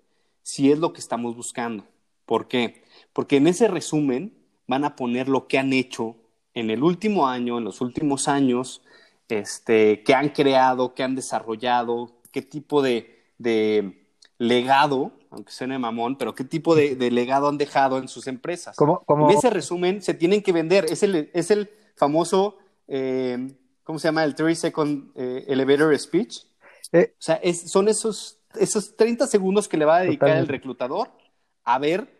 si 0.41 0.71
es 0.71 0.79
lo 0.79 0.93
que 0.93 1.01
estamos 1.01 1.35
buscando. 1.35 1.83
¿Por 2.25 2.47
qué? 2.47 2.85
Porque 3.11 3.35
en 3.35 3.47
ese 3.47 3.67
resumen 3.67 4.33
van 4.67 4.85
a 4.85 4.95
poner 4.95 5.27
lo 5.27 5.49
que 5.49 5.59
han 5.59 5.73
hecho 5.73 6.15
en 6.53 6.69
el 6.69 6.81
último 6.81 7.27
año, 7.27 7.57
en 7.57 7.65
los 7.65 7.81
últimos 7.81 8.29
años, 8.29 8.83
este, 9.27 10.01
qué 10.03 10.13
han 10.15 10.29
creado, 10.29 10.93
qué 10.93 11.03
han 11.03 11.15
desarrollado, 11.15 12.21
qué 12.31 12.41
tipo 12.41 12.81
de, 12.81 13.12
legado, 14.37 15.11
aunque 15.29 15.51
suene 15.51 15.79
mamón, 15.79 16.17
pero 16.17 16.35
qué 16.35 16.43
tipo 16.43 16.75
de, 16.75 16.95
legado 17.11 17.47
han 17.47 17.57
dejado 17.57 17.97
en 17.97 18.07
sus 18.07 18.27
empresas. 18.27 18.75
En 18.79 19.29
ese 19.29 19.49
resumen 19.49 20.01
se 20.01 20.13
tienen 20.13 20.41
que 20.41 20.51
vender. 20.51 20.85
Es 20.85 21.03
el, 21.03 21.29
es 21.33 21.51
el 21.51 21.69
famoso, 21.95 22.57
eh, 22.87 23.55
¿cómo 23.83 23.99
se 23.99 24.07
llama? 24.07 24.23
El 24.23 24.35
30 24.35 24.59
Second 24.59 25.11
eh, 25.15 25.45
Elevator 25.47 25.97
Speech. 25.97 26.45
Eh. 26.91 27.13
o 27.17 27.21
sea, 27.21 27.41
son 27.53 27.87
esos 27.87 28.39
esos 28.59 28.95
30 28.95 29.25
segundos 29.25 29.67
que 29.67 29.77
le 29.77 29.85
va 29.85 29.97
a 29.97 30.01
dedicar 30.01 30.29
el 30.29 30.47
reclutador 30.47 31.09
a 31.63 31.79
ver 31.79 32.19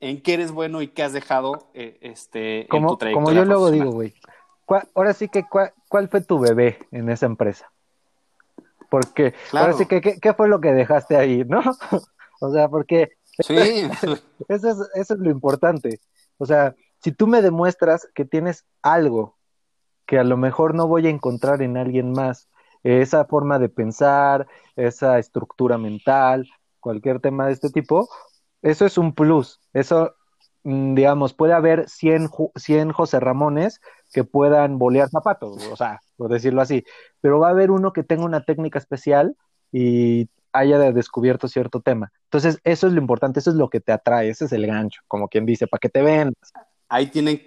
en 0.00 0.22
qué 0.22 0.34
eres 0.34 0.52
bueno 0.52 0.82
y 0.82 0.88
qué 0.88 1.02
has 1.02 1.12
dejado 1.12 1.70
este, 1.74 2.66
como, 2.68 2.88
en 2.88 2.92
tu 2.92 2.96
trayectoria. 2.98 3.24
Como 3.24 3.36
yo 3.36 3.44
luego 3.44 3.70
digo, 3.70 3.90
güey, 3.90 4.14
ahora 4.94 5.12
sí 5.12 5.28
que, 5.28 5.44
¿cuál, 5.44 6.08
fue 6.08 6.20
tu 6.20 6.38
bebé 6.38 6.78
en 6.90 7.08
esa 7.08 7.26
empresa? 7.26 7.71
Porque, 8.92 9.32
ahora 9.54 9.72
sí 9.72 9.86
que, 9.86 10.02
¿qué, 10.02 10.34
fue 10.34 10.48
lo 10.48 10.60
que 10.60 10.70
dejaste 10.70 11.16
ahí, 11.16 11.46
no? 11.46 11.62
o 12.42 12.52
sea, 12.52 12.68
porque 12.68 13.12
sí. 13.38 13.54
eso, 14.48 14.68
es, 14.68 14.90
eso 14.94 15.14
es 15.14 15.18
lo 15.18 15.30
importante. 15.30 15.98
O 16.36 16.44
sea, 16.44 16.74
si 17.02 17.10
tú 17.10 17.26
me 17.26 17.40
demuestras 17.40 18.06
que 18.14 18.26
tienes 18.26 18.66
algo 18.82 19.38
que 20.04 20.18
a 20.18 20.24
lo 20.24 20.36
mejor 20.36 20.74
no 20.74 20.88
voy 20.88 21.06
a 21.06 21.10
encontrar 21.10 21.62
en 21.62 21.78
alguien 21.78 22.12
más, 22.12 22.50
esa 22.82 23.24
forma 23.24 23.58
de 23.58 23.70
pensar, 23.70 24.46
esa 24.76 25.18
estructura 25.18 25.78
mental, 25.78 26.46
cualquier 26.78 27.18
tema 27.18 27.46
de 27.46 27.54
este 27.54 27.70
tipo, 27.70 28.10
eso 28.60 28.84
es 28.84 28.98
un 28.98 29.14
plus. 29.14 29.58
Eso, 29.72 30.12
mm, 30.64 30.96
digamos, 30.96 31.32
puede 31.32 31.54
haber 31.54 31.88
100, 31.88 32.28
100 32.56 32.92
José 32.92 33.20
Ramones 33.20 33.80
que 34.12 34.24
puedan 34.24 34.78
bolear 34.78 35.08
zapatos, 35.08 35.66
o 35.68 35.76
sea, 35.76 36.02
por 36.22 36.30
decirlo 36.30 36.62
así, 36.62 36.84
pero 37.20 37.40
va 37.40 37.48
a 37.48 37.50
haber 37.50 37.72
uno 37.72 37.92
que 37.92 38.04
tenga 38.04 38.24
una 38.24 38.44
técnica 38.44 38.78
especial 38.78 39.36
y 39.72 40.28
haya 40.52 40.78
descubierto 40.92 41.48
cierto 41.48 41.80
tema. 41.80 42.12
Entonces, 42.26 42.60
eso 42.62 42.86
es 42.86 42.92
lo 42.92 43.00
importante, 43.00 43.40
eso 43.40 43.50
es 43.50 43.56
lo 43.56 43.68
que 43.68 43.80
te 43.80 43.90
atrae, 43.90 44.28
ese 44.28 44.44
es 44.44 44.52
el 44.52 44.68
gancho, 44.68 45.00
como 45.08 45.26
quien 45.26 45.44
dice, 45.44 45.66
para 45.66 45.80
que 45.80 45.88
te 45.88 46.00
vean. 46.00 46.32
Ahí 46.88 47.08
tienen, 47.08 47.42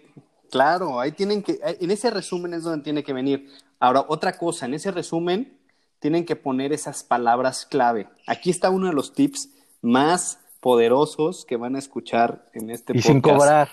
claro, 0.51 0.99
ahí 0.99 1.13
tienen 1.13 1.41
que, 1.41 1.57
en 1.63 1.89
ese 1.89 2.09
resumen 2.09 2.53
es 2.53 2.63
donde 2.63 2.83
tiene 2.83 3.01
que 3.01 3.13
venir. 3.13 3.49
Ahora, 3.79 4.03
otra 4.09 4.37
cosa, 4.37 4.65
en 4.65 4.73
ese 4.73 4.91
resumen 4.91 5.57
tienen 5.99 6.25
que 6.25 6.35
poner 6.35 6.73
esas 6.73 7.05
palabras 7.05 7.65
clave. 7.65 8.09
Aquí 8.27 8.49
está 8.49 8.69
uno 8.71 8.87
de 8.87 8.93
los 8.93 9.13
tips 9.13 9.51
más 9.81 10.39
poderosos 10.59 11.45
que 11.45 11.55
van 11.55 11.77
a 11.77 11.79
escuchar 11.79 12.49
en 12.51 12.71
este 12.71 12.91
y 12.97 13.01
sin 13.01 13.21
cobrar. 13.21 13.69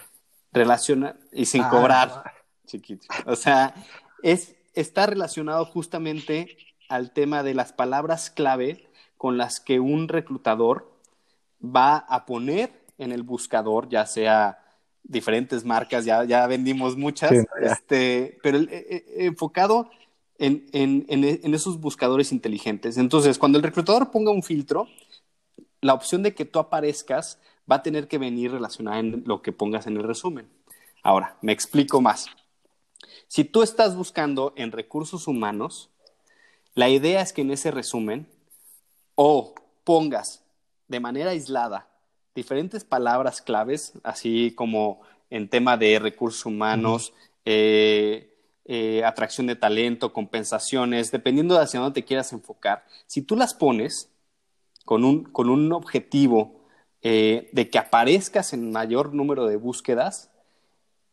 Relaciona 0.53 1.17
y 1.33 1.47
sin 1.47 1.63
ah, 1.63 1.71
cobrar, 1.71 2.33
chiquito. 2.67 3.09
O 3.27 3.35
sea, 3.35 3.75
es, 4.23 4.55
está 4.75 5.07
relacionado 5.07 5.65
justamente 5.65 6.57
al 6.89 7.13
tema 7.13 7.43
de 7.43 7.55
las 7.55 7.73
palabras 7.73 8.31
clave 8.31 8.87
con 9.17 9.39
las 9.39 9.61
que 9.61 9.81
un 9.81 10.09
reclutador 10.09 10.93
va 11.65 11.97
a 11.97 12.27
poner 12.27 12.83
en 12.99 13.13
el 13.13 13.23
buscador, 13.23 13.89
ya 13.89 14.07
sea 14.07 14.59
diferentes 15.03 15.65
marcas, 15.65 16.05
ya, 16.05 16.25
ya 16.25 16.47
vendimos 16.47 16.97
muchas, 16.97 17.33
este, 17.61 18.39
pero 18.43 18.59
eh, 18.59 18.69
eh, 18.71 19.05
enfocado 19.19 19.91
en, 20.39 20.67
en, 20.73 21.05
en, 21.09 21.55
esos 21.55 21.81
buscadores 21.81 22.33
inteligentes. 22.33 22.99
Entonces, 22.99 23.39
cuando 23.39 23.59
el 23.59 23.65
reclutador 23.65 24.11
ponga 24.11 24.31
un 24.31 24.43
filtro, 24.43 24.89
la 25.81 25.95
opción 25.95 26.23
de 26.23 26.35
que 26.35 26.45
tú 26.45 26.59
aparezcas 26.59 27.39
va 27.71 27.77
a 27.77 27.83
tener 27.83 28.09
que 28.09 28.19
venir 28.19 28.51
relacionada 28.53 28.99
en 28.99 29.23
lo 29.27 29.43
que 29.43 29.53
pongas 29.53 29.87
en 29.87 29.97
el 29.97 30.03
resumen. 30.03 30.49
Ahora, 31.03 31.37
me 31.43 31.53
explico 31.53 32.01
más. 32.01 32.27
Si 33.33 33.45
tú 33.45 33.63
estás 33.63 33.97
buscando 33.97 34.53
en 34.57 34.73
recursos 34.73 35.27
humanos, 35.27 35.89
la 36.75 36.91
idea 36.91 37.23
es 37.23 37.33
que 37.33 37.41
en 37.41 37.51
ese 37.51 37.71
resumen 37.71 38.29
o 39.15 39.55
pongas 39.85 40.45
de 40.87 41.01
manera 41.01 41.31
aislada 41.31 41.89
diferentes 42.35 42.85
palabras 42.85 43.41
claves, 43.41 43.95
así 44.03 44.53
como 44.55 45.01
en 45.31 45.49
tema 45.49 45.79
de 45.79 45.99
recursos 45.99 46.45
humanos, 46.45 47.15
eh, 47.47 48.37
eh, 48.67 49.03
atracción 49.03 49.47
de 49.47 49.57
talento, 49.57 50.13
compensaciones, 50.13 51.11
dependiendo 51.11 51.55
de 51.55 51.63
hacia 51.63 51.81
dónde 51.81 52.03
te 52.03 52.07
quieras 52.07 52.35
enfocar. 52.35 52.85
Si 53.07 53.23
tú 53.23 53.35
las 53.35 53.55
pones, 53.55 54.11
con 54.85 55.05
un, 55.05 55.25
con 55.25 55.49
un 55.49 55.73
objetivo 55.73 56.61
eh, 57.01 57.49
de 57.53 57.71
que 57.71 57.79
aparezcas 57.79 58.53
en 58.53 58.73
mayor 58.73 59.15
número 59.15 59.47
de 59.47 59.57
búsquedas, 59.57 60.31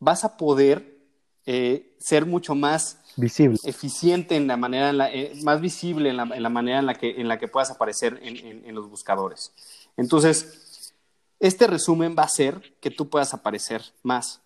vas 0.00 0.22
a 0.24 0.36
poder 0.36 0.99
eh, 1.46 1.94
ser 1.98 2.26
mucho 2.26 2.54
más 2.54 2.98
visible. 3.16 3.58
eficiente 3.64 4.36
en 4.36 4.46
la 4.46 4.56
manera, 4.56 4.92
la, 4.92 5.12
eh, 5.12 5.32
más 5.42 5.60
visible 5.60 6.10
en 6.10 6.16
la, 6.16 6.22
en 6.22 6.42
la, 6.42 6.48
manera 6.48 6.78
en 6.78 6.86
la, 6.86 6.94
que, 6.94 7.20
en 7.20 7.28
la 7.28 7.38
que 7.38 7.48
puedas 7.48 7.70
aparecer 7.70 8.18
en, 8.22 8.64
en, 8.64 8.74
los 8.74 8.88
buscadores. 8.88 9.52
Entonces, 9.96 10.94
este 11.38 11.66
resumen 11.66 12.14
va 12.18 12.24
a 12.24 12.28
ser 12.28 12.74
que 12.80 12.90
tú 12.90 13.08
puedas 13.08 13.32
aparecer 13.34 13.82
más, 14.02 14.42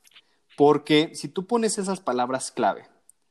porque 0.56 1.10
si 1.14 1.28
tú 1.28 1.46
pones 1.46 1.78
esas 1.78 2.00
palabras 2.00 2.50
clave, 2.50 2.86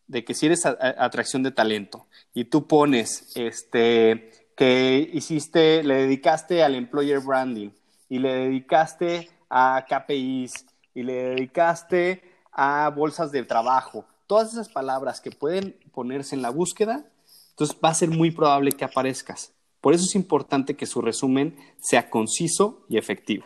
de 0.07 0.25
que 0.25 0.33
si 0.33 0.47
eres 0.47 0.65
atracción 0.65 1.43
de 1.43 1.51
talento 1.51 2.05
y 2.33 2.45
tú 2.45 2.67
pones 2.67 3.31
este 3.35 4.31
que 4.55 5.09
hiciste, 5.13 5.83
le 5.83 5.95
dedicaste 5.95 6.63
al 6.63 6.75
employer 6.75 7.19
branding 7.19 7.69
y 8.09 8.19
le 8.19 8.33
dedicaste 8.33 9.29
a 9.49 9.85
KPIs 9.87 10.65
y 10.93 11.03
le 11.03 11.13
dedicaste 11.13 12.32
a 12.53 12.89
bolsas 12.89 13.31
de 13.31 13.43
trabajo, 13.43 14.05
todas 14.27 14.53
esas 14.53 14.69
palabras 14.69 15.21
que 15.21 15.31
pueden 15.31 15.75
ponerse 15.91 16.35
en 16.35 16.41
la 16.41 16.49
búsqueda, 16.49 17.05
entonces 17.51 17.77
va 17.83 17.89
a 17.89 17.93
ser 17.93 18.09
muy 18.09 18.31
probable 18.31 18.71
que 18.71 18.85
aparezcas. 18.85 19.53
Por 19.81 19.93
eso 19.93 20.05
es 20.05 20.15
importante 20.15 20.75
que 20.75 20.85
su 20.85 21.01
resumen 21.01 21.57
sea 21.81 22.09
conciso 22.09 22.85
y 22.87 22.97
efectivo. 22.97 23.45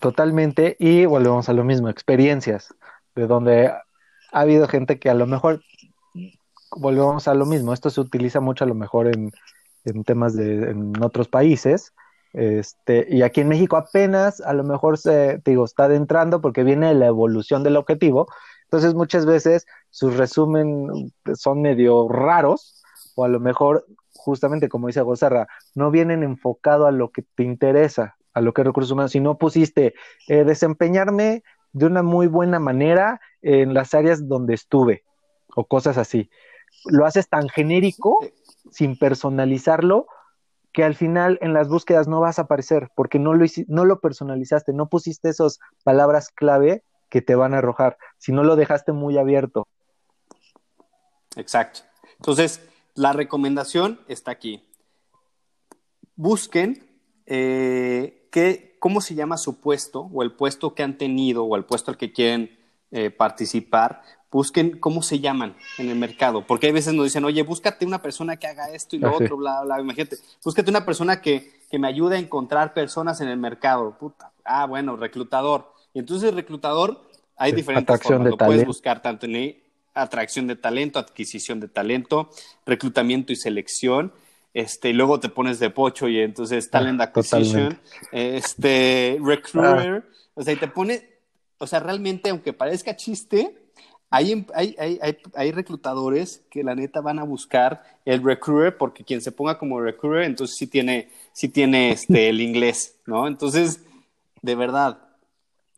Totalmente, 0.00 0.76
y 0.80 1.04
volvemos 1.04 1.48
a 1.48 1.52
lo 1.52 1.62
mismo, 1.62 1.88
experiencias, 1.88 2.74
de 3.14 3.26
donde 3.26 3.68
ha 3.68 3.84
habido 4.32 4.66
gente 4.66 4.98
que 4.98 5.08
a 5.08 5.14
lo 5.14 5.26
mejor, 5.26 5.62
volvemos 6.76 7.28
a 7.28 7.34
lo 7.34 7.46
mismo, 7.46 7.72
esto 7.72 7.90
se 7.90 8.00
utiliza 8.00 8.40
mucho 8.40 8.64
a 8.64 8.66
lo 8.66 8.74
mejor 8.74 9.06
en, 9.06 9.30
en 9.84 10.04
temas 10.04 10.34
de 10.34 10.70
en 10.70 11.02
otros 11.02 11.28
países. 11.28 11.92
Este, 12.34 13.06
y 13.08 13.22
aquí 13.22 13.40
en 13.40 13.48
México 13.48 13.76
apenas 13.76 14.40
a 14.40 14.52
lo 14.52 14.64
mejor 14.64 14.98
se, 14.98 15.40
digo, 15.44 15.64
está 15.64 15.84
adentrando 15.84 16.40
porque 16.40 16.64
viene 16.64 16.92
la 16.94 17.06
evolución 17.06 17.62
del 17.62 17.76
objetivo. 17.76 18.26
Entonces 18.64 18.94
muchas 18.94 19.24
veces 19.24 19.66
sus 19.90 20.16
resumen 20.16 21.12
son 21.34 21.62
medio 21.62 22.08
raros 22.08 22.82
o 23.14 23.24
a 23.24 23.28
lo 23.28 23.40
mejor 23.40 23.86
justamente 24.24 24.68
como 24.68 24.86
dice 24.86 25.02
Gozarra, 25.02 25.48
no 25.74 25.90
vienen 25.90 26.22
enfocado 26.22 26.86
a 26.86 26.92
lo 26.92 27.10
que 27.10 27.22
te 27.22 27.42
interesa, 27.42 28.16
a 28.32 28.40
lo 28.40 28.52
que 28.52 28.62
es 28.62 28.66
recursos 28.66 28.90
humanos, 28.90 29.12
si 29.12 29.20
no 29.20 29.38
pusiste 29.38 29.94
eh, 30.28 30.44
desempeñarme 30.44 31.42
de 31.72 31.86
una 31.86 32.02
muy 32.02 32.26
buena 32.26 32.58
manera 32.58 33.20
en 33.42 33.74
las 33.74 33.94
áreas 33.94 34.26
donde 34.26 34.54
estuve 34.54 35.04
o 35.54 35.66
cosas 35.66 35.98
así. 35.98 36.30
Lo 36.86 37.04
haces 37.04 37.28
tan 37.28 37.48
genérico 37.48 38.18
sin 38.70 38.98
personalizarlo, 38.98 40.06
que 40.74 40.82
al 40.82 40.96
final 40.96 41.38
en 41.40 41.54
las 41.54 41.68
búsquedas 41.68 42.08
no 42.08 42.20
vas 42.20 42.38
a 42.38 42.42
aparecer 42.42 42.90
porque 42.96 43.20
no 43.20 43.32
lo, 43.32 43.46
no 43.68 43.84
lo 43.84 44.00
personalizaste, 44.00 44.72
no 44.72 44.88
pusiste 44.88 45.28
esas 45.28 45.60
palabras 45.84 46.30
clave 46.30 46.82
que 47.08 47.22
te 47.22 47.36
van 47.36 47.54
a 47.54 47.58
arrojar, 47.58 47.96
si 48.18 48.32
no 48.32 48.42
lo 48.42 48.56
dejaste 48.56 48.90
muy 48.90 49.16
abierto. 49.16 49.68
Exacto. 51.36 51.80
Entonces, 52.16 52.60
la 52.94 53.12
recomendación 53.12 54.00
está 54.08 54.32
aquí. 54.32 54.64
Busquen 56.16 56.84
eh, 57.26 58.28
cómo 58.80 59.00
se 59.00 59.14
llama 59.14 59.36
su 59.36 59.60
puesto 59.60 60.10
o 60.12 60.24
el 60.24 60.32
puesto 60.32 60.74
que 60.74 60.82
han 60.82 60.98
tenido 60.98 61.44
o 61.44 61.54
el 61.54 61.64
puesto 61.64 61.92
al 61.92 61.96
que 61.96 62.12
quieren 62.12 62.58
eh, 62.90 63.10
participar 63.10 64.02
busquen 64.34 64.78
cómo 64.80 65.00
se 65.00 65.20
llaman 65.20 65.54
en 65.78 65.90
el 65.90 65.94
mercado, 65.94 66.44
porque 66.44 66.66
hay 66.66 66.72
veces 66.72 66.92
nos 66.92 67.04
dicen, 67.04 67.24
oye, 67.24 67.44
búscate 67.44 67.86
una 67.86 68.02
persona 68.02 68.36
que 68.36 68.48
haga 68.48 68.68
esto 68.70 68.96
y 68.96 68.98
lo 68.98 69.10
ah, 69.10 69.12
otro, 69.12 69.36
bla, 69.36 69.62
bla, 69.62 69.80
imagínate, 69.80 70.16
búscate 70.42 70.68
una 70.70 70.84
persona 70.84 71.20
que, 71.20 71.52
que 71.70 71.78
me 71.78 71.86
ayude 71.86 72.16
a 72.16 72.18
encontrar 72.18 72.74
personas 72.74 73.20
en 73.20 73.28
el 73.28 73.38
mercado, 73.38 73.96
puta, 73.96 74.32
ah, 74.44 74.66
bueno, 74.66 74.96
reclutador, 74.96 75.72
y 75.92 76.00
entonces 76.00 76.34
reclutador, 76.34 77.08
hay 77.36 77.52
diferentes 77.52 77.84
atracción 77.84 78.24
formas, 78.24 78.30
lo 78.32 78.36
puedes 78.36 78.66
buscar 78.66 79.00
tanto 79.02 79.26
en 79.26 79.56
atracción 79.94 80.48
de 80.48 80.56
talento, 80.56 80.98
adquisición 80.98 81.60
de 81.60 81.68
talento, 81.68 82.28
reclutamiento 82.66 83.32
y 83.32 83.36
selección, 83.36 84.12
este, 84.52 84.90
y 84.90 84.94
luego 84.94 85.20
te 85.20 85.28
pones 85.28 85.60
de 85.60 85.70
pocho 85.70 86.08
y 86.08 86.18
entonces 86.18 86.68
talent 86.70 87.00
ah, 87.00 87.04
acquisition, 87.04 87.78
este, 88.10 89.16
recruiter, 89.22 90.04
ah. 90.04 90.04
o 90.34 90.42
sea, 90.42 90.54
y 90.54 90.56
te 90.56 90.66
pone, 90.66 91.08
o 91.58 91.68
sea, 91.68 91.78
realmente, 91.78 92.30
aunque 92.30 92.52
parezca 92.52 92.96
chiste, 92.96 93.60
hay, 94.14 94.46
hay, 94.54 94.76
hay, 94.78 95.18
hay, 95.34 95.52
reclutadores 95.52 96.44
que 96.48 96.62
la 96.62 96.76
neta 96.76 97.00
van 97.00 97.18
a 97.18 97.24
buscar 97.24 97.82
el 98.04 98.22
recruiter 98.22 98.76
porque 98.76 99.02
quien 99.02 99.20
se 99.20 99.32
ponga 99.32 99.58
como 99.58 99.80
recruiter 99.80 100.22
entonces 100.22 100.56
sí 100.56 100.68
tiene, 100.68 101.08
sí 101.32 101.48
tiene 101.48 101.90
este, 101.90 102.28
el 102.28 102.40
inglés, 102.40 102.96
¿no? 103.06 103.26
Entonces, 103.26 103.84
de 104.40 104.54
verdad, 104.54 104.98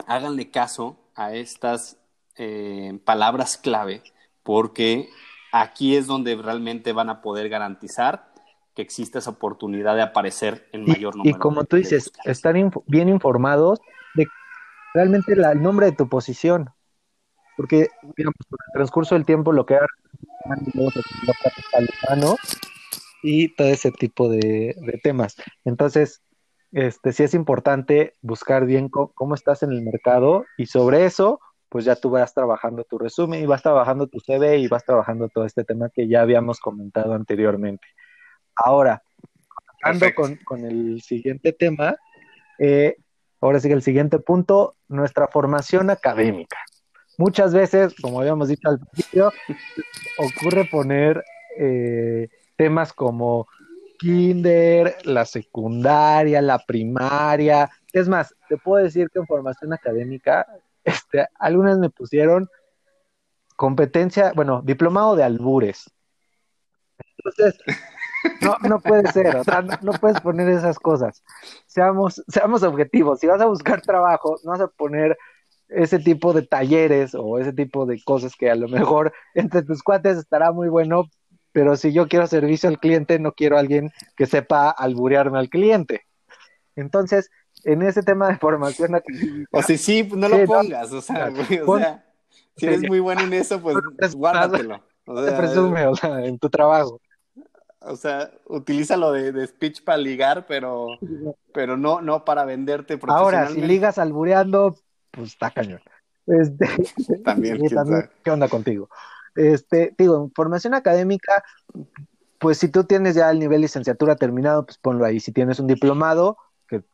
háganle 0.06 0.50
caso 0.50 0.98
a 1.14 1.34
estas 1.34 1.96
eh, 2.36 2.98
palabras 3.04 3.56
clave 3.56 4.02
porque 4.42 5.08
aquí 5.50 5.96
es 5.96 6.06
donde 6.06 6.36
realmente 6.36 6.92
van 6.92 7.08
a 7.08 7.22
poder 7.22 7.48
garantizar 7.48 8.32
que 8.74 8.82
existe 8.82 9.18
esa 9.18 9.30
oportunidad 9.30 9.96
de 9.96 10.02
aparecer 10.02 10.68
en 10.72 10.84
mayor 10.84 11.16
número. 11.16 11.34
Y 11.34 11.40
como 11.40 11.64
tú 11.64 11.76
dices, 11.76 12.12
estar 12.24 12.54
bien 12.86 13.08
informados 13.08 13.80
de 14.14 14.26
realmente 14.92 15.32
el 15.32 15.62
nombre 15.62 15.86
de 15.86 15.92
tu 15.92 16.10
posición, 16.10 16.70
porque, 17.56 17.88
digamos, 18.16 18.36
por 18.48 18.58
el 18.66 18.72
transcurso 18.72 19.14
del 19.14 19.24
tiempo 19.24 19.52
lo 19.52 19.66
que 19.66 19.76
ha 19.76 19.86
y 23.22 23.54
todo 23.54 23.68
ese 23.68 23.90
tipo 23.90 24.28
de, 24.28 25.00
temas. 25.02 25.36
Entonces, 25.64 26.22
este, 26.72 27.12
sí 27.12 27.22
es 27.22 27.34
importante 27.34 28.14
buscar 28.22 28.66
bien 28.66 28.88
cómo 28.88 29.34
estás 29.34 29.62
en 29.62 29.72
el 29.72 29.82
mercado 29.82 30.44
y 30.56 30.66
sobre 30.66 31.06
eso, 31.06 31.40
pues 31.68 31.84
ya 31.84 31.96
tú 31.96 32.10
vas 32.10 32.34
trabajando 32.34 32.84
tu 32.84 32.98
resumen 32.98 33.42
y 33.42 33.46
vas 33.46 33.62
trabajando 33.62 34.06
tu 34.06 34.20
CV 34.20 34.58
y 34.58 34.68
vas 34.68 34.84
trabajando 34.84 35.28
todo 35.28 35.44
este 35.44 35.64
tema 35.64 35.90
que 35.92 36.08
ya 36.08 36.22
habíamos 36.22 36.60
comentado 36.60 37.14
anteriormente. 37.14 37.86
Ahora, 38.54 39.02
ando 39.82 40.06
con, 40.14 40.36
con, 40.36 40.64
el 40.64 41.02
siguiente 41.02 41.52
tema, 41.52 41.96
eh, 42.58 42.96
ahora 43.40 43.60
sigue 43.60 43.74
el 43.74 43.82
siguiente 43.82 44.18
punto, 44.18 44.76
nuestra 44.88 45.28
formación 45.28 45.90
académica. 45.90 46.58
Muchas 47.18 47.54
veces, 47.54 47.94
como 48.00 48.20
habíamos 48.20 48.48
dicho 48.48 48.68
al 48.68 48.78
principio, 48.78 49.32
ocurre 50.18 50.66
poner 50.66 51.24
eh, 51.58 52.28
temas 52.56 52.92
como 52.92 53.46
kinder, 53.98 54.96
la 55.04 55.24
secundaria, 55.24 56.42
la 56.42 56.58
primaria. 56.58 57.70
Es 57.92 58.08
más, 58.08 58.34
te 58.48 58.56
puedo 58.58 58.84
decir 58.84 59.08
que 59.10 59.18
en 59.18 59.26
formación 59.26 59.72
académica, 59.72 60.46
este, 60.84 61.26
algunas 61.38 61.78
me 61.78 61.90
pusieron 61.90 62.48
competencia, 63.56 64.32
bueno, 64.34 64.62
diplomado 64.62 65.16
de 65.16 65.24
albures. 65.24 65.90
Entonces, 67.18 67.58
no, 68.40 68.56
no 68.68 68.80
puede 68.80 69.10
ser, 69.12 69.36
o 69.36 69.44
sea, 69.44 69.62
no, 69.62 69.92
puedes 69.94 70.20
poner 70.20 70.48
esas 70.48 70.78
cosas. 70.78 71.22
Seamos, 71.66 72.22
seamos 72.28 72.62
objetivos. 72.62 73.20
Si 73.20 73.26
vas 73.26 73.40
a 73.40 73.46
buscar 73.46 73.80
trabajo, 73.80 74.36
no 74.44 74.50
vas 74.52 74.60
a 74.60 74.68
poner 74.68 75.16
ese 75.68 75.98
tipo 75.98 76.32
de 76.32 76.42
talleres 76.42 77.14
o 77.14 77.38
ese 77.38 77.52
tipo 77.52 77.86
de 77.86 78.00
cosas 78.02 78.34
que 78.36 78.50
a 78.50 78.54
lo 78.54 78.68
mejor 78.68 79.12
entre 79.34 79.62
tus 79.62 79.82
cuates 79.82 80.18
estará 80.18 80.52
muy 80.52 80.68
bueno, 80.68 81.10
pero 81.52 81.76
si 81.76 81.92
yo 81.92 82.08
quiero 82.08 82.26
servicio 82.26 82.68
al 82.68 82.78
cliente, 82.78 83.18
no 83.18 83.32
quiero 83.32 83.56
a 83.56 83.60
alguien 83.60 83.90
que 84.16 84.26
sepa 84.26 84.70
alburearme 84.70 85.38
al 85.38 85.48
cliente. 85.48 86.02
Entonces, 86.76 87.30
en 87.64 87.82
ese 87.82 88.02
tema 88.02 88.28
de 88.28 88.36
formación 88.36 89.00
O 89.50 89.62
si 89.62 89.78
sí, 89.78 90.08
no 90.14 90.28
lo 90.28 90.44
pongas, 90.44 90.92
o 90.92 91.00
sea, 91.00 91.32
o 91.66 91.78
sea, 91.78 92.04
si 92.56 92.66
eres 92.66 92.82
muy 92.82 93.00
bueno 93.00 93.22
en 93.22 93.32
eso, 93.32 93.60
pues 93.60 93.76
guárdatelo. 94.14 94.82
O 95.06 95.22
sea, 95.22 95.30
te 95.30 95.36
presume, 95.36 95.86
o 95.86 95.94
sea, 95.94 96.24
en 96.24 96.38
tu 96.38 96.50
trabajo. 96.50 97.00
O 97.80 97.94
sea, 97.94 98.32
utilízalo 98.46 99.12
de, 99.12 99.30
de 99.30 99.46
speech 99.46 99.84
para 99.84 99.98
ligar, 99.98 100.46
pero, 100.46 100.88
pero 101.52 101.76
no, 101.76 102.00
no 102.00 102.24
para 102.24 102.44
venderte 102.44 102.98
Ahora, 103.06 103.48
si 103.48 103.60
ligas 103.60 103.98
albureando, 103.98 104.76
pues 105.16 105.30
está 105.30 105.50
cañón. 105.50 105.80
Este, 106.26 106.66
también, 107.24 107.60
¿qué 108.22 108.30
onda 108.30 108.48
contigo? 108.48 108.88
Este, 109.34 109.94
digo, 109.98 110.30
formación 110.34 110.74
académica, 110.74 111.42
pues 112.38 112.58
si 112.58 112.68
tú 112.68 112.84
tienes 112.84 113.14
ya 113.14 113.30
el 113.30 113.38
nivel 113.38 113.62
licenciatura 113.62 114.16
terminado, 114.16 114.64
pues 114.64 114.78
ponlo 114.78 115.04
ahí. 115.04 115.20
Si 115.20 115.32
tienes 115.32 115.58
un 115.58 115.66
diplomado, 115.66 116.36
que 116.68 116.84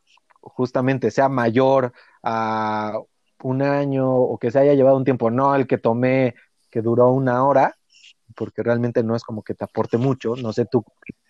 justamente 0.41 1.11
sea 1.11 1.29
mayor 1.29 1.93
a 2.21 2.99
un 3.43 3.61
año 3.61 4.09
o 4.09 4.37
que 4.37 4.51
se 4.51 4.59
haya 4.59 4.73
llevado 4.73 4.97
un 4.97 5.03
tiempo, 5.03 5.29
no 5.29 5.55
el 5.55 5.67
que 5.67 5.77
tomé 5.77 6.35
que 6.69 6.81
duró 6.81 7.11
una 7.11 7.45
hora, 7.45 7.77
porque 8.35 8.63
realmente 8.63 9.03
no 9.03 9.15
es 9.15 9.23
como 9.23 9.43
que 9.43 9.53
te 9.53 9.63
aporte 9.63 9.97
mucho, 9.97 10.35
no 10.35 10.53
sé 10.53 10.65
tú. 10.65 10.83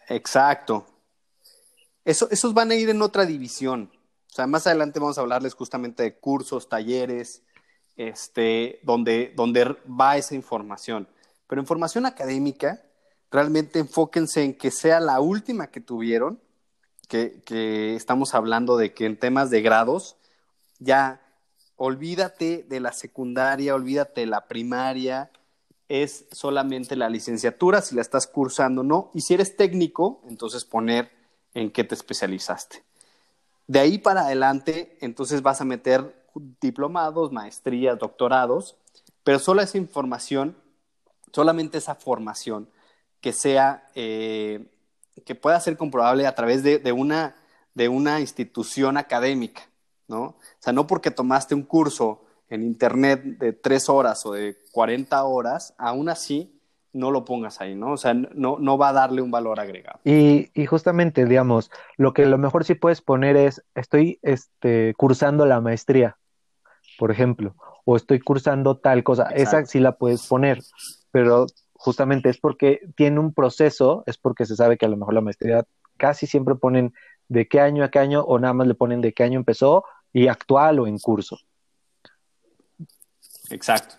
Exacto. 0.07 0.85
Eso, 2.05 2.29
esos 2.31 2.53
van 2.53 2.71
a 2.71 2.75
ir 2.75 2.89
en 2.89 3.01
otra 3.01 3.25
división. 3.25 3.91
O 4.33 4.35
sea, 4.35 4.47
más 4.47 4.65
adelante 4.65 4.99
vamos 4.99 5.19
a 5.19 5.21
hablarles 5.21 5.53
justamente 5.53 6.01
de 6.01 6.15
cursos, 6.17 6.67
talleres, 6.67 7.43
este, 7.95 8.79
donde, 8.81 9.31
donde 9.35 9.77
va 9.87 10.17
esa 10.17 10.33
información. 10.33 11.07
Pero 11.45 11.61
en 11.61 11.67
formación 11.67 12.07
académica, 12.07 12.81
realmente 13.29 13.77
enfóquense 13.77 14.43
en 14.43 14.57
que 14.57 14.71
sea 14.71 14.99
la 14.99 15.19
última 15.19 15.67
que 15.67 15.81
tuvieron, 15.81 16.41
que, 17.07 17.43
que 17.45 17.95
estamos 17.95 18.33
hablando 18.33 18.75
de 18.75 18.95
que 18.95 19.05
en 19.05 19.19
temas 19.19 19.51
de 19.51 19.61
grados, 19.61 20.15
ya 20.79 21.21
olvídate 21.75 22.65
de 22.67 22.79
la 22.79 22.91
secundaria, 22.91 23.75
olvídate 23.75 24.21
de 24.21 24.27
la 24.27 24.47
primaria, 24.47 25.29
es 25.89 26.25
solamente 26.31 26.95
la 26.95 27.07
licenciatura, 27.07 27.83
si 27.83 27.93
la 27.93 28.01
estás 28.01 28.25
cursando 28.25 28.81
no, 28.81 29.11
y 29.13 29.21
si 29.21 29.35
eres 29.35 29.55
técnico, 29.55 30.23
entonces 30.27 30.65
poner 30.65 31.11
en 31.53 31.69
qué 31.69 31.83
te 31.83 31.93
especializaste. 31.93 32.83
De 33.67 33.79
ahí 33.79 33.97
para 33.97 34.21
adelante, 34.21 34.97
entonces 35.01 35.41
vas 35.41 35.61
a 35.61 35.65
meter 35.65 36.13
diplomados, 36.61 37.31
maestrías, 37.31 37.97
doctorados, 37.97 38.75
pero 39.23 39.39
solo 39.39 39.61
esa 39.61 39.77
información, 39.77 40.57
solamente 41.31 41.77
esa 41.77 41.95
formación 41.95 42.69
que 43.21 43.31
sea, 43.31 43.87
eh, 43.95 44.65
que 45.25 45.35
pueda 45.35 45.59
ser 45.59 45.77
comprobable 45.77 46.27
a 46.27 46.35
través 46.35 46.63
de, 46.63 46.91
una, 46.91 47.35
de 47.73 47.87
una 47.87 48.19
institución 48.19 48.97
académica, 48.97 49.61
¿no? 50.07 50.21
O 50.23 50.35
sea, 50.59 50.73
no 50.73 50.87
porque 50.87 51.11
tomaste 51.11 51.55
un 51.55 51.63
curso 51.63 52.25
en 52.49 52.63
internet 52.63 53.23
de 53.23 53.53
tres 53.53 53.87
horas 53.87 54.25
o 54.25 54.33
de 54.33 54.57
40 54.71 55.23
horas, 55.23 55.73
aún 55.77 56.09
así 56.09 56.52
no 56.93 57.11
lo 57.11 57.25
pongas 57.25 57.59
ahí, 57.59 57.75
¿no? 57.75 57.91
O 57.91 57.97
sea, 57.97 58.13
no, 58.13 58.57
no 58.59 58.77
va 58.77 58.89
a 58.89 58.93
darle 58.93 59.21
un 59.21 59.31
valor 59.31 59.59
agregado. 59.59 59.99
Y, 60.03 60.49
y, 60.53 60.65
justamente, 60.65 61.25
digamos, 61.25 61.71
lo 61.97 62.13
que 62.13 62.23
a 62.23 62.27
lo 62.27 62.37
mejor 62.37 62.63
sí 62.63 62.75
puedes 62.75 63.01
poner 63.01 63.35
es, 63.35 63.63
estoy 63.75 64.19
este, 64.21 64.93
cursando 64.95 65.45
la 65.45 65.59
maestría 65.59 66.17
por 66.97 67.11
ejemplo, 67.11 67.55
o 67.85 67.95
estoy 67.95 68.19
cursando 68.19 68.77
tal 68.77 69.03
cosa, 69.03 69.23
esa 69.33 69.65
sí 69.65 69.79
la 69.79 69.97
puedes 69.97 70.25
poner, 70.27 70.61
pero 71.11 71.47
justamente 71.73 72.29
es 72.29 72.37
porque 72.37 72.81
tiene 72.95 73.19
un 73.19 73.33
proceso, 73.33 74.03
es 74.05 74.17
porque 74.17 74.45
se 74.45 74.55
sabe 74.55 74.77
que 74.77 74.85
a 74.85 74.89
lo 74.89 74.97
mejor 74.97 75.13
la 75.13 75.21
maestría 75.21 75.65
casi 75.97 76.27
siempre 76.27 76.55
ponen 76.55 76.93
de 77.27 77.47
qué 77.47 77.59
año 77.59 77.83
a 77.83 77.89
qué 77.89 77.99
año 77.99 78.21
o 78.21 78.39
nada 78.39 78.53
más 78.53 78.67
le 78.67 78.75
ponen 78.75 79.01
de 79.01 79.13
qué 79.13 79.23
año 79.23 79.39
empezó 79.39 79.83
y 80.11 80.27
actual 80.27 80.79
o 80.79 80.87
en 80.87 80.99
curso. 80.99 81.39
Exacto. 83.49 83.95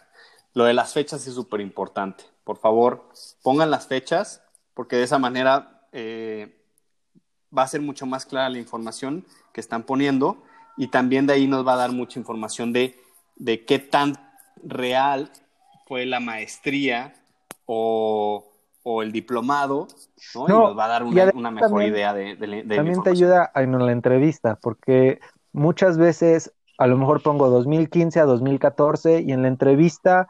Lo 0.54 0.64
de 0.64 0.74
las 0.74 0.92
fechas 0.92 1.26
es 1.26 1.34
súper 1.34 1.60
importante. 1.60 2.24
Por 2.44 2.58
favor, 2.58 3.08
pongan 3.42 3.70
las 3.70 3.86
fechas 3.86 4.42
porque 4.74 4.96
de 4.96 5.04
esa 5.04 5.18
manera 5.18 5.86
eh, 5.92 6.60
va 7.56 7.62
a 7.62 7.68
ser 7.68 7.80
mucho 7.80 8.06
más 8.06 8.26
clara 8.26 8.48
la 8.48 8.58
información 8.58 9.24
que 9.52 9.60
están 9.60 9.84
poniendo 9.84 10.42
y 10.76 10.88
también 10.88 11.26
de 11.26 11.34
ahí 11.34 11.46
nos 11.46 11.66
va 11.66 11.74
a 11.74 11.76
dar 11.76 11.92
mucha 11.92 12.18
información 12.18 12.72
de, 12.72 13.00
de 13.36 13.64
qué 13.64 13.78
tan 13.78 14.14
real 14.62 15.30
fue 15.86 16.06
la 16.06 16.20
maestría 16.20 17.14
o, 17.66 18.52
o 18.82 19.02
el 19.02 19.12
diplomado, 19.12 19.88
¿no? 20.34 20.46
y 20.46 20.52
nos 20.52 20.78
va 20.78 20.86
a 20.86 20.88
dar 20.88 21.02
una, 21.04 21.50
mejor 21.50 21.82
idea 21.82 22.12
de, 22.12 22.36
de, 22.36 22.76
También 22.76 23.02
te 23.02 23.10
ayuda 23.10 23.50
en 23.54 23.78
la 23.78 23.92
entrevista, 23.92 24.58
porque 24.60 25.20
muchas 25.52 25.96
veces, 25.96 26.52
a 26.78 26.86
lo 26.86 26.98
mejor 26.98 27.22
pongo 27.22 27.48
2015 27.48 28.20
a 28.20 28.24
2014 28.24 29.22
y 29.22 29.32
en 29.32 29.42
la 29.42 29.48
entrevista 29.48 30.28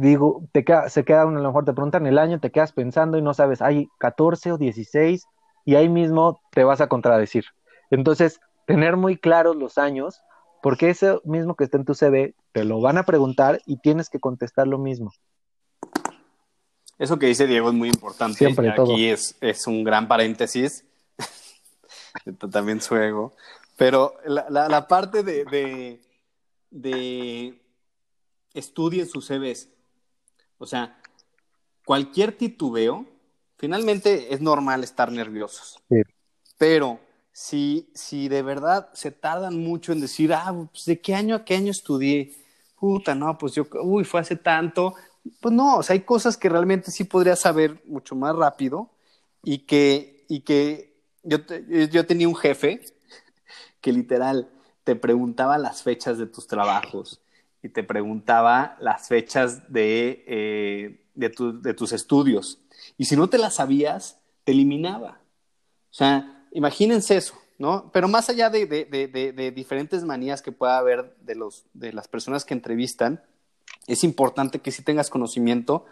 digo, 0.00 0.42
te 0.52 0.64
queda, 0.64 0.88
se 0.88 1.04
queda 1.04 1.26
uno, 1.26 1.38
a 1.38 1.42
lo 1.42 1.48
mejor 1.48 1.64
te 1.64 1.72
preguntan 1.72 2.06
el 2.06 2.18
año, 2.18 2.40
te 2.40 2.50
quedas 2.50 2.72
pensando 2.72 3.18
y 3.18 3.22
no 3.22 3.34
sabes, 3.34 3.60
hay 3.60 3.88
14 3.98 4.52
o 4.52 4.58
16 4.58 5.26
y 5.64 5.74
ahí 5.74 5.88
mismo 5.88 6.40
te 6.50 6.64
vas 6.64 6.80
a 6.80 6.88
contradecir. 6.88 7.44
Entonces, 7.90 8.40
tener 8.66 8.96
muy 8.96 9.18
claros 9.18 9.56
los 9.56 9.78
años, 9.78 10.22
porque 10.62 10.90
ese 10.90 11.18
mismo 11.24 11.54
que 11.54 11.64
está 11.64 11.76
en 11.76 11.84
tu 11.84 11.94
CV 11.94 12.34
te 12.52 12.64
lo 12.64 12.80
van 12.80 12.98
a 12.98 13.04
preguntar 13.04 13.60
y 13.66 13.76
tienes 13.78 14.08
que 14.08 14.20
contestar 14.20 14.66
lo 14.66 14.78
mismo. 14.78 15.12
Eso 16.98 17.18
que 17.18 17.26
dice 17.26 17.46
Diego 17.46 17.68
es 17.68 17.74
muy 17.74 17.88
importante. 17.88 18.38
Siempre, 18.38 18.70
Aquí 18.70 19.08
Es, 19.08 19.36
es 19.40 19.66
un 19.66 19.84
gran 19.84 20.06
paréntesis. 20.06 20.84
También 22.52 22.80
su 22.80 22.96
ego. 22.96 23.34
Pero 23.76 24.14
la, 24.26 24.48
la, 24.68 24.86
parte 24.86 25.22
de, 25.22 25.46
de, 25.46 26.00
de 26.70 27.58
estudien 28.52 29.08
sus 29.08 29.26
CVs. 29.26 29.70
O 30.60 30.66
sea, 30.66 31.00
cualquier 31.86 32.36
titubeo, 32.36 33.06
finalmente 33.56 34.32
es 34.32 34.42
normal 34.42 34.84
estar 34.84 35.10
nerviosos. 35.10 35.82
Sí. 35.88 36.02
Pero 36.58 37.00
si, 37.32 37.90
si 37.94 38.28
de 38.28 38.42
verdad 38.42 38.90
se 38.92 39.10
tardan 39.10 39.58
mucho 39.58 39.92
en 39.92 40.02
decir, 40.02 40.34
ah, 40.34 40.54
pues 40.70 40.84
de 40.84 41.00
qué 41.00 41.14
año 41.14 41.34
a 41.34 41.44
qué 41.46 41.56
año 41.56 41.70
estudié, 41.70 42.36
puta, 42.78 43.14
no, 43.14 43.38
pues 43.38 43.54
yo, 43.54 43.66
uy, 43.82 44.04
fue 44.04 44.20
hace 44.20 44.36
tanto, 44.36 44.94
pues 45.40 45.54
no, 45.54 45.78
o 45.78 45.82
sea, 45.82 45.94
hay 45.94 46.00
cosas 46.00 46.36
que 46.36 46.50
realmente 46.50 46.90
sí 46.90 47.04
podría 47.04 47.36
saber 47.36 47.82
mucho 47.86 48.14
más 48.14 48.36
rápido 48.36 48.90
y 49.42 49.60
que, 49.60 50.26
y 50.28 50.40
que 50.40 51.02
yo, 51.22 51.38
yo 51.90 52.06
tenía 52.06 52.28
un 52.28 52.36
jefe 52.36 52.84
que 53.80 53.92
literal 53.92 54.50
te 54.84 54.94
preguntaba 54.94 55.56
las 55.56 55.82
fechas 55.82 56.18
de 56.18 56.26
tus 56.26 56.46
trabajos 56.46 57.19
y 57.62 57.68
te 57.68 57.82
preguntaba 57.82 58.76
las 58.80 59.08
fechas 59.08 59.72
de, 59.72 60.24
eh, 60.26 61.04
de, 61.14 61.32
de 61.62 61.74
tus 61.74 61.92
estudios. 61.92 62.58
Y 62.96 63.04
si 63.04 63.16
no 63.16 63.28
te 63.28 63.38
las 63.38 63.56
sabías, 63.56 64.18
te 64.44 64.52
eliminaba. 64.52 65.20
O 65.90 65.94
sea, 65.94 66.46
imagínense 66.52 67.16
eso, 67.16 67.34
¿no? 67.58 67.90
Pero 67.92 68.08
más 68.08 68.28
allá 68.30 68.48
de, 68.48 68.66
de, 68.66 69.52
diferentes 69.54 70.04
manías 70.04 70.40
que 70.40 70.52
pueda 70.52 70.78
haber 70.78 71.16
de, 71.20 71.34
los, 71.34 71.64
de 71.74 71.92
las 71.92 72.08
personas 72.08 72.44
que 72.44 72.54
entrevistan, 72.54 73.22
es 73.86 74.04
importante 74.04 74.60
que 74.60 74.70
sí 74.70 74.82
tengas 74.82 75.10
conocimiento 75.10 75.84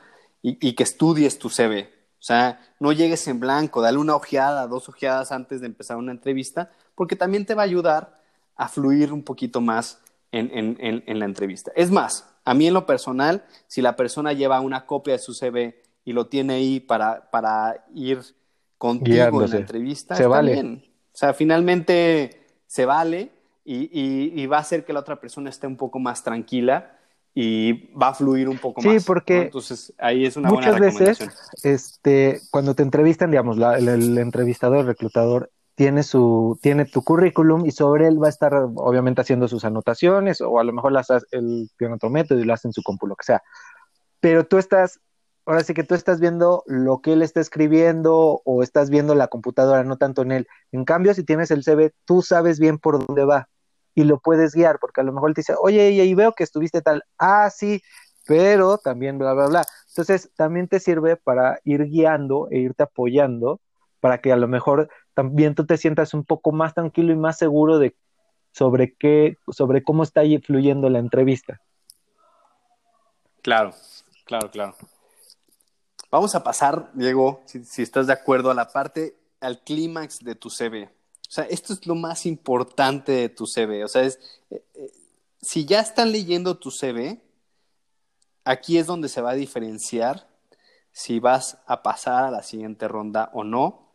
y, 0.43 0.57
y 0.67 0.75
que 0.75 0.85
estudies 0.85 1.39
tu 1.39 1.51
CV, 1.51 1.93
O 2.19 2.23
sea, 2.23 2.61
no 2.79 2.93
llegues 2.93 3.27
en 3.29 3.41
blanco, 3.41 3.83
dale 3.83 3.99
una 3.99 4.15
ojeada, 4.15 4.67
dos 4.67 4.89
ojeadas 4.89 5.33
antes 5.33 5.61
de 5.61 5.67
empezar 5.67 5.97
una 5.97 6.13
entrevista, 6.13 6.71
porque 6.95 7.17
también 7.17 7.45
te 7.45 7.55
va 7.55 7.63
a 7.63 7.67
ayudar 7.67 8.23
a 8.57 8.69
fluir 8.69 9.13
un 9.13 9.23
poquito 9.23 9.61
más 9.61 10.01
en, 10.33 10.77
en, 10.81 11.05
en, 11.07 11.19
la 11.19 11.25
entrevista. 11.25 11.73
Es 11.75 11.91
más, 11.91 12.29
a 12.45 12.55
mí 12.55 12.67
en 12.67 12.75
lo 12.75 12.87
personal, 12.87 13.45
si 13.67 13.83
la 13.83 13.97
persona 13.97 14.33
lleva 14.33 14.61
una 14.61 14.87
copia 14.87 15.15
de 15.15 15.19
su 15.19 15.35
CV 15.35 15.83
y 16.05 16.13
lo 16.13 16.27
tiene 16.27 16.55
ahí 16.55 16.81
para, 16.81 17.31
para 17.31 17.87
ir 17.95 18.21
contigo 18.77 19.43
en 19.43 19.51
la 19.51 19.57
entrevista, 19.57 20.15
se 20.15 20.27
vale. 20.27 20.83
O 21.13 21.17
sea, 21.19 21.35
finalmente 21.35 22.47
se 22.67 22.85
vale 22.85 23.31
y, 23.65 24.41
y, 24.41 24.47
va 24.47 24.59
a 24.59 24.61
hacer 24.61 24.85
que 24.85 24.93
la 24.93 25.01
otra 25.01 25.21
persona 25.21 25.51
esté 25.51 25.67
un 25.67 25.77
poco 25.77 25.99
más 25.99 26.23
tranquila 26.23 26.97
y 27.35 27.93
va 27.95 28.09
a 28.09 28.15
fluir 28.15 28.49
un 28.49 28.59
poco 28.59 28.81
más. 28.81 29.03
Sí, 29.03 29.07
porque 29.07 29.43
entonces 29.43 29.93
ahí 29.99 30.25
es 30.25 30.37
una 30.37 30.49
muchas 30.49 30.79
veces, 30.79 31.19
este, 31.63 32.41
cuando 32.51 32.75
te 32.75 32.83
entrevistan, 32.83 33.31
digamos, 33.31 33.59
el, 33.59 33.89
el, 33.89 34.19
entrevistador, 34.19 34.79
el 34.79 34.87
reclutador 34.87 35.51
tiene 35.79 36.03
su, 36.03 36.59
tiene 36.61 36.87
tu 36.87 37.05
currículum 37.05 37.65
y 37.65 37.71
sobre 37.71 38.09
él 38.09 38.21
va 38.21 38.27
a 38.27 38.31
estar 38.31 38.53
obviamente 38.53 39.21
haciendo 39.21 39.47
sus 39.47 39.65
anotaciones 39.65 40.41
o 40.41 40.59
a 40.59 40.65
lo 40.65 40.73
mejor 40.73 40.91
las 40.91 41.09
él 41.31 41.71
tiene 41.79 41.95
otro 41.95 42.11
método 42.11 42.41
y 42.41 42.45
lo 42.45 42.53
hace 42.53 42.67
en 42.67 42.73
su 42.73 42.83
compu, 42.83 43.07
lo 43.07 43.15
que 43.15 43.25
sea. 43.25 43.45
Pero 44.19 44.45
tú 44.45 44.59
estás, 44.59 44.99
ahora 45.47 45.63
sí 45.63 45.75
que 45.75 45.85
tú 45.85 45.95
estás 45.95 46.19
viendo 46.19 46.65
lo 46.67 47.01
que 47.01 47.13
él 47.13 47.23
está 47.23 47.41
escribiendo 47.41 48.43
o 48.45 48.65
estás 48.65 48.91
viendo 48.91 49.15
la 49.15 49.29
computadora, 49.29 49.85
no 49.85 49.97
tanto 49.97 50.23
en 50.23 50.33
él. 50.33 50.49
En 50.73 50.85
cambio, 50.85 51.15
si 51.15 51.23
tienes 51.23 51.53
el 51.53 51.63
CV, 51.63 51.93
tú 52.05 52.23
sabes 52.23 52.59
bien 52.59 52.79
por 52.79 53.07
dónde 53.07 53.25
va 53.25 53.49
y 53.95 54.03
lo 54.03 54.19
puedes 54.19 54.57
guiar, 54.57 54.81
porque 54.81 55.01
a 55.01 55.05
lo 55.05 55.13
mejor 55.13 55.31
él 55.31 55.37
te 55.37 55.43
dice, 55.43 55.55
oye, 55.63 55.91
y 55.91 56.15
veo 56.15 56.33
que 56.33 56.43
estuviste 56.43 56.83
tal, 56.83 57.05
ah, 57.19 57.51
sí, 57.51 57.81
pero 58.27 58.79
también 58.79 59.17
bla, 59.17 59.33
bla, 59.33 59.47
bla. 59.47 59.65
Entonces, 59.91 60.29
también 60.35 60.67
te 60.67 60.81
sirve 60.81 61.17
para 61.17 61.61
ir 61.63 61.85
guiando 61.85 62.49
e 62.51 62.59
irte 62.59 62.83
apoyando 62.83 63.61
para 64.01 64.21
que 64.21 64.33
a 64.33 64.37
lo 64.37 64.49
mejor 64.49 64.89
también 65.19 65.57
tú 65.57 65.67
te 65.67 65.77
sientas 65.77 66.15
un 66.15 66.23
poco 66.23 66.53
más 66.53 66.75
tranquilo 66.75 67.13
y 67.13 67.17
más 67.17 67.37
seguro 67.37 67.81
de 67.81 67.97
sobre 68.53 68.95
qué, 68.95 69.37
sobre 69.51 69.83
cómo 69.83 70.05
está 70.05 70.21
fluyendo 70.45 70.89
la 70.89 71.01
entrevista. 71.01 71.61
Claro, 73.43 73.75
claro, 74.25 74.49
claro. 74.49 74.77
Vamos 76.13 76.37
a 76.37 76.45
pasar, 76.45 76.93
Diego, 76.95 77.43
si, 77.47 77.83
estás 77.83 78.07
de 78.07 78.13
acuerdo, 78.13 78.53
a 78.53 78.55
la 78.55 78.69
parte, 78.69 79.17
al 79.41 79.59
clímax 79.65 80.21
de 80.21 80.37
tu 80.37 80.51
CV. 80.51 80.85
O 80.85 81.31
sea, 81.33 81.43
esto 81.47 81.73
es 81.73 81.85
lo 81.85 81.97
más 81.97 82.25
importante 82.25 83.11
de 83.11 83.29
tu 83.29 83.45
CV. 83.45 83.83
O 83.83 83.89
sea, 83.89 84.03
es, 84.03 84.21
eh, 84.51 84.63
eh, 84.77 84.93
si 85.43 85.65
ya 85.65 85.81
están 85.81 86.13
leyendo 86.13 86.57
tu 86.59 86.71
CV, 86.71 87.21
aquí 88.45 88.79
es 88.79 88.87
donde 88.87 89.09
se 89.09 89.21
va 89.21 89.31
a 89.33 89.35
diferenciar 89.35 90.29
si 90.93 91.19
vas 91.19 91.59
a 91.67 91.83
pasar 91.83 92.23
a 92.23 92.31
la 92.31 92.45
siguiente 92.45 92.87
ronda 92.87 93.31
o 93.33 93.43
no 93.43 93.88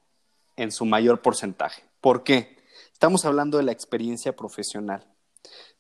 en 0.56 0.72
su 0.72 0.86
mayor 0.86 1.22
porcentaje. 1.22 1.84
¿Por 2.02 2.24
qué? 2.24 2.58
Estamos 2.92 3.26
hablando 3.26 3.58
de 3.58 3.64
la 3.64 3.72
experiencia 3.72 4.36
profesional. 4.36 5.06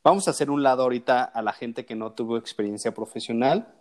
Vamos 0.03 0.27
a 0.27 0.31
hacer 0.31 0.49
un 0.49 0.63
lado 0.63 0.83
ahorita 0.83 1.23
a 1.23 1.41
la 1.41 1.53
gente 1.53 1.85
que 1.85 1.95
no 1.95 2.11
tuvo 2.11 2.37
experiencia 2.37 2.93
profesional, 2.93 3.73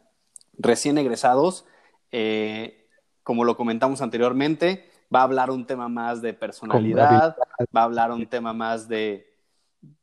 recién 0.56 0.98
egresados, 0.98 1.64
eh, 2.12 2.86
como 3.22 3.44
lo 3.44 3.56
comentamos 3.56 4.02
anteriormente, 4.02 4.88
va 5.14 5.20
a 5.20 5.24
hablar 5.24 5.50
un 5.50 5.66
tema 5.66 5.88
más 5.88 6.22
de 6.22 6.34
personalidad, 6.34 7.36
va 7.74 7.80
a 7.80 7.84
hablar 7.84 8.12
un 8.12 8.26
tema 8.26 8.52
más 8.52 8.88
de, 8.88 9.34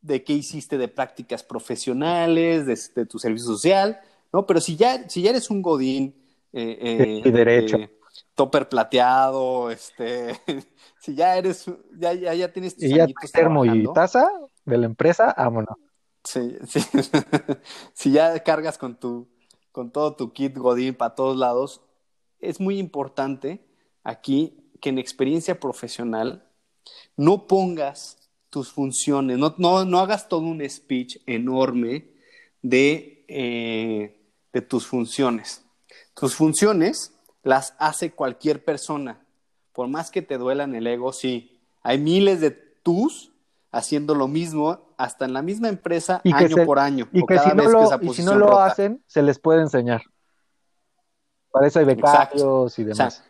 de 0.01 0.23
qué 0.23 0.33
hiciste 0.33 0.77
de 0.77 0.87
prácticas 0.87 1.43
profesionales, 1.43 2.93
de, 2.93 3.05
tu 3.05 3.19
servicio 3.19 3.47
social, 3.47 3.99
¿no? 4.33 4.45
Pero 4.45 4.59
si 4.61 4.75
ya, 4.75 5.07
si 5.09 5.21
ya 5.21 5.31
eres 5.31 5.49
un 5.49 5.61
godín, 5.61 6.15
eh, 6.51 7.21
eh 7.23 7.31
derecho. 7.31 7.77
Eh, 7.77 7.98
topper 8.36 8.70
plateado, 8.70 9.70
este, 9.72 10.39
si 11.01 11.15
ya 11.15 11.38
eres, 11.38 11.65
ya, 11.97 12.13
ya, 12.13 12.34
ya 12.34 12.51
tienes 12.51 12.76
tus 12.76 12.86
y 12.86 12.95
ya 12.95 13.07
termo 13.34 13.65
y 13.65 13.91
taza 13.93 14.30
de 14.65 14.78
la 14.78 14.86
empresa, 14.86 15.34
vámonos. 15.38 15.76
Sí, 16.24 16.57
sí. 16.67 16.80
si 17.93 18.11
ya 18.11 18.41
cargas 18.43 18.78
con 18.78 18.99
tu, 18.99 19.28
con 19.72 19.91
todo 19.91 20.15
tu 20.15 20.32
kit 20.34 20.57
Godín 20.57 20.95
para 20.95 21.15
todos 21.15 21.38
lados, 21.38 21.82
es 22.39 22.59
muy 22.59 22.80
importante 22.80 23.65
aquí 24.03 24.72
que 24.82 24.89
en 24.89 24.99
experiencia 24.99 25.59
profesional 25.59 26.47
no 27.17 27.47
pongas 27.47 28.30
tus 28.49 28.72
funciones, 28.72 29.38
no, 29.38 29.53
no, 29.57 29.86
no 29.86 29.99
hagas 29.99 30.28
todo 30.28 30.41
un 30.41 30.67
speech 30.67 31.17
enorme 31.26 32.09
de, 32.61 33.26
eh, 33.28 34.20
de 34.51 34.61
tus 34.61 34.88
funciones. 34.88 35.63
Tus 36.15 36.36
funciones 36.36 37.13
las 37.49 37.75
hace 37.79 38.11
cualquier 38.11 38.63
persona 38.63 39.19
por 39.79 39.87
más 39.87 40.11
que 40.11 40.21
te 40.21 40.37
duelan 40.37 40.75
el 40.75 40.87
ego, 40.87 41.13
sí, 41.13 41.57
hay 41.81 41.99
miles 41.99 42.41
de 42.41 42.51
tus 42.51 43.31
haciendo 43.71 44.13
lo 44.13 44.27
mismo 44.27 44.93
hasta 44.97 45.23
en 45.23 45.31
la 45.31 45.41
misma 45.41 45.69
empresa 45.69 46.21
año 46.33 46.65
por 46.65 46.79
año. 46.79 47.07
Y 47.13 47.25
que, 47.25 47.39
si, 47.39 47.49
no 47.55 47.63
lo, 47.69 48.01
y 48.01 48.13
si 48.13 48.23
no 48.23 48.35
lo 48.35 48.59
hacen, 48.59 49.01
se 49.07 49.21
les 49.21 49.39
puede 49.39 49.61
enseñar. 49.61 50.01
Para 51.49 51.67
eso 51.67 51.79
hay 51.79 51.85
becarios 51.85 52.77
y 52.77 52.83
demás. 52.83 53.23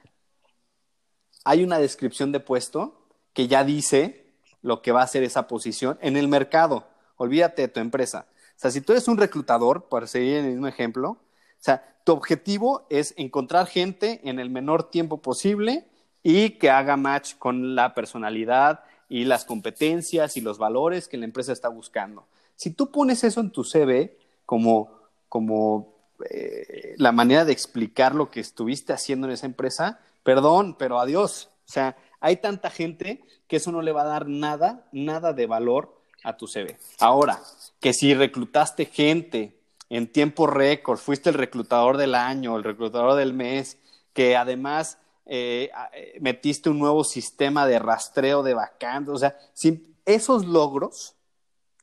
hay 1.45 1.63
una 1.63 1.77
descripción 1.77 2.31
de 2.31 2.39
puesto 2.39 3.07
que 3.33 3.47
ya 3.47 3.63
dice 3.63 4.33
lo 4.63 4.81
que 4.81 4.91
va 4.91 5.01
a 5.01 5.03
hacer 5.03 5.21
esa 5.21 5.47
posición 5.47 5.99
en 6.01 6.17
el 6.17 6.27
mercado. 6.27 6.87
Olvídate 7.17 7.61
de 7.61 7.67
tu 7.67 7.79
empresa. 7.79 8.25
O 8.31 8.59
sea, 8.59 8.71
si 8.71 8.81
tú 8.81 8.93
eres 8.93 9.07
un 9.07 9.17
reclutador, 9.17 9.87
por 9.87 10.07
seguir 10.07 10.37
en 10.37 10.45
el 10.45 10.51
mismo 10.53 10.67
ejemplo, 10.67 11.17
o 11.59 11.63
sea, 11.63 11.95
tu 12.03 12.13
objetivo 12.13 12.85
es 12.89 13.13
encontrar 13.17 13.67
gente 13.67 14.21
en 14.23 14.39
el 14.39 14.49
menor 14.49 14.89
tiempo 14.89 15.17
posible 15.17 15.85
y 16.23 16.51
que 16.51 16.69
haga 16.69 16.97
match 16.97 17.35
con 17.37 17.75
la 17.75 17.93
personalidad 17.93 18.83
y 19.09 19.25
las 19.25 19.45
competencias 19.45 20.37
y 20.37 20.41
los 20.41 20.57
valores 20.57 21.07
que 21.07 21.17
la 21.17 21.25
empresa 21.25 21.51
está 21.51 21.67
buscando. 21.69 22.25
Si 22.55 22.71
tú 22.71 22.91
pones 22.91 23.23
eso 23.23 23.41
en 23.41 23.51
tu 23.51 23.63
CV 23.63 24.17
como, 24.45 24.91
como 25.27 25.95
eh, 26.29 26.95
la 26.97 27.11
manera 27.11 27.45
de 27.45 27.53
explicar 27.53 28.15
lo 28.15 28.29
que 28.29 28.39
estuviste 28.39 28.93
haciendo 28.93 29.27
en 29.27 29.33
esa 29.33 29.45
empresa, 29.45 29.99
perdón, 30.23 30.75
pero 30.77 30.99
adiós. 30.99 31.49
O 31.67 31.71
sea, 31.71 31.97
hay 32.19 32.37
tanta 32.37 32.69
gente 32.69 33.23
que 33.47 33.57
eso 33.57 33.71
no 33.71 33.81
le 33.81 33.91
va 33.91 34.01
a 34.01 34.05
dar 34.05 34.27
nada, 34.27 34.87
nada 34.91 35.33
de 35.33 35.47
valor 35.47 36.01
a 36.23 36.37
tu 36.37 36.47
CV. 36.47 36.77
Ahora, 36.99 37.39
que 37.79 37.93
si 37.93 38.13
reclutaste 38.13 38.85
gente 38.85 39.58
en 39.89 40.11
tiempo 40.11 40.47
récord, 40.47 40.99
fuiste 40.99 41.29
el 41.29 41.35
reclutador 41.35 41.97
del 41.97 42.15
año, 42.15 42.55
el 42.55 42.63
reclutador 42.63 43.15
del 43.15 43.33
mes, 43.33 43.77
que 44.13 44.35
además 44.35 44.97
eh, 45.25 45.71
eh, 45.93 46.17
metiste 46.21 46.69
un 46.69 46.79
nuevo 46.79 47.03
sistema 47.03 47.65
de 47.65 47.79
rastreo 47.79 48.43
de 48.43 48.53
vacantes, 48.53 49.13
o 49.13 49.17
sea, 49.17 49.37
sin 49.53 49.95
esos 50.05 50.45
logros, 50.45 51.15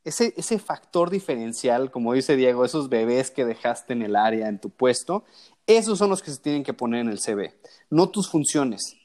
ese, 0.03 0.33
ese 0.37 0.59
factor 0.59 1.09
diferencial, 1.09 1.91
como 1.91 2.13
dice 2.13 2.35
Diego, 2.35 2.63
esos 2.63 2.89
bebés 2.89 3.31
que 3.31 3.45
dejaste 3.45 3.93
en 3.93 4.01
el 4.01 4.15
área, 4.15 4.47
en 4.47 4.59
tu 4.59 4.69
puesto, 4.69 5.25
esos 5.65 5.97
son 5.97 6.09
los 6.09 6.21
que 6.21 6.31
se 6.31 6.39
tienen 6.39 6.63
que 6.63 6.73
poner 6.73 7.01
en 7.01 7.09
el 7.09 7.19
CV, 7.19 7.59
no 7.89 8.09
tus 8.09 8.29
funciones, 8.29 8.95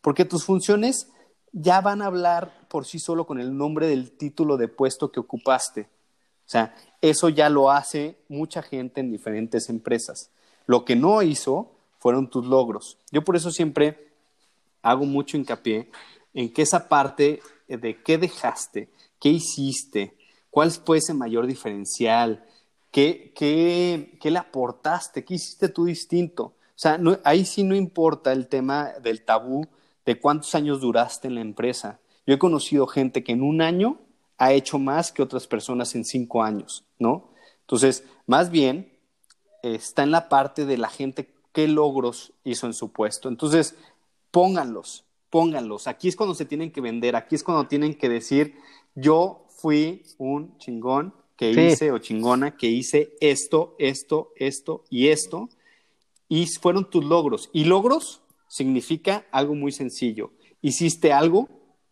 porque 0.00 0.24
tus 0.24 0.44
funciones 0.44 1.08
ya 1.52 1.80
van 1.80 2.02
a 2.02 2.06
hablar 2.06 2.66
por 2.68 2.84
sí 2.84 2.98
solo 2.98 3.26
con 3.26 3.40
el 3.40 3.56
nombre 3.56 3.86
del 3.88 4.12
título 4.12 4.56
de 4.56 4.68
puesto 4.68 5.10
que 5.10 5.20
ocupaste. 5.20 5.88
O 6.48 6.50
sea, 6.50 6.74
eso 7.02 7.28
ya 7.28 7.50
lo 7.50 7.70
hace 7.70 8.16
mucha 8.26 8.62
gente 8.62 9.02
en 9.02 9.12
diferentes 9.12 9.68
empresas. 9.68 10.30
Lo 10.64 10.86
que 10.86 10.96
no 10.96 11.20
hizo 11.20 11.72
fueron 11.98 12.30
tus 12.30 12.46
logros. 12.46 12.96
Yo 13.10 13.22
por 13.22 13.36
eso 13.36 13.50
siempre 13.50 14.14
hago 14.80 15.04
mucho 15.04 15.36
hincapié 15.36 15.90
en 16.32 16.50
que 16.50 16.62
esa 16.62 16.88
parte 16.88 17.42
de 17.68 18.02
qué 18.02 18.16
dejaste, 18.16 18.88
qué 19.20 19.28
hiciste, 19.28 20.16
cuál 20.48 20.70
fue 20.70 20.96
ese 20.96 21.12
mayor 21.12 21.46
diferencial, 21.46 22.46
qué, 22.90 23.30
qué, 23.36 24.16
qué 24.18 24.30
le 24.30 24.38
aportaste, 24.38 25.26
qué 25.26 25.34
hiciste 25.34 25.68
tú 25.68 25.84
distinto. 25.84 26.44
O 26.44 26.54
sea, 26.76 26.98
ahí 27.24 27.44
sí 27.44 27.62
no 27.62 27.76
importa 27.76 28.32
el 28.32 28.48
tema 28.48 28.94
del 29.02 29.22
tabú 29.22 29.66
de 30.06 30.18
cuántos 30.18 30.54
años 30.54 30.80
duraste 30.80 31.28
en 31.28 31.34
la 31.34 31.42
empresa. 31.42 32.00
Yo 32.26 32.32
he 32.32 32.38
conocido 32.38 32.86
gente 32.86 33.22
que 33.22 33.32
en 33.32 33.42
un 33.42 33.60
año 33.60 33.98
ha 34.38 34.52
hecho 34.52 34.78
más 34.78 35.12
que 35.12 35.22
otras 35.22 35.46
personas 35.46 35.94
en 35.94 36.04
cinco 36.04 36.42
años, 36.42 36.84
¿no? 36.98 37.32
Entonces, 37.62 38.04
más 38.26 38.50
bien, 38.50 38.92
está 39.62 40.04
en 40.04 40.12
la 40.12 40.28
parte 40.28 40.64
de 40.64 40.78
la 40.78 40.88
gente 40.88 41.34
qué 41.52 41.68
logros 41.68 42.32
hizo 42.44 42.66
en 42.66 42.72
su 42.72 42.92
puesto. 42.92 43.28
Entonces, 43.28 43.74
pónganlos, 44.30 45.04
pónganlos. 45.28 45.88
Aquí 45.88 46.08
es 46.08 46.16
cuando 46.16 46.34
se 46.34 46.44
tienen 46.44 46.70
que 46.70 46.80
vender, 46.80 47.16
aquí 47.16 47.34
es 47.34 47.42
cuando 47.42 47.66
tienen 47.66 47.94
que 47.94 48.08
decir, 48.08 48.54
yo 48.94 49.44
fui 49.48 50.04
un 50.18 50.56
chingón 50.58 51.14
que 51.36 51.50
hice 51.50 51.92
o 51.92 51.98
chingona 51.98 52.56
que 52.56 52.68
hice 52.68 53.16
esto, 53.20 53.74
esto, 53.78 54.32
esto 54.36 54.84
y 54.88 55.08
esto. 55.08 55.48
Y 56.28 56.46
fueron 56.46 56.88
tus 56.90 57.04
logros. 57.04 57.48
Y 57.52 57.64
logros 57.64 58.22
significa 58.48 59.26
algo 59.30 59.54
muy 59.54 59.72
sencillo. 59.72 60.32
Hiciste 60.60 61.12
algo 61.12 61.48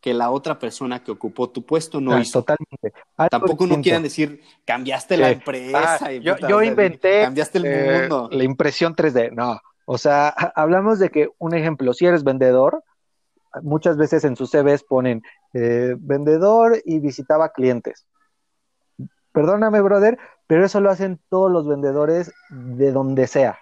que 0.07 0.15
la 0.15 0.31
otra 0.31 0.57
persona 0.57 1.03
que 1.03 1.11
ocupó 1.11 1.51
tu 1.51 1.67
puesto 1.67 2.01
no 2.01 2.13
ah, 2.13 2.21
hizo. 2.21 2.41
Totalmente. 2.41 2.93
Tampoco 3.29 3.67
no 3.67 3.83
quieran 3.83 4.05
decir, 4.05 4.41
cambiaste 4.65 5.17
la 5.17 5.33
empresa. 5.33 5.99
Ah, 6.01 6.13
yo, 6.13 6.63
inventé 6.63 7.23
cambiaste 7.23 7.59
el 7.59 7.67
eh, 7.67 7.99
mundo. 8.03 8.29
la 8.31 8.45
impresión 8.45 8.95
3D. 8.95 9.33
No, 9.33 9.61
O 9.85 9.99
sea, 9.99 10.29
hablamos 10.29 11.01
de 11.01 11.11
que, 11.11 11.31
un 11.39 11.57
ejemplo, 11.57 11.93
si 11.93 12.07
eres 12.07 12.23
vendedor, 12.23 12.85
muchas 13.63 13.97
veces 13.97 14.23
en 14.23 14.37
sus 14.37 14.53
CVs 14.53 14.85
ponen 14.85 15.23
eh, 15.55 15.97
vendedor 15.99 16.81
y 16.85 17.01
visitaba 17.01 17.49
clientes. 17.49 18.07
Perdóname, 19.33 19.81
brother, 19.81 20.21
pero 20.47 20.65
eso 20.65 20.81
lo 20.81 20.91
hacen 20.91 21.19
todos 21.29 21.51
los 21.51 21.67
vendedores 21.67 22.33
de 22.49 22.93
donde 22.93 23.27
sea. 23.27 23.59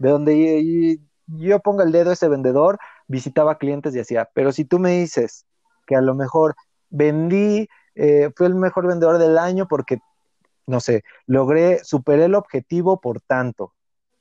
De 0.00 0.10
donde 0.10 0.98
yo 1.28 1.60
ponga 1.60 1.84
el 1.84 1.92
dedo, 1.92 2.10
ese 2.10 2.26
vendedor 2.26 2.80
visitaba 3.06 3.58
clientes 3.58 3.94
y 3.94 4.00
hacía. 4.00 4.28
Pero 4.34 4.50
si 4.50 4.64
tú 4.64 4.80
me 4.80 4.98
dices 4.98 5.44
que 5.88 5.96
a 5.96 6.02
lo 6.02 6.14
mejor 6.14 6.54
vendí, 6.90 7.68
eh, 7.94 8.30
fue 8.36 8.46
el 8.46 8.54
mejor 8.54 8.86
vendedor 8.86 9.18
del 9.18 9.38
año 9.38 9.66
porque, 9.66 9.98
no 10.66 10.80
sé, 10.80 11.02
logré, 11.26 11.82
superé 11.82 12.26
el 12.26 12.34
objetivo 12.34 13.00
por 13.00 13.20
tanto. 13.20 13.72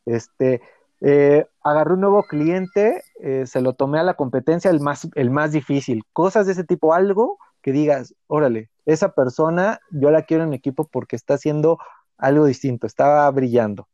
Este, 0.06 0.62
eh, 1.02 1.46
agarré 1.62 1.94
un 1.94 2.02
nuevo 2.02 2.24
cliente, 2.24 3.04
eh, 3.22 3.46
se 3.46 3.62
lo 3.62 3.74
tomé 3.74 4.00
a 4.00 4.04
la 4.04 4.16
competencia, 4.16 4.72
el 4.72 4.80
más, 4.80 5.10
el 5.16 5.30
más 5.30 5.52
difícil. 5.52 6.04
Cosas 6.14 6.46
de 6.46 6.54
ese 6.54 6.64
tipo, 6.64 6.94
algo 6.94 7.38
que 7.62 7.74
digas, 7.74 8.16
órale, 8.28 8.70
esa 8.86 9.12
persona 9.12 9.82
yo 9.92 10.10
la 10.10 10.24
quiero 10.24 10.46
en 10.46 10.54
equipo 10.54 10.88
porque 10.88 11.18
está 11.18 11.34
haciendo 11.34 11.78
algo 12.18 12.46
distinto, 12.46 12.88
está 12.88 13.30
brillando. 13.30 13.90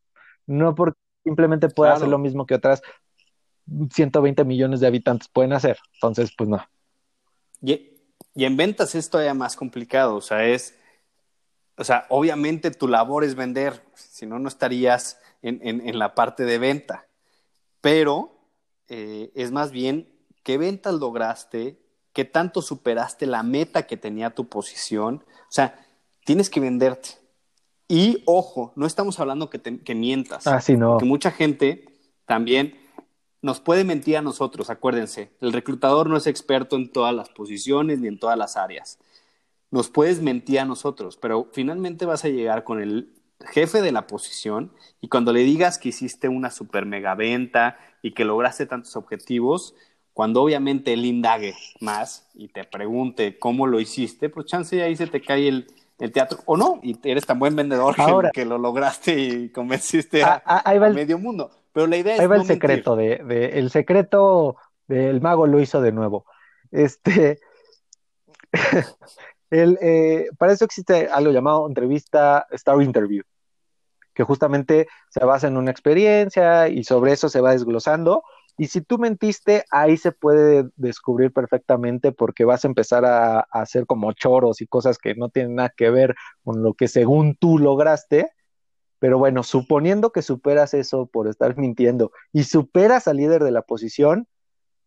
No 0.46 0.76
porque 0.76 1.00
simplemente 1.24 1.70
pueda 1.70 1.94
hacer 1.94 2.08
lo 2.08 2.20
mismo 2.20 2.46
que 2.46 2.54
otras 2.54 2.82
120 3.92 4.44
millones 4.46 4.80
de 4.80 4.88
habitantes 4.88 5.28
pueden 5.28 5.54
hacer. 5.54 5.78
Entonces, 5.96 6.32
pues 6.38 6.50
no. 6.50 6.62
Y, 7.64 7.90
en 8.36 8.58
ventas 8.58 8.94
es 8.96 9.10
todavía 9.10 9.34
más 9.34 9.56
complicado. 9.56 10.16
O 10.16 10.22
sea, 10.22 10.46
es, 10.46 10.76
o 11.78 11.84
sea, 11.84 12.06
obviamente 12.10 12.72
tu 12.72 12.88
labor 12.88 13.24
es 13.24 13.36
vender, 13.36 13.84
si 13.96 14.26
no, 14.26 14.38
no 14.40 14.48
estarías 14.48 15.20
en, 15.42 15.98
la 15.98 16.14
parte 16.14 16.44
de 16.44 16.58
venta. 16.58 17.08
Pero 17.82 18.36
eh, 18.88 19.32
es 19.36 19.52
más 19.52 19.72
bien 19.72 20.10
qué 20.44 20.58
ventas 20.58 20.94
lograste, 20.96 21.80
qué 22.12 22.26
tanto 22.26 22.62
superaste 22.62 23.26
la 23.26 23.44
meta 23.44 23.88
que 23.88 23.98
tenía 23.98 24.32
tu 24.32 24.50
posición. 24.50 25.24
O 25.28 25.52
sea, 25.52 25.86
tienes 26.26 26.50
que 26.50 26.60
venderte. 26.60 27.10
Y 27.88 28.24
ojo, 28.26 28.74
no 28.76 28.88
estamos 28.88 29.20
hablando 29.20 29.50
que, 29.50 29.60
que 29.60 29.96
mientas. 29.96 30.48
Ah, 30.48 30.60
sí, 30.60 30.76
no. 30.76 30.92
Porque 30.92 31.06
mucha 31.06 31.32
gente 31.32 31.86
también 32.26 32.83
nos 33.44 33.60
puede 33.60 33.84
mentir 33.84 34.16
a 34.16 34.22
nosotros, 34.22 34.70
acuérdense. 34.70 35.30
El 35.42 35.52
reclutador 35.52 36.10
no 36.10 36.16
es 36.16 36.28
experto 36.28 36.78
en 36.78 36.90
todas 36.90 37.14
las 37.14 37.28
posiciones 37.28 38.00
ni 38.00 38.08
en 38.08 38.18
todas 38.18 38.38
las 38.38 38.56
áreas. 38.56 39.00
Nos 39.70 39.90
puedes 39.90 40.22
mentir 40.22 40.62
a 40.62 40.66
nosotros, 40.66 41.18
pero 41.18 41.50
finalmente 41.52 42.06
vas 42.06 42.24
a 42.24 42.30
llegar 42.30 42.64
con 42.64 42.82
el 42.82 43.14
jefe 43.52 43.82
de 43.82 43.92
la 43.92 44.08
posición 44.08 44.72
y 45.02 45.10
cuando 45.10 45.34
le 45.34 45.42
digas 45.42 45.78
que 45.78 45.90
hiciste 45.90 46.30
una 46.30 46.52
super 46.52 46.86
mega 46.86 47.16
venta 47.16 47.78
y 48.02 48.14
que 48.14 48.24
lograste 48.24 48.66
tantos 48.66 48.96
objetivos, 48.96 49.76
cuando 50.14 50.42
obviamente 50.42 50.94
él 50.94 51.04
indague 51.04 51.54
más 51.82 52.30
y 52.34 52.48
te 52.48 52.64
pregunte 52.64 53.38
cómo 53.40 53.68
lo 53.68 53.82
hiciste, 53.82 54.30
pues 54.30 54.46
chance 54.46 54.82
ahí 54.82 54.96
se 54.96 55.08
te 55.08 55.22
cae 55.22 55.50
el, 55.50 55.68
teatro 56.14 56.40
o 56.46 56.56
no, 56.56 56.80
y 56.82 56.98
eres 57.04 57.26
tan 57.26 57.40
buen 57.40 57.56
vendedor 57.58 57.96
que, 58.34 58.46
lo 58.46 58.58
lograste 58.58 59.20
y 59.20 59.50
convenciste 59.50 60.24
a, 60.24 60.64
medio 60.94 61.20
mundo. 61.20 61.52
Pero 61.74 61.88
la 61.88 61.98
idea 61.98 62.16
es. 62.16 62.20
Ahí 62.22 62.28
va 62.28 62.38
el 62.38 62.46
secreto 62.46 62.96
de, 62.96 63.52
el 63.54 63.70
secreto 63.70 64.56
del 64.88 65.22
mago 65.22 65.48
lo 65.48 65.60
hizo 65.60 65.82
de 65.82 65.92
nuevo. 65.92 66.26
Este. 66.72 67.40
el, 69.50 69.78
eh, 69.82 70.28
para 70.38 70.54
eso 70.54 70.66
existe 70.66 71.08
algo 71.08 71.32
llamado 71.32 71.68
entrevista 71.68 72.48
Star 72.52 72.82
Interview 72.82 73.24
que 74.14 74.24
justamente 74.24 74.88
se 75.10 75.26
basa 75.26 75.48
en 75.48 75.58
una 75.58 75.72
experiencia 75.72 76.68
y 76.68 76.84
sobre 76.84 77.14
eso 77.14 77.30
se 77.30 77.42
va 77.42 77.52
desglosando. 77.52 78.24
Y 78.58 78.68
si 78.68 78.82
tú 78.82 79.00
mentiste, 79.00 79.66
ahí 79.72 79.98
se 79.98 80.12
puede 80.12 80.70
descubrir 80.76 81.34
perfectamente 81.34 82.12
porque 82.12 82.46
vas 82.46 82.64
a 82.64 82.68
empezar 82.68 83.04
a, 83.06 83.40
hacer 83.52 83.88
como 83.88 84.14
choros 84.14 84.62
y 84.62 84.68
cosas 84.68 85.00
que 85.00 85.16
no 85.16 85.30
tienen 85.30 85.56
nada 85.56 85.74
que 85.76 85.90
ver 85.90 86.16
con 86.44 86.62
lo 86.62 86.76
que 86.76 86.88
según 86.88 87.36
tú 87.36 87.58
lograste. 87.58 88.32
Pero 89.04 89.18
bueno, 89.18 89.44
suponiendo 89.44 90.14
que 90.14 90.22
superas 90.22 90.74
eso 90.74 91.08
por 91.08 91.28
estar 91.28 91.58
mintiendo 91.58 92.14
y 92.32 92.46
superas 92.46 93.06
al 93.10 93.18
líder 93.18 93.44
de 93.44 93.52
la 93.52 93.64
posición, 93.64 94.30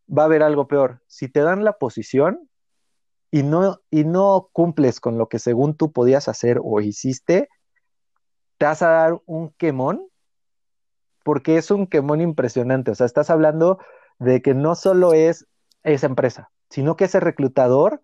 va 0.09 0.23
a 0.23 0.25
haber 0.25 0.43
algo 0.43 0.69
peor. 0.69 1.03
Si 1.07 1.29
te 1.29 1.41
dan 1.41 1.65
la 1.65 1.75
posición 1.75 2.49
y 3.31 3.43
no, 3.43 3.83
y 3.91 4.05
no 4.05 4.49
cumples 4.55 5.01
con 5.01 5.19
lo 5.19 5.29
que 5.29 5.39
según 5.39 5.77
tú 5.77 5.93
podías 5.93 6.29
hacer 6.29 6.59
o 6.65 6.81
hiciste, 6.81 7.51
te 8.57 8.65
vas 8.65 8.81
a 8.81 8.89
dar 8.89 9.21
un 9.27 9.51
quemón, 9.59 10.09
porque 11.23 11.59
es 11.59 11.71
un 11.71 11.87
quemón 11.87 12.23
impresionante. 12.23 12.93
O 12.93 12.95
sea, 12.95 13.05
estás 13.05 13.29
hablando 13.29 13.81
de 14.19 14.41
que 14.41 14.55
no 14.55 14.77
solo 14.77 15.13
es 15.13 15.47
esa 15.83 16.07
empresa, 16.07 16.51
sino 16.71 16.97
que 16.97 17.05
ese 17.05 17.21
reclutador 17.21 18.01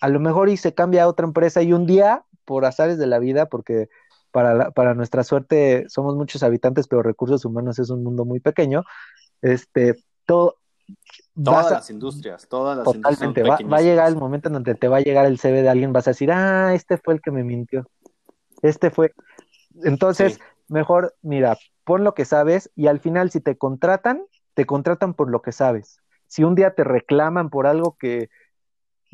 a 0.00 0.08
lo 0.08 0.20
mejor 0.20 0.48
y 0.48 0.56
se 0.56 0.72
cambia 0.72 1.02
a 1.02 1.08
otra 1.08 1.26
empresa 1.26 1.60
y 1.60 1.74
un 1.74 1.84
día, 1.84 2.24
por 2.46 2.64
azares 2.64 2.96
de 2.96 3.06
la 3.06 3.18
vida, 3.18 3.50
porque 3.50 3.90
para, 4.34 4.72
para 4.72 4.94
nuestra 4.94 5.22
suerte 5.22 5.84
somos 5.88 6.16
muchos 6.16 6.42
habitantes, 6.42 6.88
pero 6.88 7.04
recursos 7.04 7.44
humanos 7.44 7.78
es 7.78 7.88
un 7.88 8.02
mundo 8.02 8.24
muy 8.24 8.40
pequeño, 8.40 8.82
este, 9.40 9.94
todo... 10.26 10.56
Todas 11.40 11.70
las 11.70 11.88
industrias, 11.88 12.48
todas 12.48 12.76
las 12.76 12.84
totalmente, 12.84 13.44
va, 13.44 13.58
va, 13.72 13.76
a 13.76 13.80
llegar 13.80 14.08
el 14.08 14.16
momento 14.16 14.48
en 14.48 14.54
donde 14.54 14.74
te 14.74 14.88
va 14.88 14.96
a 14.96 15.00
llegar 15.00 15.26
el 15.26 15.38
CV 15.38 15.62
de 15.62 15.68
alguien, 15.68 15.92
vas 15.92 16.08
a 16.08 16.10
decir, 16.10 16.32
ah, 16.32 16.74
este 16.74 16.98
fue 16.98 17.14
el 17.14 17.20
que 17.20 17.30
me 17.30 17.44
mintió, 17.44 17.86
este 18.60 18.90
fue, 18.90 19.12
entonces, 19.84 20.40
mejor, 20.66 21.14
mira, 21.22 21.56
pon 21.84 22.02
lo 22.02 22.14
que 22.14 22.24
sabes 22.24 22.72
y 22.74 22.88
al 22.88 22.98
final 22.98 23.30
si 23.30 23.40
te 23.40 23.56
contratan, 23.56 24.24
te 24.54 24.66
contratan 24.66 25.14
por 25.14 25.30
lo 25.30 25.42
que 25.42 25.52
sabes. 25.52 26.00
Si 26.26 26.42
un 26.42 26.56
día 26.56 26.74
te 26.74 26.82
reclaman 26.82 27.50
por 27.50 27.68
algo 27.68 27.96
que 28.00 28.30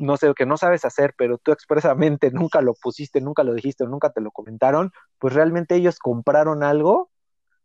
no 0.01 0.17
sé, 0.17 0.33
que 0.35 0.45
no 0.45 0.57
sabes 0.57 0.85
hacer, 0.85 1.13
pero 1.17 1.37
tú 1.37 1.51
expresamente 1.51 2.31
nunca 2.31 2.61
lo 2.61 2.73
pusiste, 2.73 3.21
nunca 3.21 3.43
lo 3.43 3.53
dijiste, 3.53 3.85
nunca 3.85 4.11
te 4.11 4.21
lo 4.21 4.31
comentaron, 4.31 4.91
pues 5.19 5.33
realmente 5.33 5.75
ellos 5.75 5.99
compraron 5.99 6.63
algo 6.63 7.09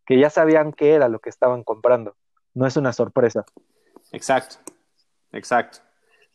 que 0.06 0.18
ya 0.18 0.30
sabían 0.30 0.72
qué 0.72 0.94
era 0.94 1.08
lo 1.08 1.18
que 1.18 1.30
estaban 1.30 1.64
comprando. 1.64 2.16
No 2.54 2.66
es 2.66 2.76
una 2.76 2.92
sorpresa. 2.92 3.44
Exacto, 4.12 4.56
exacto. 5.32 5.78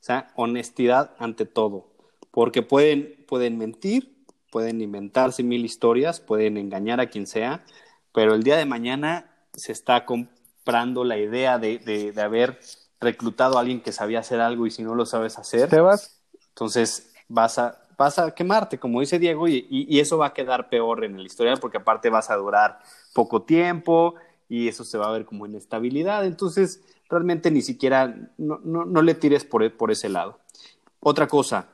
O 0.02 0.04
sea, 0.04 0.32
honestidad 0.36 1.16
ante 1.20 1.46
todo, 1.46 1.94
porque 2.32 2.64
pueden, 2.64 3.26
pueden 3.28 3.58
mentir, 3.58 4.26
pueden 4.52 4.82
inventarse 4.82 5.44
mil 5.44 5.64
historias, 5.64 6.20
pueden 6.20 6.58
engañar 6.58 7.00
a 7.00 7.08
quien 7.08 7.28
sea, 7.28 7.64
pero 8.14 8.36
el 8.36 8.44
día 8.44 8.58
de 8.58 8.66
mañana 8.66 9.32
se 9.54 9.72
está 9.72 10.06
comprando 10.06 11.04
la 11.04 11.18
idea 11.18 11.58
de, 11.58 12.14
haber 12.22 12.60
reclutado 13.02 13.58
a 13.58 13.62
alguien 13.62 13.82
que 13.82 13.92
sabía 13.92 14.20
hacer 14.20 14.40
algo 14.40 14.66
y 14.66 14.72
si 14.72 14.84
no 14.84 14.96
lo 14.96 15.06
sabes 15.06 15.38
hacer, 15.38 15.70
¿Te 15.70 15.82
vas? 15.82 16.22
entonces 16.50 17.14
vas 17.28 17.58
a, 17.58 17.82
vas 17.98 18.20
a 18.20 18.34
quemarte, 18.34 18.80
como 18.80 19.02
dice 19.02 19.20
Diego, 19.20 19.48
y, 19.48 20.00
eso 20.00 20.18
va 20.18 20.28
a 20.28 20.34
quedar 20.34 20.70
peor 20.70 21.04
en 21.04 21.16
el 21.16 21.26
historial 21.26 21.60
porque 21.60 21.78
aparte 21.78 22.10
vas 22.10 22.30
a 22.30 22.36
durar 22.36 22.80
poco 23.14 23.42
tiempo 23.42 24.16
y 24.48 24.68
eso 24.68 24.84
se 24.84 24.98
va 24.98 25.08
a 25.08 25.12
ver 25.12 25.26
como 25.26 25.46
inestabilidad, 25.46 26.26
entonces 26.26 26.82
realmente 27.10 27.52
ni 27.52 27.62
siquiera 27.62 28.32
no, 28.38 28.60
no 28.64 29.02
le 29.02 29.16
tires 29.16 29.44
por, 29.44 29.76
por 29.76 29.92
ese 29.92 30.08
lado. 30.08 30.40
Otra 31.00 31.28
cosa, 31.28 31.70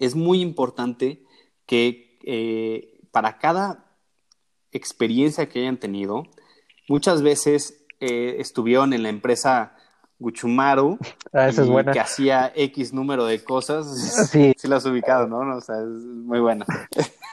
es 0.00 0.14
muy 0.14 0.40
importante 0.40 1.22
que 1.66 2.18
eh, 2.24 2.98
para 3.12 3.38
cada 3.38 3.84
experiencia 4.72 5.48
que 5.48 5.60
hayan 5.60 5.78
tenido, 5.78 6.24
muchas 6.88 7.22
veces 7.22 7.84
eh, 8.00 8.36
estuvieron 8.38 8.92
en 8.92 9.02
la 9.02 9.10
empresa 9.10 9.76
Guchumaru 10.20 10.98
ah, 11.32 11.50
que 11.92 11.98
hacía 11.98 12.52
X 12.54 12.92
número 12.92 13.24
de 13.24 13.42
cosas. 13.42 13.86
Sí. 14.30 14.52
sí 14.56 14.68
la 14.68 14.76
has 14.76 14.86
ubicado, 14.86 15.26
¿no? 15.26 15.56
O 15.56 15.60
sea, 15.60 15.76
es 15.76 16.04
muy 16.04 16.38
buena. 16.38 16.64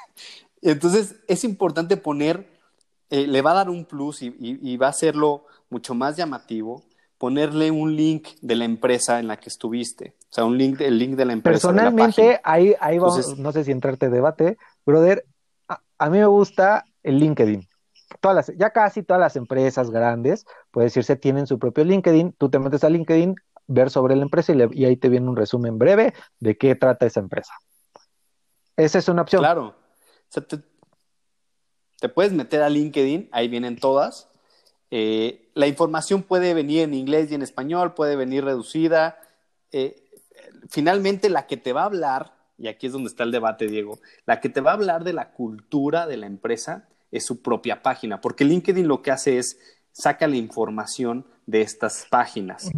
Entonces, 0.62 1.16
es 1.28 1.44
importante 1.44 1.98
poner, 1.98 2.48
eh, 3.10 3.28
le 3.28 3.42
va 3.42 3.52
a 3.52 3.56
dar 3.56 3.70
un 3.70 3.86
plus 3.86 4.22
y, 4.22 4.78
va 4.78 4.88
a 4.88 4.90
hacerlo 4.90 5.46
mucho 5.70 5.94
más 5.94 6.18
llamativo, 6.18 6.84
ponerle 7.18 7.70
un 7.70 7.96
link 7.96 8.30
de 8.42 8.56
la 8.56 8.66
empresa 8.66 9.20
en 9.20 9.28
la 9.28 9.38
que 9.38 9.50
estuviste. 9.50 10.16
O 10.30 10.34
sea, 10.34 10.46
un 10.46 10.58
link, 10.58 10.82
el 10.82 10.98
link 10.98 11.16
de 11.16 11.26
la 11.26 11.34
empresa. 11.34 11.68
Personalmente, 11.68 12.40
ahí, 12.44 12.74
ahí 12.80 12.98
vamos, 12.98 13.38
no 13.38 13.52
sé 13.52 13.64
si 13.64 13.72
entrarte 13.72 14.10
debate, 14.10 14.58
brother, 14.86 15.26
a, 15.68 16.10
mí 16.10 16.18
me 16.18 16.26
gusta 16.26 16.86
el 17.04 17.20
LinkedIn. 17.20 17.68
Todas 18.22 18.52
ya 18.58 18.70
casi 18.72 19.04
todas 19.04 19.20
las 19.20 19.36
empresas 19.36 19.92
grandes, 19.92 20.46
puede 20.72 20.86
decirse, 20.86 21.16
tienen 21.16 21.46
su 21.46 21.60
propio 21.60 21.84
LinkedIn. 21.84 22.34
Tú 22.34 22.50
te 22.50 22.60
metes 22.60 22.84
a 22.84 22.90
LinkedIn, 22.90 23.36
ver 23.68 23.90
sobre 23.90 24.16
la 24.16 24.24
empresa 24.24 24.54
y, 24.54 24.86
ahí 24.86 24.96
te 24.96 25.10
viene 25.10 25.28
un 25.28 25.36
resumen 25.36 25.78
breve 25.78 26.14
de 26.40 26.58
qué 26.58 26.76
trata 26.76 27.06
esa 27.06 27.20
empresa. 27.20 27.54
Esa 28.78 29.00
es 29.00 29.08
una 29.10 29.24
opción. 29.24 29.42
Claro. 29.42 29.76
te, 32.00 32.10
puedes 32.10 32.32
meter 32.32 32.62
a 32.62 32.70
LinkedIn, 32.70 33.30
ahí 33.32 33.48
vienen 33.50 33.78
todas. 33.78 34.30
Eh, 34.90 35.50
la 35.54 35.68
información 35.68 36.24
puede 36.24 36.54
venir 36.54 36.84
en 36.84 36.94
inglés 36.94 37.30
y 37.32 37.36
en 37.36 37.42
español, 37.42 37.94
puede 37.94 38.16
venir 38.16 38.46
reducida. 38.46 39.20
Eh, 39.72 40.08
finalmente 40.70 41.30
la 41.30 41.46
que 41.46 41.58
te 41.58 41.74
va 41.74 41.82
a 41.82 41.86
hablar, 41.86 42.38
y 42.58 42.68
aquí 42.68 42.88
es 42.88 42.94
donde 42.94 43.10
está 43.10 43.24
el 43.24 43.32
debate, 43.32 43.68
Diego, 43.68 44.00
la 44.26 44.40
que 44.40 44.50
te 44.50 44.62
va 44.62 44.72
a 44.72 44.76
hablar 44.76 45.04
de 45.04 45.14
la 45.14 45.32
cultura 45.32 46.08
de 46.08 46.18
la 46.18 46.26
empresa 46.26 46.88
es 47.12 47.26
su 47.26 47.42
propia 47.42 47.82
página, 47.82 48.22
porque 48.22 48.46
LinkedIn 48.46 48.88
lo 48.88 49.02
que 49.02 49.12
hace 49.12 49.38
es 49.38 49.60
saca 49.92 50.28
la 50.28 50.36
información 50.36 51.26
de 51.46 51.62
estas 51.62 52.06
páginas. 52.10 52.72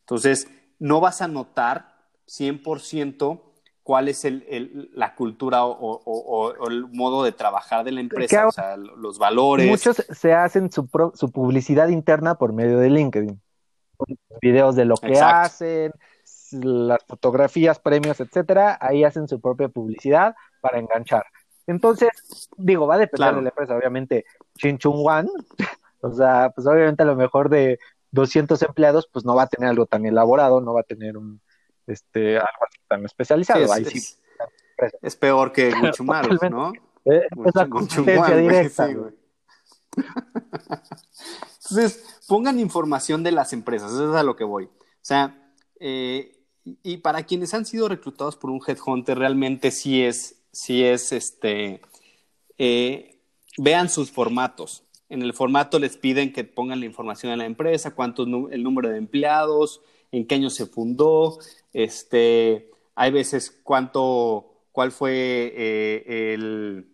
Entonces, 0.00 0.48
no 0.78 1.00
vas 1.00 1.22
a 1.22 1.28
notar 1.28 1.94
100% 2.26 3.42
cuál 3.82 4.08
es 4.08 4.24
el, 4.24 4.90
la 4.94 5.14
cultura 5.14 5.64
o, 5.64 6.52
el 6.68 6.86
modo 6.88 7.22
de 7.22 7.32
trabajar 7.32 7.84
de 7.84 7.92
la 7.92 8.00
empresa, 8.00 8.48
o 8.48 8.52
sea, 8.52 8.76
los 8.76 9.18
valores. 9.18 9.68
Muchos 9.68 9.96
se 9.96 10.32
hacen 10.32 10.72
su, 10.72 10.88
su 11.14 11.30
publicidad 11.30 11.88
interna 11.88 12.34
por 12.36 12.52
medio 12.52 12.78
de 12.78 12.90
LinkedIn. 12.90 13.40
Videos 14.40 14.74
de 14.74 14.86
lo 14.86 14.96
que 14.96 15.18
hacen, 15.20 15.92
las 16.50 17.04
fotografías, 17.06 17.78
premios, 17.78 18.18
etcétera, 18.20 18.78
ahí 18.80 19.04
hacen 19.04 19.28
su 19.28 19.40
propia 19.40 19.68
publicidad 19.68 20.34
para 20.60 20.78
enganchar. 20.78 21.24
Entonces, 21.66 22.10
digo, 22.56 22.86
va 22.86 22.96
a 22.96 22.98
depender 22.98 23.34
de 23.34 23.42
la 23.42 23.48
empresa, 23.48 23.76
obviamente, 23.76 24.24
Chin 24.58 24.78
Chung 24.78 24.96
Wan, 24.98 25.28
o 26.00 26.12
sea, 26.12 26.50
pues 26.54 26.66
obviamente 26.66 27.02
a 27.02 27.06
lo 27.06 27.16
mejor 27.16 27.48
de 27.48 27.78
200 28.10 28.60
empleados, 28.62 29.08
pues 29.12 29.24
no 29.24 29.34
va 29.34 29.44
a 29.44 29.48
tener 29.48 29.70
algo 29.70 29.86
tan 29.86 30.06
elaborado, 30.06 30.60
no 30.60 30.74
va 30.74 30.80
a 30.80 30.84
tener 30.84 31.16
un, 31.16 31.40
este, 31.86 32.36
algo 32.36 32.66
tan 32.88 33.04
especializado. 33.04 33.64
es, 35.02 35.16
peor 35.16 35.52
que 35.52 35.72
Guchumaros, 35.72 36.40
¿no? 36.50 36.72
Eh, 37.04 37.22
es 37.44 37.54
la 37.54 37.68
competencia 37.68 38.36
directa. 38.36 38.88
Entonces, 41.70 42.20
pongan 42.28 42.58
información 42.58 43.22
de 43.22 43.32
las 43.32 43.52
empresas, 43.52 43.92
eso 43.92 44.10
es 44.10 44.16
a 44.16 44.22
lo 44.22 44.36
que 44.36 44.44
voy. 44.44 44.64
O 44.64 45.02
sea, 45.02 45.52
eh, 45.80 46.44
y 46.64 46.98
para 46.98 47.24
quienes 47.24 47.52
han 47.54 47.66
sido 47.66 47.88
reclutados 47.88 48.36
por 48.36 48.50
un 48.50 48.60
headhunter, 48.66 49.18
realmente 49.18 49.70
sí 49.70 50.04
es, 50.04 50.43
sí 50.54 50.84
es 50.84 51.12
este, 51.12 51.82
eh, 52.58 53.18
vean 53.58 53.88
sus 53.88 54.10
formatos. 54.10 54.84
En 55.08 55.22
el 55.22 55.34
formato 55.34 55.78
les 55.78 55.96
piden 55.96 56.32
que 56.32 56.44
pongan 56.44 56.80
la 56.80 56.86
información 56.86 57.32
de 57.32 57.36
la 57.36 57.46
empresa, 57.46 57.94
cuánto 57.94 58.22
el 58.22 58.62
número 58.62 58.88
de 58.88 58.98
empleados, 58.98 59.82
en 60.12 60.26
qué 60.26 60.36
año 60.36 60.48
se 60.48 60.66
fundó, 60.66 61.38
este, 61.72 62.70
hay 62.94 63.10
veces 63.10 63.60
cuánto, 63.62 64.54
cuál 64.72 64.92
fue 64.92 65.52
eh, 65.56 66.34
el, 66.34 66.86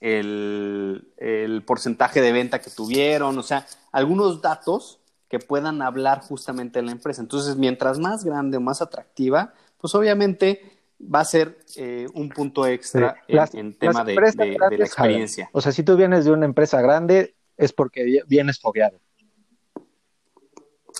el, 0.00 1.08
el, 1.16 1.62
porcentaje 1.64 2.20
de 2.20 2.32
venta 2.32 2.60
que 2.60 2.70
tuvieron, 2.70 3.38
o 3.38 3.42
sea, 3.42 3.66
algunos 3.90 4.42
datos 4.42 5.00
que 5.28 5.38
puedan 5.38 5.82
hablar 5.82 6.20
justamente 6.20 6.78
de 6.78 6.86
la 6.86 6.92
empresa. 6.92 7.22
Entonces, 7.22 7.56
mientras 7.56 7.98
más 7.98 8.22
grande 8.22 8.58
o 8.58 8.60
más 8.60 8.82
atractiva, 8.82 9.54
pues 9.78 9.94
obviamente 9.94 10.75
va 10.98 11.20
a 11.20 11.24
ser 11.24 11.58
eh, 11.76 12.06
un 12.14 12.28
punto 12.28 12.66
extra 12.66 13.22
en, 13.28 13.74
tema 13.74 14.04
de, 14.04 14.14
la 14.14 14.68
experiencia. 14.70 15.50
O 15.52 15.60
sea, 15.60 15.72
si 15.72 15.82
tú 15.82 15.96
vienes 15.96 16.24
de 16.24 16.32
una 16.32 16.46
empresa 16.46 16.80
grande, 16.80 17.34
es 17.56 17.72
porque 17.72 18.22
vienes 18.26 18.60
fogueado. 18.60 18.98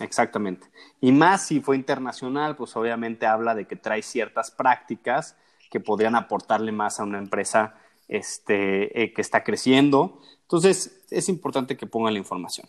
Exactamente. 0.00 0.66
Y 1.00 1.12
más 1.12 1.46
si 1.46 1.60
fue 1.60 1.76
internacional, 1.76 2.56
pues 2.56 2.76
obviamente 2.76 3.26
habla 3.26 3.54
de 3.54 3.66
que 3.66 3.76
trae 3.76 4.02
ciertas 4.02 4.50
prácticas 4.50 5.36
que 5.70 5.80
podrían 5.80 6.14
aportarle 6.14 6.72
más 6.72 7.00
a 7.00 7.04
una 7.04 7.18
empresa 7.18 7.74
este, 8.08 9.02
eh, 9.02 9.12
que 9.12 9.22
está 9.22 9.42
creciendo. 9.42 10.20
Entonces, 10.42 11.04
es 11.10 11.28
importante 11.28 11.76
que 11.76 11.86
pongan 11.86 12.12
la 12.12 12.18
información. 12.18 12.68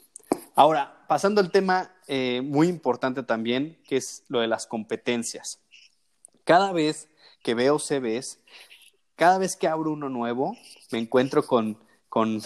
Ahora, 0.55 1.05
pasando 1.07 1.41
al 1.41 1.51
tema 1.51 1.91
eh, 2.07 2.41
muy 2.43 2.67
importante 2.67 3.23
también, 3.23 3.77
que 3.87 3.97
es 3.97 4.23
lo 4.29 4.39
de 4.39 4.47
las 4.47 4.65
competencias. 4.65 5.61
Cada 6.43 6.71
vez 6.71 7.09
que 7.43 7.53
veo 7.53 7.79
CVs, 7.79 8.39
cada 9.15 9.37
vez 9.37 9.55
que 9.55 9.67
abro 9.67 9.91
uno 9.91 10.09
nuevo, 10.09 10.55
me 10.91 10.99
encuentro 10.99 11.45
con, 11.45 11.77
con 12.09 12.41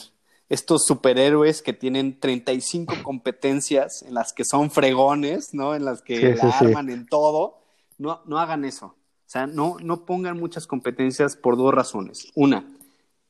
estos 0.50 0.86
superhéroes 0.86 1.62
que 1.62 1.74
tienen 1.74 2.20
35 2.20 2.96
competencias 3.04 4.04
en 4.04 4.14
las 4.14 4.34
que 4.34 4.46
son 4.46 4.72
fregones, 4.72 5.54
¿no? 5.54 5.76
En 5.76 5.86
las 5.86 6.02
que 6.02 6.36
la 6.36 6.50
arman 6.50 6.90
en 6.90 7.06
todo. 7.06 7.60
No, 7.98 8.22
no 8.26 8.40
hagan 8.40 8.66
eso. 8.66 8.88
O 8.88 9.30
sea, 9.32 9.48
no, 9.48 9.78
no 9.82 10.06
pongan 10.06 10.38
muchas 10.38 10.68
competencias 10.68 11.38
por 11.38 11.56
dos 11.56 11.74
razones. 11.74 12.28
Una, 12.36 12.66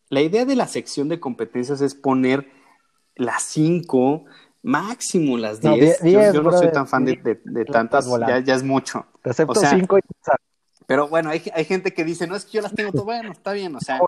la 0.10 0.22
idea 0.22 0.46
de 0.46 0.56
la 0.56 0.68
sección 0.68 1.10
de 1.10 1.20
competencias 1.20 1.80
es 1.82 1.94
poner 1.94 2.52
las 3.16 3.44
cinco, 3.44 4.26
máximo 4.64 5.38
las 5.38 5.62
diez. 5.62 6.00
yo, 6.04 6.42
no 6.42 6.52
soy 6.52 6.72
tan 6.72 6.88
fan 6.88 7.06
de, 7.06 7.16
tantas, 7.72 8.08
ya, 8.28 8.40
ya, 8.40 8.56
es 8.56 8.64
mucho. 8.64 9.06
Te 9.22 9.30
acepto 9.30 9.62
cinco 9.62 9.98
y... 9.98 10.02
Pero 10.92 11.08
bueno, 11.08 11.30
hay, 11.30 11.42
hay 11.54 11.64
gente 11.66 11.94
que 11.94 12.04
dice, 12.04 12.28
no, 12.28 12.36
es 12.36 12.44
que 12.44 12.52
yo 12.52 12.62
las 12.62 12.76
tengo 12.76 12.92
todo 12.92 13.06
bueno, 13.06 13.32
está 13.32 13.54
bien. 13.54 13.76
O 13.76 13.80
sea, 13.80 14.00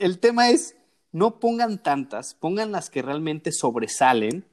el 0.00 0.18
tema 0.18 0.50
es 0.50 0.74
no 1.12 1.38
pongan 1.38 1.82
tantas, 1.82 2.34
pongan 2.34 2.72
las 2.72 2.90
que 2.90 3.00
realmente 3.00 3.52
sobresalen 3.52 4.44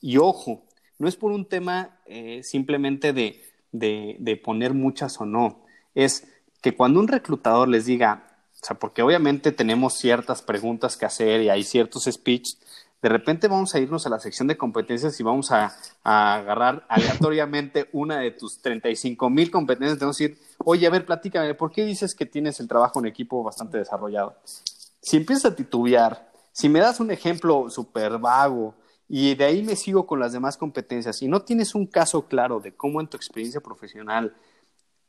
y 0.00 0.18
ojo, 0.18 0.62
no 0.98 1.08
es 1.08 1.16
por 1.16 1.32
un 1.32 1.44
tema 1.44 1.98
eh, 2.06 2.40
simplemente 2.42 3.12
de, 3.12 3.42
de, 3.72 4.40
poner 4.42 4.72
muchas 4.72 5.20
o 5.20 5.26
no, 5.26 5.64
es 5.94 6.26
que 6.62 6.74
cuando 6.74 7.00
un 7.00 7.08
reclutador 7.08 7.68
les 7.68 7.86
diga, 7.86 8.38
o 8.54 8.64
sea, 8.64 8.78
porque 8.78 9.02
obviamente 9.02 9.52
tenemos 9.52 9.98
ciertas 9.98 10.42
preguntas 10.42 10.96
que 10.96 11.04
hacer 11.04 11.42
y 11.42 11.50
hay 11.50 11.64
ciertos 11.64 12.04
speech, 12.04 12.56
de 13.02 13.08
repente 13.08 13.48
vamos 13.48 13.74
a 13.74 13.78
irnos 13.78 14.06
a 14.06 14.10
la 14.10 14.18
sección 14.18 14.48
de 14.48 14.56
competencias 14.56 15.18
y 15.20 15.22
vamos 15.22 15.52
a, 15.52 15.72
a 16.02 16.34
agarrar 16.34 16.86
aleatoriamente 16.88 17.88
una 17.92 18.18
de 18.20 18.32
tus 18.32 18.60
35 18.62 19.30
mil 19.30 19.50
competencias. 19.50 19.98
Tenemos 19.98 20.18
que 20.18 20.28
decir, 20.28 20.42
oye, 20.64 20.86
a 20.86 20.90
ver, 20.90 21.04
platícame, 21.04 21.54
¿por 21.54 21.70
qué 21.70 21.84
dices 21.84 22.14
que 22.14 22.26
tienes 22.26 22.58
el 22.60 22.68
trabajo 22.68 22.98
en 22.98 23.06
equipo 23.06 23.42
bastante 23.42 23.78
desarrollado? 23.78 24.36
si 25.06 25.16
empiezas 25.16 25.52
a 25.52 25.54
titubear, 25.54 26.32
si 26.50 26.68
me 26.68 26.80
das 26.80 26.98
un 26.98 27.12
ejemplo 27.12 27.70
súper 27.70 28.18
vago 28.18 28.74
y 29.08 29.36
de 29.36 29.44
ahí 29.44 29.62
me 29.62 29.76
sigo 29.76 30.04
con 30.04 30.18
las 30.18 30.32
demás 30.32 30.56
competencias 30.56 31.22
y 31.22 31.28
no 31.28 31.42
tienes 31.42 31.76
un 31.76 31.86
caso 31.86 32.26
claro 32.26 32.58
de 32.58 32.74
cómo 32.74 33.00
en 33.00 33.06
tu 33.06 33.16
experiencia 33.16 33.60
profesional 33.60 34.34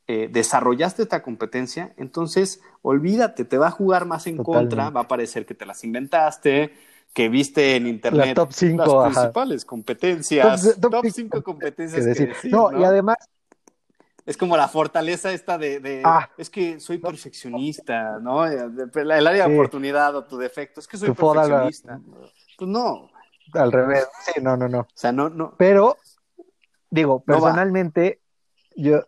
eh, 0.06 0.30
desarrollaste 0.32 1.02
esta 1.02 1.24
competencia, 1.24 1.96
entonces 1.98 2.62
olvídate, 2.84 3.44
te 3.44 3.58
va 3.58 3.70
a 3.70 3.72
jugar 3.72 4.06
más 4.06 4.28
en 4.28 4.38
contra, 4.38 4.92
va 4.92 5.02
a 5.02 5.08
parecer 5.08 5.48
que 5.48 5.56
te 5.56 5.66
las 5.66 5.84
inventaste, 5.84 6.74
que 7.18 7.30
viste 7.30 7.76
en 7.76 7.88
internet 7.88 8.36
top 8.36 8.50
las 8.52 9.12
principales 9.12 9.66
competencias, 9.66 10.78
top 10.80 11.04
5 11.04 11.42
competencias. 11.42 12.04
Que 12.04 12.10
decir. 12.10 12.36
no, 12.52 12.80
y 12.80 12.84
además 12.84 13.18
es 14.24 14.38
como 14.38 14.56
la 14.56 14.68
fortaleza 14.68 15.32
esta 15.32 15.58
de, 15.58 16.04
ah. 16.06 16.30
es 16.38 16.52
que 16.52 16.80
soy 16.80 17.00
perfeccionista, 17.00 18.20
¿no? 18.20 18.46
El 18.46 19.12
área 19.12 19.48
de 19.48 19.56
oportunidad 19.56 20.16
o 20.16 20.26
tu 20.26 20.38
defecto, 20.38 20.80
es 20.80 20.88
que 20.88 20.98
soy 20.98 21.12
perfeccionista. 21.12 22.00
Pues 22.56 22.70
no. 22.70 23.10
Al 23.54 23.72
revés, 23.72 24.06
sí, 24.24 24.40
no, 24.40 24.56
no, 24.56 24.68
no. 24.68 24.82
O 24.82 24.88
sea, 24.94 25.12
no, 25.12 25.28
no. 25.28 25.56
Pero, 25.58 25.98
digo, 26.92 27.22
personalmente, 27.22 28.22
yo, 28.76 29.06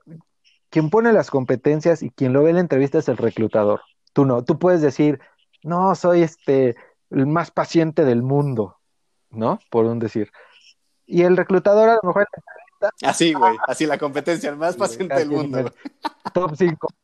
quien 0.71 0.89
pone 0.89 1.13
las 1.13 1.29
competencias 1.29 2.01
y 2.01 2.09
quien 2.09 2.33
lo 2.33 2.41
ve 2.41 2.49
en 2.49 2.55
la 2.55 2.61
entrevista 2.61 2.97
es 2.97 3.07
el 3.07 3.17
reclutador. 3.17 3.81
Tú 4.13 4.25
no, 4.25 4.43
tú 4.43 4.57
puedes 4.57 4.81
decir, 4.81 5.19
no, 5.61 5.93
soy 5.93 6.23
este, 6.23 6.75
el 7.11 7.27
más 7.27 7.51
paciente 7.51 8.05
del 8.05 8.23
mundo, 8.23 8.77
¿no? 9.29 9.59
Por 9.69 9.85
un 9.85 9.99
decir. 9.99 10.31
Y 11.05 11.23
el 11.23 11.37
reclutador 11.37 11.89
a 11.89 11.95
lo 11.95 12.01
mejor 12.03 12.27
Así, 13.03 13.33
güey, 13.33 13.57
así 13.67 13.85
la 13.85 13.97
competencia, 13.97 14.49
el 14.49 14.55
más 14.55 14.77
paciente 14.77 15.15
del 15.15 15.29
mundo. 15.29 15.71
Top 16.33 16.55
5. 16.55 16.87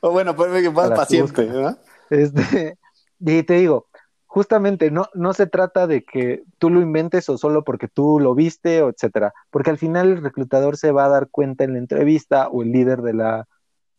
O 0.00 0.12
bueno, 0.12 0.36
que 0.36 0.70
más 0.70 0.90
paciente, 0.90 1.46
¿verdad? 1.46 1.76
Este, 2.08 2.78
y 3.18 3.42
te 3.42 3.54
digo, 3.54 3.88
justamente 4.24 4.92
no, 4.92 5.08
no 5.14 5.32
se 5.34 5.48
trata 5.48 5.88
de 5.88 6.04
que 6.04 6.44
tú 6.58 6.70
lo 6.70 6.80
inventes 6.80 7.28
o 7.28 7.38
solo 7.38 7.64
porque 7.64 7.88
tú 7.88 8.20
lo 8.20 8.36
viste, 8.36 8.82
o 8.82 8.90
etcétera, 8.90 9.32
porque 9.50 9.70
al 9.70 9.78
final 9.78 10.12
el 10.12 10.22
reclutador 10.22 10.76
se 10.76 10.92
va 10.92 11.06
a 11.06 11.08
dar 11.08 11.28
cuenta 11.28 11.64
en 11.64 11.72
la 11.72 11.80
entrevista 11.80 12.48
o 12.48 12.62
el 12.62 12.70
líder 12.70 13.02
de 13.02 13.14
la, 13.14 13.48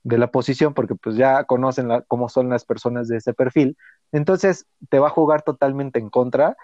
de 0.04 0.18
la 0.18 0.32
posición, 0.32 0.74
porque 0.74 0.96
pues 0.96 1.18
ya 1.18 1.44
conocen 1.44 1.90
cómo 2.08 2.30
son 2.30 2.48
las 2.48 2.64
personas 2.64 3.10
de 3.10 3.18
ese 3.18 3.34
perfil, 3.34 3.76
entonces 4.18 4.66
te 4.90 5.00
va 5.00 5.08
a 5.08 5.12
jugar 5.12 5.42
totalmente 5.42 6.00
en 6.00 6.10
contra. 6.10 6.58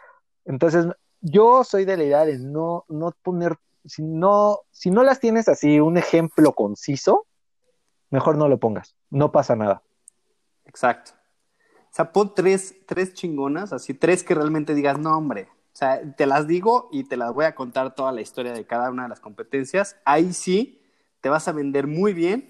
Entonces, 0.45 0.87
yo 1.21 1.63
soy 1.63 1.85
de 1.85 1.97
la 1.97 2.03
idea 2.03 2.25
de 2.25 2.39
no, 2.39 2.85
no 2.87 3.13
poner 3.21 3.57
si 3.85 4.03
no, 4.03 4.59
si 4.71 4.91
no 4.91 5.03
las 5.03 5.19
tienes 5.19 5.47
así, 5.47 5.79
un 5.79 5.97
ejemplo 5.97 6.53
conciso, 6.53 7.25
mejor 8.09 8.37
no 8.37 8.47
lo 8.47 8.59
pongas, 8.59 8.95
no 9.09 9.31
pasa 9.31 9.55
nada. 9.55 9.81
Exacto. 10.65 11.11
O 11.85 11.93
sea, 11.93 12.11
pon 12.11 12.33
tres, 12.35 12.75
tres 12.85 13.13
chingonas, 13.13 13.73
así, 13.73 13.93
tres 13.93 14.23
que 14.23 14.35
realmente 14.35 14.73
digas, 14.73 14.99
no, 14.99 15.17
hombre. 15.17 15.49
O 15.73 15.77
sea, 15.77 16.01
te 16.15 16.25
las 16.25 16.47
digo 16.47 16.89
y 16.91 17.05
te 17.05 17.17
las 17.17 17.33
voy 17.33 17.45
a 17.45 17.55
contar 17.55 17.95
toda 17.95 18.11
la 18.11 18.21
historia 18.21 18.53
de 18.53 18.65
cada 18.65 18.91
una 18.91 19.03
de 19.03 19.09
las 19.09 19.19
competencias. 19.19 19.97
Ahí 20.05 20.33
sí, 20.33 20.81
te 21.21 21.29
vas 21.29 21.47
a 21.47 21.53
vender 21.53 21.87
muy 21.87 22.13
bien 22.13 22.49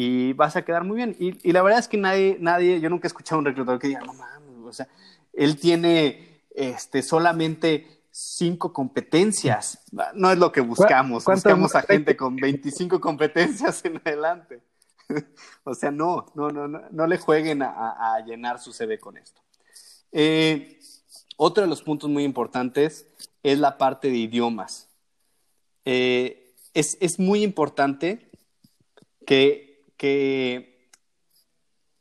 y 0.00 0.32
vas 0.34 0.54
a 0.54 0.62
quedar 0.64 0.84
muy 0.84 0.94
bien. 0.94 1.16
Y, 1.18 1.48
y 1.48 1.50
la 1.50 1.60
verdad 1.60 1.80
es 1.80 1.88
que 1.88 1.96
nadie, 1.96 2.36
nadie, 2.38 2.80
yo 2.80 2.88
nunca 2.88 3.06
he 3.06 3.08
escuchado 3.08 3.34
a 3.34 3.38
un 3.40 3.46
reclutador 3.46 3.80
que 3.80 3.88
diga, 3.88 3.98
no 4.06 4.14
mames, 4.14 4.64
o 4.64 4.72
sea, 4.72 4.86
él 5.32 5.58
tiene 5.58 6.44
este, 6.54 7.02
solamente 7.02 8.04
cinco 8.12 8.72
competencias. 8.72 9.80
No 10.14 10.30
es 10.30 10.38
lo 10.38 10.52
que 10.52 10.60
buscamos. 10.60 11.24
Buscamos 11.24 11.74
a 11.74 11.82
gente 11.82 12.16
con 12.16 12.36
25 12.36 13.00
competencias 13.00 13.84
en 13.84 13.96
adelante. 13.96 14.60
o 15.64 15.74
sea, 15.74 15.90
no, 15.90 16.26
no, 16.36 16.50
no, 16.50 16.68
no, 16.68 17.06
le 17.08 17.18
jueguen 17.18 17.62
a, 17.62 18.22
llenar 18.24 18.60
su 18.60 18.72
CV 18.72 19.00
con 19.00 19.16
esto. 19.16 19.40
Eh, 20.12 20.78
otro 21.36 21.64
de 21.64 21.68
los 21.68 21.82
puntos 21.82 22.08
muy 22.08 22.22
importantes 22.22 23.08
es 23.42 23.58
la 23.58 23.76
parte 23.76 24.10
de 24.10 24.16
idiomas. 24.16 24.88
Eh, 25.84 26.54
es, 26.72 27.18
muy 27.18 27.42
importante 27.42 28.30
que, 29.26 29.67
que 29.98 30.88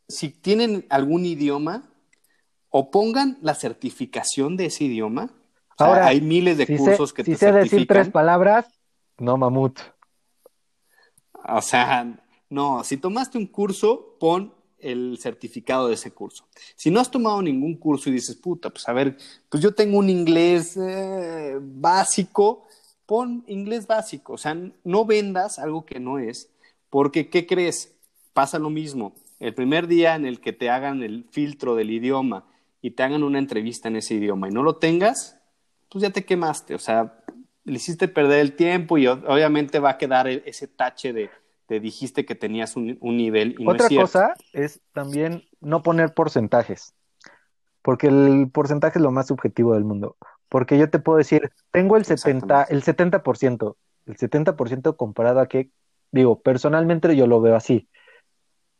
si 0.07 0.29
tienen 0.29 0.85
algún 0.89 1.25
idioma, 1.25 1.89
o 2.69 2.91
pongan 2.91 3.37
la 3.41 3.55
certificación 3.55 4.57
de 4.57 4.67
ese 4.67 4.85
idioma. 4.85 5.31
Ahora, 5.77 6.07
hay 6.07 6.21
miles 6.21 6.57
de 6.57 6.77
cursos 6.77 7.13
que 7.13 7.23
si 7.23 7.35
sé 7.35 7.51
decir 7.51 7.87
tres 7.87 8.09
palabras, 8.09 8.65
no 9.17 9.37
mamut. 9.37 9.79
O 11.47 11.61
sea, 11.61 12.19
no, 12.49 12.83
si 12.83 12.97
tomaste 12.97 13.37
un 13.37 13.47
curso, 13.47 14.15
pon 14.19 14.53
el 14.79 15.17
certificado 15.19 15.87
de 15.87 15.95
ese 15.95 16.11
curso. 16.11 16.47
Si 16.75 16.91
no 16.91 16.99
has 16.99 17.09
tomado 17.09 17.41
ningún 17.41 17.75
curso 17.77 18.09
y 18.09 18.13
dices, 18.13 18.35
puta, 18.35 18.69
pues 18.69 18.87
a 18.87 18.93
ver, 18.93 19.17
pues 19.49 19.61
yo 19.61 19.73
tengo 19.73 19.97
un 19.97 20.09
inglés 20.09 20.77
eh, 20.77 21.57
básico, 21.59 22.67
pon 23.05 23.43
inglés 23.47 23.87
básico, 23.87 24.33
o 24.33 24.37
sea, 24.37 24.55
no 24.83 25.05
vendas 25.05 25.57
algo 25.57 25.85
que 25.85 25.99
no 25.99 26.19
es, 26.19 26.51
porque 26.89 27.29
¿qué 27.29 27.45
crees? 27.45 27.95
Pasa 28.33 28.59
lo 28.59 28.69
mismo. 28.69 29.15
El 29.39 29.53
primer 29.53 29.87
día 29.87 30.15
en 30.15 30.25
el 30.25 30.39
que 30.39 30.53
te 30.53 30.69
hagan 30.69 31.03
el 31.03 31.25
filtro 31.31 31.75
del 31.75 31.91
idioma 31.91 32.45
y 32.81 32.91
te 32.91 33.03
hagan 33.03 33.23
una 33.23 33.39
entrevista 33.39 33.87
en 33.87 33.97
ese 33.97 34.15
idioma 34.15 34.47
y 34.49 34.51
no 34.51 34.63
lo 34.63 34.77
tengas, 34.77 35.37
pues 35.89 36.01
ya 36.01 36.09
te 36.09 36.25
quemaste, 36.25 36.75
o 36.75 36.79
sea, 36.79 37.23
le 37.63 37.75
hiciste 37.75 38.07
perder 38.07 38.39
el 38.39 38.55
tiempo 38.55 38.97
y 38.97 39.07
obviamente 39.07 39.79
va 39.79 39.91
a 39.91 39.97
quedar 39.97 40.27
e-, 40.27 40.43
ese 40.45 40.67
tache 40.67 41.13
de 41.13 41.29
te 41.67 41.81
dijiste 41.81 42.25
que 42.25 42.33
tenías 42.33 42.77
un, 42.77 42.97
nivel 43.01 43.55
y 43.59 43.67
Otra 43.67 43.89
cosa 43.89 44.35
es 44.53 44.79
también 44.93 45.43
no 45.59 45.83
poner 45.83 46.13
porcentajes, 46.13 46.93
porque 47.81 48.07
el 48.07 48.49
porcentaje 48.51 48.99
es 48.99 49.03
lo 49.03 49.11
más 49.11 49.27
subjetivo 49.27 49.73
del 49.73 49.83
mundo. 49.83 50.15
Porque 50.49 50.77
yo 50.77 50.89
te 50.89 50.99
puedo 50.99 51.17
decir, 51.17 51.51
tengo 51.71 51.97
el 51.97 52.05
70, 52.05 52.63
el 52.63 52.83
70%, 52.83 53.75
el 54.05 54.17
70% 54.17 54.95
comparado 54.95 55.41
a 55.41 55.47
que, 55.47 55.69
digo, 56.17 56.41
personalmente 56.41 57.15
yo 57.15 57.27
lo 57.27 57.41
veo 57.41 57.55
así. 57.55 57.87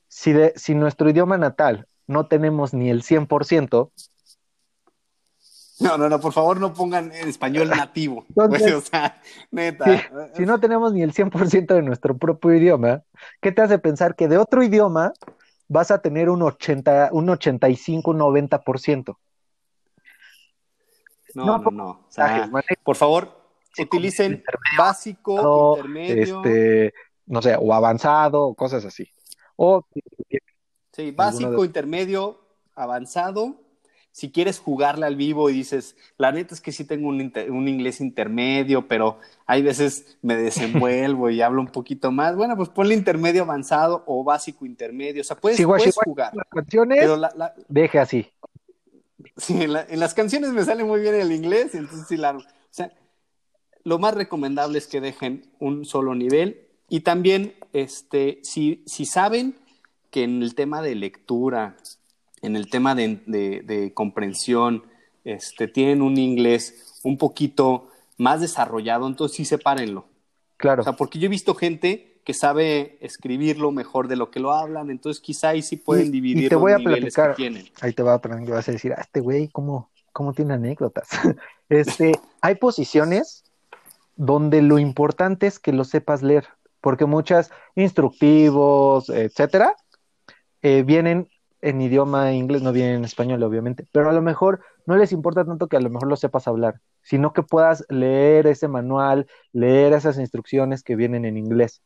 Si, 0.08 0.34
de, 0.34 0.54
si 0.56 0.76
nuestro 0.76 1.10
idioma 1.10 1.38
natal 1.38 1.88
no 2.08 2.28
tenemos 2.28 2.74
ni 2.74 2.90
el 2.90 3.04
100%, 3.04 3.92
no, 5.80 5.96
no, 5.96 6.10
no, 6.10 6.20
por 6.20 6.34
favor 6.34 6.60
no 6.60 6.74
pongan 6.74 7.12
en 7.14 7.30
español 7.30 7.70
nativo. 7.70 8.26
o 8.36 8.82
sea, 8.82 9.22
neta. 9.52 9.86
Si, 10.34 10.46
no 10.46 10.60
tenemos 10.60 10.92
ni 10.94 11.04
el 11.04 11.14
100% 11.14 11.68
de 11.68 11.82
nuestro 11.84 12.18
propio 12.18 12.56
idioma, 12.56 13.04
¿qué 13.42 13.52
te 13.52 13.62
hace 13.62 13.78
pensar 13.78 14.16
que 14.16 14.28
de 14.28 14.38
otro 14.38 14.64
idioma 14.64 15.14
vas 15.68 15.92
a 15.92 16.02
tener 16.02 16.30
un, 16.30 16.42
80, 16.42 17.10
un 17.12 17.30
85, 17.30 18.14
90%? 18.14 19.18
No, 21.36 21.46
no, 21.46 21.58
no. 21.60 21.72
no. 21.72 21.90
O 21.90 22.06
sea, 22.10 22.50
por 22.84 22.96
favor, 22.96 23.38
utilicen 23.78 24.44
básico, 24.78 25.76
intermedio. 25.78 26.38
Este, 26.44 26.94
no 27.28 27.42
sé, 27.42 27.56
o 27.60 27.74
avanzado, 27.74 28.44
o 28.44 28.56
cosas 28.56 28.84
así. 28.86 29.08
O, 29.56 29.86
sí, 30.92 31.12
básico, 31.12 31.64
intermedio, 31.64 32.40
avanzado 32.76 33.68
si 34.18 34.32
quieres 34.32 34.58
jugarle 34.58 35.06
al 35.06 35.16
vivo 35.16 35.48
y 35.48 35.54
dices, 35.54 35.96
la 36.18 36.32
neta 36.32 36.56
es 36.56 36.60
que 36.60 36.72
sí 36.72 36.86
tengo 36.86 37.08
un, 37.08 37.32
un, 37.50 37.68
inglés 37.68 38.02
intermedio, 38.02 38.88
pero 38.88 39.20
hay 39.46 39.62
veces 39.62 40.18
me 40.24 40.36
desenvuelvo 40.36 41.30
y 41.30 41.44
hablo 41.44 41.62
un 41.62 41.68
poquito 41.68 42.12
más, 42.12 42.36
bueno, 42.36 42.58
pues 42.58 42.70
ponle 42.70 42.96
intermedio 42.96 43.44
avanzado 43.44 44.04
o 44.08 44.24
básico 44.24 44.66
intermedio, 44.66 45.22
o 45.22 45.24
sea, 45.24 45.36
puedes, 45.38 45.64
jugar. 45.64 46.36
Las 46.36 46.48
canciones, 46.50 47.08
deje 47.68 48.00
así. 48.00 48.34
Sí, 49.36 49.62
en, 49.62 50.00
las 50.00 50.16
canciones 50.16 50.50
me 50.50 50.66
sale 50.66 50.84
muy 50.84 51.00
bien 51.00 51.14
el 51.14 51.32
inglés, 51.32 51.76
entonces 51.76 52.08
sí, 52.08 52.18
la, 52.18 52.32
o 52.32 52.42
sea, 52.72 52.92
lo 53.84 54.00
más 54.00 54.16
recomendable 54.16 54.80
es 54.80 54.88
que 54.88 55.00
dejen 55.00 55.52
un 55.60 55.86
solo 55.86 56.16
nivel 56.16 56.67
y 56.90 57.02
también, 57.02 57.56
este, 57.74 58.40
si, 58.44 58.84
si 58.86 59.06
saben 59.06 59.56
que 60.10 60.24
en 60.24 60.42
el 60.42 60.56
tema 60.56 60.82
de 60.82 60.96
lectura, 60.96 61.76
en 62.42 62.56
el 62.56 62.70
tema 62.70 62.96
de, 62.96 63.92
comprensión, 63.94 64.84
este, 65.24 65.68
tienen 65.68 66.02
un 66.02 66.18
inglés 66.18 67.00
un 67.04 67.18
poquito 67.18 67.90
más 68.18 68.42
desarrollado, 68.42 69.08
entonces 69.08 69.36
sí 69.36 69.46
sepárenlo. 69.46 70.06
Claro. 70.56 70.82
O 70.82 70.84
sea, 70.84 70.94
porque 70.94 71.20
yo 71.20 71.26
he 71.26 71.30
visto 71.30 71.56
gente 71.56 72.22
que 72.24 72.34
sabe 72.34 72.98
escribirlo 73.02 73.72
mejor 73.72 74.08
de 74.08 74.16
lo 74.16 74.32
que 74.32 74.40
lo 74.40 74.52
hablan, 74.52 74.90
entonces 74.90 75.22
quizá 75.22 75.50
ahí 75.50 75.62
sí 75.62 75.78
pueden 75.78 76.12
dividir 76.12 76.46
y 76.46 76.50
te 76.50 76.56
voy 76.56 76.74
a 76.74 76.78
platicar, 76.78 77.36
Ahí 77.82 77.94
te 77.94 78.04
va 78.04 78.16
a 78.16 78.22
que 78.22 78.52
vas 78.52 78.68
a 78.68 78.72
decir, 78.74 78.94
ah, 78.94 79.02
este 79.02 79.22
güey, 79.22 79.48
¿cómo, 79.50 79.90
¿cómo 80.12 80.34
tiene 80.34 80.56
anécdotas? 80.56 81.08
este, 81.70 82.14
hay 82.42 82.56
posiciones 82.56 83.46
donde 84.18 84.62
lo 84.62 84.80
importante 84.80 85.48
es 85.48 85.60
que 85.60 85.72
lo 85.72 85.86
sepas 85.86 86.24
leer, 86.24 86.48
porque 86.88 87.06
muchas 87.06 87.52
instructivos, 87.76 89.10
etcétera, 89.10 89.76
eh, 90.62 90.84
vienen 90.84 91.28
en 91.60 91.82
idioma 91.82 92.32
inglés, 92.32 92.62
no 92.62 92.72
viene 92.72 92.94
en 92.94 93.04
español, 93.04 93.44
obviamente, 93.44 93.86
pero 93.92 94.10
a 94.10 94.14
lo 94.14 94.22
mejor 94.22 94.62
no 94.86 94.96
les 94.96 95.12
importa 95.12 95.44
tanto 95.44 95.68
que 95.68 95.76
a 95.76 95.82
lo 95.82 95.90
mejor 95.90 96.08
lo 96.08 96.16
sepas 96.16 96.48
hablar, 96.48 96.80
sino 97.02 97.34
que 97.34 97.44
puedas 97.44 97.84
leer 97.90 98.48
ese 98.48 98.70
manual, 98.70 99.28
leer 99.52 99.92
esas 99.92 100.18
instrucciones 100.18 100.82
que 100.82 100.96
vienen 100.96 101.26
en 101.26 101.36
inglés. 101.36 101.82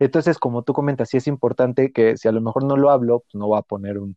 Entonces, 0.00 0.40
como 0.40 0.64
tú 0.64 0.72
comentas, 0.72 1.10
sí 1.10 1.18
es 1.18 1.28
importante 1.28 1.92
que 1.92 2.16
si 2.16 2.26
a 2.26 2.32
lo 2.32 2.40
mejor 2.40 2.64
no 2.64 2.76
lo 2.76 2.90
hablo, 2.90 3.20
pues 3.20 3.36
no 3.36 3.48
va 3.48 3.58
a 3.58 3.62
poner 3.62 3.96
un 4.00 4.16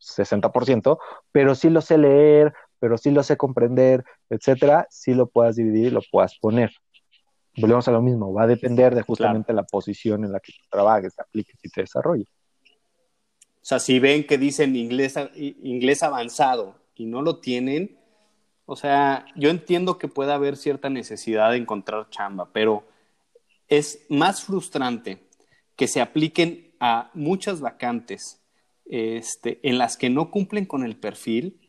60%, 0.00 0.98
pero 1.30 1.54
sí 1.54 1.70
lo 1.70 1.80
sé 1.80 1.96
leer, 1.96 2.54
pero 2.80 2.98
sí 2.98 3.12
lo 3.12 3.22
sé 3.22 3.36
comprender, 3.36 4.02
etcétera, 4.30 4.88
sí 4.90 5.14
lo 5.14 5.28
puedas 5.28 5.54
dividir 5.54 5.86
y 5.86 5.90
lo 5.90 6.00
puedas 6.10 6.36
poner. 6.40 6.72
Volvemos 7.60 7.86
a 7.88 7.92
lo 7.92 8.02
mismo, 8.02 8.32
va 8.32 8.44
a 8.44 8.46
depender 8.46 8.94
de 8.94 9.02
justamente 9.02 9.52
la 9.52 9.64
posición 9.64 10.24
en 10.24 10.32
la 10.32 10.40
que 10.40 10.52
trabajes, 10.70 11.18
apliques 11.18 11.56
y 11.62 11.68
te 11.68 11.82
desarrolles. 11.82 12.28
O 12.66 13.64
sea, 13.70 13.78
si 13.78 13.98
ven 13.98 14.26
que 14.26 14.38
dicen 14.38 14.74
inglés, 14.74 15.14
inglés 15.34 16.02
avanzado 16.02 16.76
y 16.94 17.06
no 17.06 17.22
lo 17.22 17.38
tienen, 17.38 17.98
o 18.66 18.76
sea, 18.76 19.26
yo 19.36 19.50
entiendo 19.50 19.98
que 19.98 20.08
puede 20.08 20.32
haber 20.32 20.56
cierta 20.56 20.88
necesidad 20.88 21.50
de 21.50 21.56
encontrar 21.56 22.08
chamba, 22.10 22.48
pero 22.52 22.84
es 23.68 24.06
más 24.08 24.42
frustrante 24.42 25.18
que 25.76 25.88
se 25.88 26.00
apliquen 26.00 26.72
a 26.80 27.10
muchas 27.14 27.60
vacantes 27.60 28.40
este, 28.86 29.60
en 29.62 29.78
las 29.78 29.96
que 29.96 30.10
no 30.10 30.30
cumplen 30.30 30.66
con 30.66 30.84
el 30.84 30.96
perfil, 30.96 31.60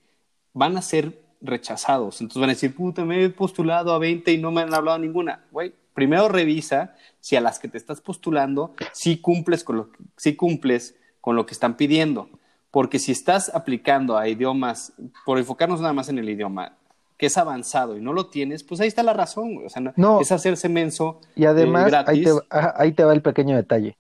van 0.54 0.78
a 0.78 0.82
ser 0.82 1.22
rechazados. 1.42 2.22
Entonces 2.22 2.40
van 2.40 2.50
a 2.50 2.54
decir, 2.54 2.76
puta, 2.76 3.04
me 3.04 3.24
he 3.24 3.30
postulado 3.30 3.94
a 3.94 4.00
20 4.00 4.32
y 4.32 4.38
no 4.38 4.52
me 4.52 4.62
han 4.62 4.74
hablado 4.74 4.98
ninguna. 4.98 5.46
Güey, 5.52 5.74
primero 5.94 6.28
revisa 6.30 6.96
si 7.20 7.36
a 7.36 7.42
las 7.42 7.60
que 7.60 7.68
te 7.68 7.78
estás 7.78 8.02
postulando 8.02 8.74
sí 8.94 9.20
cumples 9.20 9.64
con 9.64 9.78
lo 9.78 9.90
sí 10.18 10.36
cumples 10.36 10.96
con 11.20 11.36
lo 11.36 11.46
que 11.46 11.54
están 11.54 11.78
pidiendo. 11.78 12.30
Porque 12.72 13.00
si 13.00 13.12
estás 13.12 13.54
aplicando 13.54 14.18
a 14.18 14.30
idiomas, 14.30 14.94
por 15.26 15.38
enfocarnos 15.38 15.82
nada 15.82 15.94
más 15.94 16.08
en 16.08 16.20
el 16.20 16.30
idioma, 16.30 16.78
que 17.18 17.26
es 17.26 17.38
avanzado 17.38 17.98
y 17.98 18.02
no 18.02 18.14
lo 18.14 18.28
tienes, 18.30 18.64
pues 18.64 18.80
ahí 18.80 18.88
está 18.88 19.04
la 19.04 19.14
razón. 19.14 19.58
O 19.66 19.70
sea, 19.70 19.82
no, 19.96 20.22
es 20.22 20.32
hacerse 20.32 20.70
menso. 20.70 21.20
Y 21.36 21.46
además, 21.46 21.92
eh, 21.92 22.04
ahí, 22.08 22.24
te, 22.24 22.32
ahí 22.50 22.94
te 22.94 23.04
va 23.04 23.14
el 23.14 23.22
pequeño 23.22 23.58
detalle. 23.58 23.98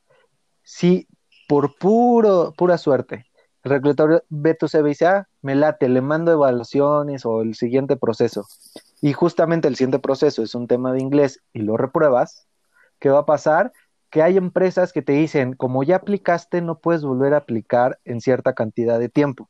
Si 0.63 1.05
por 1.47 1.75
puro, 1.77 2.53
pura 2.57 2.77
suerte 2.77 3.25
el 3.63 3.71
reclutador 3.71 4.25
ve 4.29 4.55
tu 4.55 4.67
CV 4.67 4.89
y 4.89 4.91
dice, 4.91 5.05
ah, 5.07 5.27
me 5.41 5.55
late, 5.55 5.87
le 5.87 6.01
mando 6.01 6.31
evaluaciones 6.31 7.25
o 7.25 7.41
el 7.41 7.55
siguiente 7.55 7.95
proceso. 7.95 8.47
Y 9.01 9.13
justamente 9.13 9.67
el 9.67 9.75
siguiente 9.75 9.99
proceso 9.99 10.43
es 10.43 10.55
un 10.55 10.67
tema 10.67 10.93
de 10.93 11.01
inglés 11.01 11.41
y 11.53 11.59
lo 11.59 11.75
repruebas, 11.75 12.47
¿qué 12.99 13.09
va 13.09 13.19
a 13.19 13.25
pasar? 13.25 13.73
que 14.11 14.21
hay 14.21 14.37
empresas 14.37 14.91
que 14.91 15.01
te 15.01 15.13
dicen, 15.13 15.53
como 15.53 15.83
ya 15.83 15.95
aplicaste, 15.95 16.61
no 16.61 16.79
puedes 16.79 17.01
volver 17.01 17.33
a 17.33 17.37
aplicar 17.37 17.97
en 18.03 18.19
cierta 18.19 18.53
cantidad 18.53 18.99
de 18.99 19.07
tiempo. 19.07 19.49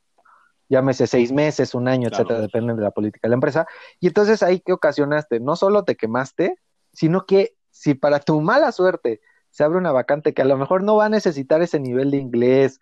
Llámese 0.70 1.08
seis 1.08 1.34
meses, 1.34 1.74
un 1.74 1.88
año, 1.88 2.08
etcétera, 2.10 2.40
depende 2.40 2.76
de 2.76 2.82
la 2.82 2.92
política 2.92 3.28
de 3.28 3.32
la 3.32 3.36
empresa. 3.36 3.66
Y 4.00 4.08
entonces 4.08 4.42
ahí 4.44 4.62
que 4.62 4.72
ocasionaste, 4.72 5.40
no 5.40 5.56
solo 5.56 5.84
te 5.84 5.98
quemaste, 5.98 6.56
sino 6.94 7.26
que 7.26 7.56
si 7.72 7.96
para 7.96 8.20
tu 8.20 8.40
mala 8.40 8.72
suerte 8.72 9.20
se 9.50 9.64
abre 9.64 9.80
una 9.80 9.92
vacante 9.92 10.34
que 10.34 10.44
a 10.44 10.46
lo 10.46 10.58
mejor 10.58 10.84
no 10.84 10.96
va 10.96 11.06
a 11.06 11.10
necesitar 11.10 11.62
ese 11.62 11.80
nivel 11.80 12.12
de 12.12 12.18
inglés 12.18 12.80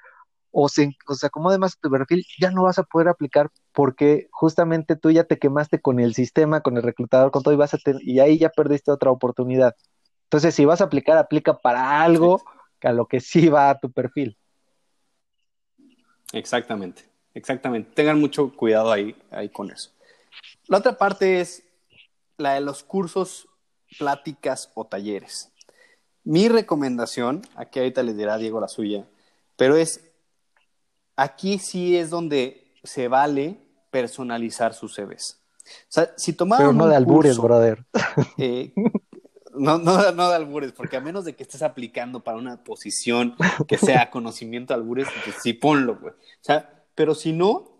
o 0.51 0.67
se, 0.67 0.91
o 1.07 1.15
se 1.15 1.27
acomode 1.27 1.57
más 1.57 1.79
tu 1.79 1.89
perfil, 1.89 2.25
ya 2.39 2.51
no 2.51 2.63
vas 2.63 2.77
a 2.77 2.83
poder 2.83 3.07
aplicar 3.07 3.49
porque 3.71 4.27
justamente 4.31 4.95
tú 4.95 5.11
ya 5.11 5.23
te 5.23 5.37
quemaste 5.37 5.79
con 5.79 5.99
el 5.99 6.13
sistema, 6.13 6.61
con 6.61 6.77
el 6.77 6.83
reclutador, 6.83 7.31
con 7.31 7.43
todo 7.43 7.53
y 7.53 7.57
vas 7.57 7.73
a 7.73 7.77
y 8.01 8.19
ahí 8.19 8.37
ya 8.37 8.49
perdiste 8.49 8.91
otra 8.91 9.11
oportunidad. 9.11 9.75
Entonces, 10.23 10.53
si 10.53 10.65
vas 10.65 10.81
a 10.81 10.85
aplicar, 10.85 11.17
aplica 11.17 11.57
para 11.57 12.01
algo 12.01 12.43
que 12.79 12.87
a 12.87 12.93
lo 12.93 13.07
que 13.07 13.19
sí 13.19 13.47
va 13.49 13.69
a 13.69 13.79
tu 13.79 13.91
perfil. 13.91 14.37
Exactamente, 16.33 17.03
exactamente. 17.33 17.91
Tengan 17.93 18.19
mucho 18.19 18.55
cuidado 18.55 18.91
ahí, 18.91 19.15
ahí 19.31 19.49
con 19.49 19.71
eso. 19.71 19.91
La 20.67 20.77
otra 20.77 20.97
parte 20.97 21.41
es 21.41 21.63
la 22.37 22.53
de 22.53 22.61
los 22.61 22.83
cursos, 22.83 23.47
pláticas 23.97 24.71
o 24.75 24.85
talleres. 24.85 25.51
Mi 26.23 26.47
recomendación, 26.47 27.41
aquí 27.55 27.79
ahorita 27.79 28.03
les 28.03 28.15
dirá 28.15 28.37
Diego 28.37 28.61
la 28.61 28.67
suya, 28.67 29.05
pero 29.55 29.75
es, 29.75 30.11
aquí 31.15 31.57
sí 31.57 31.97
es 31.97 32.11
donde 32.11 32.68
se 32.83 33.07
vale 33.07 33.59
personalizar 33.91 34.73
sus 34.73 34.95
CVs. 34.95 35.39
O 35.65 35.91
sea, 35.91 36.13
si 36.17 36.33
tomaron 36.33 36.67
Pero 36.67 36.73
no 36.73 36.87
de 36.87 36.95
albures, 36.95 37.37
brother. 37.37 37.85
Eh, 38.37 38.73
no, 39.53 39.77
no, 39.77 40.11
no 40.11 40.29
de 40.29 40.35
albures, 40.35 40.71
porque 40.71 40.97
a 40.97 41.01
menos 41.01 41.25
de 41.25 41.35
que 41.35 41.43
estés 41.43 41.61
aplicando 41.61 42.23
para 42.23 42.37
una 42.37 42.63
posición 42.63 43.35
que 43.67 43.77
sea 43.77 44.09
conocimiento 44.11 44.73
de 44.73 44.79
albures, 44.79 45.07
pues 45.23 45.35
sí 45.41 45.53
ponlo, 45.53 45.97
güey. 45.97 46.13
O 46.13 46.41
sea, 46.43 46.85
pero 46.95 47.15
si 47.15 47.33
no, 47.33 47.79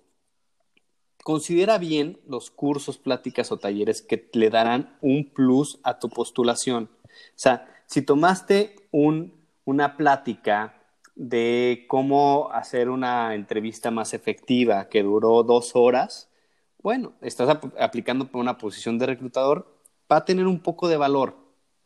considera 1.24 1.78
bien 1.78 2.20
los 2.28 2.52
cursos, 2.52 2.97
pláticas 2.97 3.52
o 3.52 3.58
talleres 3.58 4.02
que 4.02 4.30
le 4.34 4.50
darán 4.50 4.97
un 5.02 5.30
plus 5.30 5.80
a 5.84 6.00
tu 6.00 6.10
postulación. 6.10 6.89
O 7.06 7.10
sea, 7.36 7.68
si 7.86 8.02
tomaste 8.02 8.76
un, 8.91 9.34
una 9.66 9.97
plática 9.97 10.78
de 11.20 11.86
cómo 11.89 12.49
hacer 12.53 12.89
una 12.89 13.36
entrevista 13.36 13.91
más 13.91 14.13
efectiva 14.13 14.88
que 14.88 15.03
duró 15.03 15.43
dos 15.43 15.72
horas, 15.76 16.30
bueno, 16.82 17.11
estás 17.20 17.59
aplicando 17.78 18.32
por 18.32 18.39
una 18.39 18.57
posición 18.57 18.97
de 18.97 19.07
reclutador, 19.07 19.67
va 20.09 20.17
a 20.17 20.26
tener 20.26 20.47
un 20.47 20.61
poco 20.61 20.88
de 20.88 20.95
valor. 20.95 21.36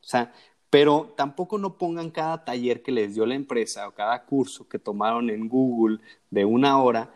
O 0.01 0.05
sea, 0.05 0.31
pero 0.69 1.15
tampoco 1.17 1.57
no 1.57 1.79
pongan 1.79 2.11
cada 2.11 2.45
taller 2.45 2.83
que 2.83 2.91
les 2.91 3.15
dio 3.15 3.25
la 3.25 3.33
empresa 3.33 3.87
o 3.87 3.95
cada 3.95 4.23
curso 4.23 4.69
que 4.69 4.77
tomaron 4.77 5.31
en 5.31 5.49
Google 5.49 5.97
de 6.29 6.45
una 6.45 6.79
hora. 6.79 7.11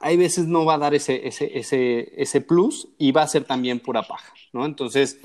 Hay 0.00 0.16
veces 0.16 0.46
no 0.46 0.64
va 0.64 0.74
a 0.74 0.78
dar 0.78 0.94
ese, 0.94 1.26
ese, 1.26 1.58
ese, 1.58 2.12
ese 2.22 2.40
plus 2.40 2.88
y 2.98 3.10
va 3.10 3.22
a 3.22 3.28
ser 3.28 3.42
también 3.42 3.80
pura 3.80 4.04
paja, 4.04 4.32
¿no? 4.52 4.64
Entonces, 4.64 5.18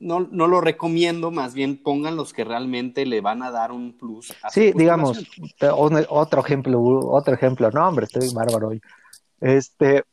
no, 0.00 0.20
no, 0.20 0.46
lo 0.46 0.60
recomiendo, 0.60 1.30
más 1.30 1.54
bien 1.54 1.82
pongan 1.82 2.16
los 2.16 2.32
que 2.32 2.44
realmente 2.44 3.06
le 3.06 3.20
van 3.20 3.42
a 3.42 3.50
dar 3.50 3.72
un 3.72 3.96
plus. 3.96 4.32
A 4.42 4.50
sí, 4.50 4.72
digamos, 4.74 5.24
otro 6.08 6.40
ejemplo, 6.40 6.80
otro 7.08 7.34
ejemplo, 7.34 7.70
no, 7.70 7.88
hombre, 7.88 8.06
estoy 8.06 8.28
bárbaro 8.34 8.68
hoy. 8.68 8.80
Este, 9.40 10.04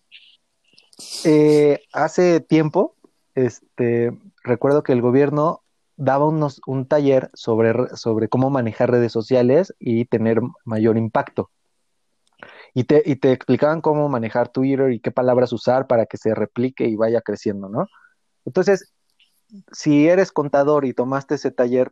eh, 1.24 1.82
hace 1.93 2.39
tiempo, 2.39 2.95
este, 3.34 4.12
recuerdo 4.43 4.84
que 4.84 4.93
el 4.93 5.01
gobierno 5.01 5.62
daba 5.97 6.26
unos, 6.28 6.62
un 6.66 6.88
taller 6.88 7.30
sobre, 7.34 7.95
sobre 7.95 8.28
cómo 8.28 8.49
manejar 8.49 8.91
redes 8.91 9.12
sociales 9.12 9.74
y 9.80 10.06
tener 10.06 10.41
mayor 10.64 10.97
impacto. 10.97 11.49
Y 12.74 12.84
te, 12.84 13.01
y 13.06 13.16
te 13.16 13.32
explicaban 13.32 13.82
cómo 13.82 14.10
manejar 14.10 14.49
Twitter 14.49 14.91
y 14.91 14.99
qué 14.99 15.12
palabras 15.12 15.53
usar 15.53 15.88
para 15.88 16.06
que 16.06 16.18
se 16.18 16.36
replique 16.36 16.86
y 16.86 16.95
vaya 16.95 17.22
creciendo, 17.22 17.70
¿no? 17.70 17.88
Entonces, 18.43 18.93
si 19.72 20.08
eres 20.08 20.32
contador 20.32 20.86
y 20.86 20.93
tomaste 20.93 21.36
ese 21.36 21.52
taller, 21.52 21.91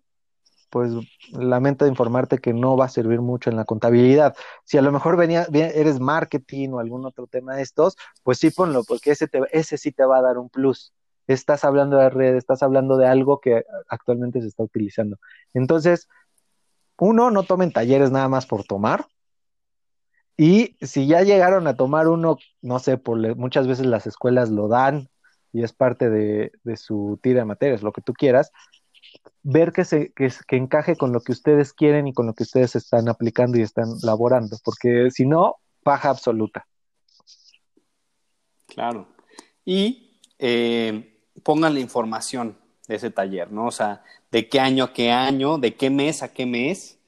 pues 0.69 0.91
lamento 1.31 1.85
informarte 1.85 2.39
que 2.39 2.53
no 2.53 2.75
va 2.75 2.85
a 2.85 2.89
servir 2.89 3.21
mucho 3.21 3.49
en 3.49 3.55
la 3.55 3.65
contabilidad. 3.65 4.35
Si 4.63 4.77
a 4.77 4.81
lo 4.81 4.91
mejor 4.91 5.17
venía, 5.17 5.47
eres 5.53 5.99
marketing 5.99 6.69
o 6.69 6.79
algún 6.79 7.05
otro 7.05 7.27
tema 7.27 7.55
de 7.55 7.61
estos, 7.61 7.95
pues 8.23 8.39
sí 8.39 8.49
ponlo, 8.49 8.83
porque 8.83 9.11
ese, 9.11 9.77
sí 9.77 9.91
te 9.91 10.03
va 10.05 10.17
a 10.17 10.21
dar 10.21 10.37
un 10.37 10.49
plus 10.49 10.93
estás 11.27 11.63
hablando 11.63 11.97
de 11.97 12.09
red, 12.09 12.35
estás 12.35 12.63
hablando 12.63 12.97
de 12.97 13.07
algo 13.07 13.39
que 13.39 13.63
actualmente 13.87 14.41
se 14.41 14.47
está 14.47 14.63
utilizando. 14.63 15.17
Entonces, 15.53 16.07
uno, 16.97 17.31
no 17.31 17.43
tomen 17.43 17.71
talleres 17.71 18.11
nada 18.11 18.27
más 18.27 18.45
por 18.45 18.63
tomar. 18.63 19.07
Y 20.35 20.75
si 20.81 21.07
ya 21.07 21.21
llegaron 21.21 21.67
a 21.67 21.75
tomar 21.75 22.07
uno, 22.07 22.37
no 22.61 22.79
sé, 22.79 22.97
por 22.97 23.35
muchas 23.37 23.67
veces 23.67 23.85
las 23.85 24.07
escuelas 24.07 24.49
lo 24.49 24.67
dan 24.67 25.09
y 25.53 25.63
es 25.63 25.71
parte 25.71 26.09
de, 26.09 26.51
su 26.75 27.19
tira 27.21 27.39
de 27.39 27.45
materias, 27.45 27.83
lo 27.83 27.93
que 27.93 28.01
tú 28.01 28.13
quieras, 28.13 28.51
ver 29.43 29.71
que, 29.71 29.85
se, 29.85 30.11
que, 30.13 30.31
que 30.47 30.57
encaje 30.57 30.95
con 30.95 31.13
lo 31.13 31.21
que 31.21 31.31
ustedes 31.31 31.71
quieren 31.71 32.07
y 32.07 32.13
con 32.13 32.25
lo 32.25 32.33
que 32.33 32.43
ustedes 32.43 32.75
están 32.75 33.07
aplicando 33.07 33.57
y 33.57 33.61
están 33.61 33.87
laborando, 34.01 34.57
porque 34.65 35.09
si 35.11 35.25
no, 35.25 35.57
paja 35.83 36.09
absoluta. 36.09 36.65
Claro. 38.67 39.07
Y 39.63 40.17
eh, 40.39 41.21
pongan 41.43 41.73
la 41.73 41.79
información 41.79 42.57
de 42.87 42.95
ese 42.95 43.11
taller, 43.11 43.51
¿no? 43.51 43.67
O 43.67 43.71
sea, 43.71 44.03
de 44.31 44.49
qué 44.49 44.59
año 44.59 44.85
a 44.85 44.93
qué 44.93 45.11
año, 45.11 45.57
de 45.57 45.75
qué 45.75 45.89
mes 45.89 46.23
a 46.23 46.33
qué 46.33 46.45
mes, 46.45 46.99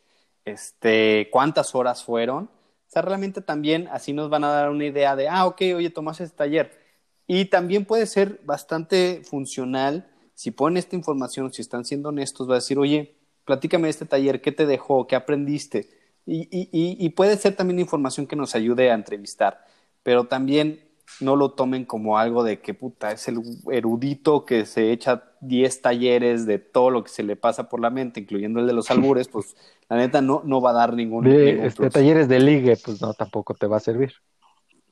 este, 0.46 1.30
cuántas 1.32 1.74
horas 1.74 2.04
fueron. 2.04 2.46
O 2.46 2.89
sea, 2.96 3.02
realmente 3.02 3.41
también 3.41 3.89
así 3.91 4.14
nos 4.14 4.30
van 4.30 4.43
a 4.43 4.50
dar 4.50 4.70
una 4.70 4.86
idea 4.86 5.16
de, 5.16 5.28
ah, 5.28 5.46
ok, 5.48 5.62
oye, 5.76 5.89
tomas 5.89 6.22
ese 6.22 6.34
taller. 6.34 6.85
Y 7.28 7.45
también 7.45 7.86
puede 7.86 8.05
ser 8.05 8.41
bastante 8.45 9.21
funcional 9.23 10.07
si 10.34 10.51
ponen 10.51 10.78
esta 10.78 10.95
información, 10.95 11.51
si 11.53 11.61
están 11.61 11.86
siendo 11.86 12.09
honestos, 12.09 12.47
va 12.49 12.53
a 12.53 12.55
decir, 12.55 12.78
oye, 12.78 13.15
platícame 13.45 13.86
de 13.86 13.91
este 13.91 14.05
taller, 14.05 14.41
¿qué 14.41 14.51
te 14.51 14.65
dejó? 14.65 15.07
¿Qué 15.07 15.15
aprendiste? 15.15 15.89
Y, 16.26 16.41
y, 16.51 16.67
y 16.71 17.09
puede 17.09 17.38
ser 17.38 17.55
también 17.55 17.80
información 17.80 18.28
que 18.28 18.36
nos 18.36 18.53
ayude 18.53 18.91
a 18.91 18.95
entrevistar, 18.95 19.65
pero 20.03 20.26
también 20.26 20.86
no 21.21 21.36
lo 21.36 21.51
tomen 21.51 21.86
como 21.86 22.17
algo 22.17 22.43
de 22.43 22.59
que 22.59 22.73
puta 22.73 23.11
es 23.11 23.28
el 23.28 23.39
erudito 23.71 24.43
que 24.43 24.65
se 24.65 24.91
echa 24.91 25.23
10 25.41 25.82
talleres 25.82 26.45
de 26.45 26.59
todo 26.59 26.89
lo 26.89 27.03
que 27.03 27.09
se 27.09 27.23
le 27.23 27.36
pasa 27.36 27.69
por 27.69 27.80
la 27.80 27.89
mente, 27.89 28.19
incluyendo 28.19 28.59
el 28.59 28.67
de 28.67 28.73
los 28.73 28.89
albures, 28.91 29.28
pues 29.28 29.55
la 29.88 29.97
neta 29.97 30.21
no, 30.21 30.41
no 30.43 30.61
va 30.61 30.71
a 30.71 30.73
dar 30.73 30.93
ningún, 30.93 31.26
de, 31.26 31.65
este, 31.65 31.89
talleres 31.89 32.28
de 32.28 32.39
ligue, 32.39 32.78
pues 32.84 33.01
no, 33.01 33.13
tampoco 33.13 33.53
te 33.53 33.67
va 33.67 33.78
a 33.78 33.82
servir. 33.82 34.13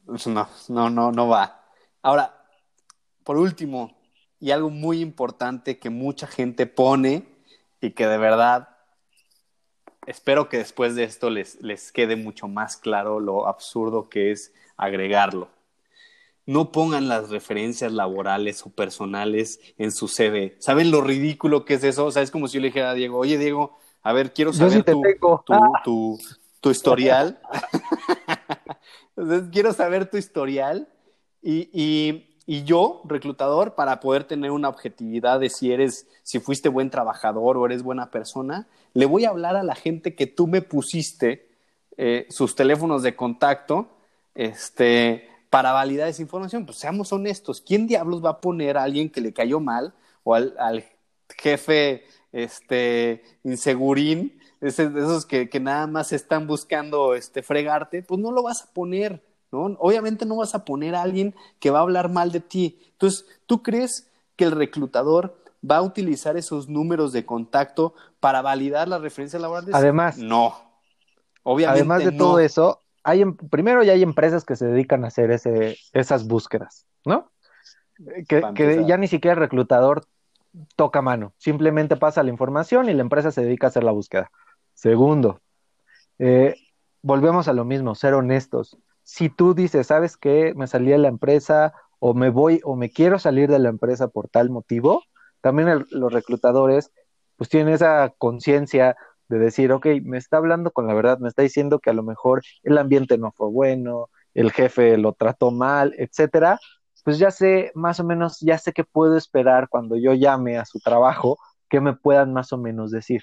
Pues 0.06 0.28
no, 0.28 0.48
no, 0.70 0.90
no, 0.90 1.12
no 1.12 1.28
va. 1.28 1.63
Ahora, 2.04 2.46
por 3.24 3.38
último, 3.38 3.98
y 4.40 4.52
algo 4.52 4.70
muy 4.70 5.02
importante 5.02 5.80
que 5.80 5.90
mucha 5.90 6.28
gente 6.28 6.68
pone 6.68 7.26
y 7.82 7.92
que 7.92 8.06
de 8.06 8.18
verdad 8.20 8.70
espero 10.06 10.50
que 10.50 10.58
después 10.58 10.96
de 10.96 11.06
esto 11.06 11.32
les, 11.32 11.60
les 11.62 11.92
quede 11.92 12.16
mucho 12.16 12.48
más 12.48 12.78
claro 12.78 13.20
lo 13.20 13.48
absurdo 13.48 14.10
que 14.10 14.32
es 14.32 14.54
agregarlo 14.78 15.50
no 16.46 16.72
pongan 16.72 17.08
las 17.08 17.30
referencias 17.30 17.92
laborales 17.94 18.66
o 18.66 18.70
personales 18.70 19.60
en 19.78 19.92
su 19.92 20.08
CV. 20.08 20.56
¿Saben 20.60 20.92
lo 20.92 21.02
ridículo 21.02 21.64
que 21.66 21.76
es 21.76 21.84
eso? 21.84 22.06
O 22.06 22.12
sea, 22.12 22.22
es 22.22 22.32
como 22.32 22.48
si 22.48 22.56
yo 22.56 22.62
le 22.62 22.68
dijera 22.68 22.92
a 22.92 22.94
Diego, 22.94 23.18
oye 23.18 23.38
Diego, 23.38 23.78
a 24.02 24.12
ver, 24.12 24.34
quiero 24.34 24.52
saber 24.52 24.84
tu, 24.84 26.20
tu, 26.60 26.70
historial. 26.70 27.40
Entonces, 29.16 29.50
quiero 29.52 29.72
saber 29.72 30.10
tu 30.10 30.18
historial 30.18 30.90
y, 31.44 32.26
y, 32.46 32.64
yo, 32.64 33.02
reclutador, 33.06 33.76
para 33.76 34.00
poder 34.00 34.24
tener 34.24 34.52
una 34.52 34.70
objetividad 34.70 35.40
de 35.40 35.50
si 35.50 35.72
eres, 35.72 36.08
si 36.24 36.40
fuiste 36.40 36.70
buen 36.70 36.90
trabajador 36.90 37.58
o 37.58 37.66
eres 37.66 37.84
buena 37.84 38.10
persona, 38.12 38.68
le 38.94 39.06
voy 39.06 39.26
a 39.26 39.30
hablar 39.30 39.56
a 39.56 39.64
la 39.64 39.76
gente 39.76 40.16
que 40.16 40.28
tú 40.28 40.48
me 40.48 40.62
pusiste 40.62 41.50
eh, 41.98 42.26
sus 42.30 42.56
teléfonos 42.56 43.04
de 43.04 43.16
contacto, 43.16 43.88
este, 44.36 45.30
para 45.50 45.72
validar 45.72 46.08
esa 46.08 46.22
información. 46.22 46.66
Pues 46.66 46.78
seamos 46.80 47.14
honestos, 47.14 47.62
¿quién 47.62 47.88
diablos 47.88 48.24
va 48.24 48.32
a 48.32 48.42
poner 48.42 48.78
a 48.78 48.84
alguien 48.84 49.10
que 49.10 49.22
le 49.22 49.34
cayó 49.34 49.60
mal 49.60 49.94
o 50.24 50.34
al, 50.34 50.86
jefe 51.38 52.06
este, 52.32 53.24
insegurín, 53.44 54.40
esos 54.62 55.26
que, 55.26 55.50
que, 55.50 55.60
nada 55.60 55.88
más 55.88 56.12
están 56.12 56.48
buscando 56.48 57.16
este, 57.16 57.44
fregarte? 57.44 58.02
Pues 58.02 58.20
no 58.20 58.32
lo 58.32 58.44
vas 58.44 58.64
a 58.64 58.74
poner, 58.74 59.22
¿no? 59.54 59.78
Obviamente 59.80 60.26
no 60.26 60.38
vas 60.38 60.56
a 60.56 60.66
poner 60.66 60.96
a 60.96 61.04
alguien 61.04 61.36
que 61.60 61.70
va 61.70 61.80
a 61.80 61.84
hablar 61.84 62.10
mal 62.10 62.32
de 62.32 62.40
ti. 62.40 62.80
Entonces, 62.94 63.26
¿tú 63.46 63.62
crees 63.62 64.10
que 64.36 64.46
el 64.46 64.52
reclutador 64.52 65.38
va 65.70 65.78
a 65.78 65.82
utilizar 65.82 66.36
esos 66.36 66.68
números 66.68 67.14
de 67.14 67.26
contacto 67.26 67.94
para 68.20 68.42
validar 68.42 68.88
las 68.88 69.02
referencias 69.02 69.42
laborales? 69.42 69.74
Además, 69.74 70.18
no. 70.18 70.56
Obviamente 71.44 71.82
Además 71.82 72.04
de 72.04 72.12
todo 72.12 72.40
eso, 72.40 72.80
hay, 73.04 73.22
em, 73.22 73.36
primero 73.36 73.84
ya 73.84 73.94
hay 73.94 74.02
empresas 74.02 74.46
que 74.46 74.56
se 74.56 74.66
dedican 74.66 75.04
a 75.04 75.08
hacer 75.08 75.32
ese, 75.32 75.78
esas 75.92 76.26
búsquedas, 76.26 76.86
¿no? 77.06 77.30
Que, 78.28 78.84
ya 78.88 78.98
ni 78.98 79.08
siquiera 79.08 79.34
el 79.34 79.40
reclutador 79.40 80.06
toca 80.76 81.02
mano, 81.02 81.34
simplemente 81.38 81.96
pasa 81.96 82.24
la 82.24 82.30
información 82.30 82.90
y 82.90 82.94
la 82.94 83.02
empresa 83.02 83.32
se 83.32 83.44
dedica 83.44 83.68
a 83.68 83.70
hacer 83.70 83.84
la 83.84 83.92
búsqueda. 83.92 84.32
Segundo, 84.74 85.42
eh, 86.18 86.56
volvemos 87.02 87.48
a 87.48 87.54
lo 87.54 87.66
mismo, 87.66 87.96
ser 87.96 88.14
honestos. 88.14 88.78
Si 89.04 89.30
tú 89.30 89.54
dices, 89.54 89.88
¿sabes 89.88 90.18
qué? 90.18 90.54
Me 90.56 90.68
salí 90.68 90.92
de 90.92 90.98
la 90.98 91.08
empresa 91.08 91.74
o 92.00 92.14
me 92.14 92.30
voy 92.30 92.62
o 92.64 92.76
me 92.76 92.90
quiero 92.90 93.20
salir 93.20 93.50
de 93.50 93.60
la 93.60 93.70
empresa 93.70 94.08
por 94.08 94.30
tal 94.30 94.50
motivo, 94.50 95.04
también 95.42 95.86
los 95.90 96.14
reclutadores 96.14 96.92
pues 97.36 97.50
tienen 97.50 97.74
esa 97.74 98.14
conciencia 98.18 98.96
de 99.28 99.40
decir, 99.40 99.72
ok, 99.72 99.88
me 100.04 100.18
está 100.18 100.38
hablando 100.38 100.72
con 100.72 100.88
la 100.88 100.94
verdad, 100.94 101.20
me 101.20 101.30
está 101.30 101.42
diciendo 101.42 101.80
que 101.80 101.90
a 101.90 101.94
lo 101.94 102.04
mejor 102.04 102.42
el 102.64 102.78
ambiente 102.78 103.18
no 103.18 103.32
fue 103.32 103.50
bueno, 103.50 104.10
el 104.34 104.52
jefe 104.52 104.98
lo 104.98 105.14
trató 105.14 105.52
mal, 105.52 105.94
etcétera, 105.98 106.60
pues 107.04 107.20
ya 107.20 107.32
sé 107.32 107.72
más 107.76 108.00
o 108.00 108.04
menos, 108.04 108.40
ya 108.40 108.58
sé 108.58 108.72
qué 108.72 108.84
puedo 108.84 109.18
esperar 109.18 109.68
cuando 109.70 109.98
yo 109.98 110.14
llame 110.14 110.58
a 110.58 110.66
su 110.66 110.80
trabajo, 110.80 111.38
que 111.70 111.82
me 111.82 111.94
puedan 111.94 112.34
más 112.34 112.54
o 112.54 112.58
menos 112.58 112.92
decir. 112.92 113.22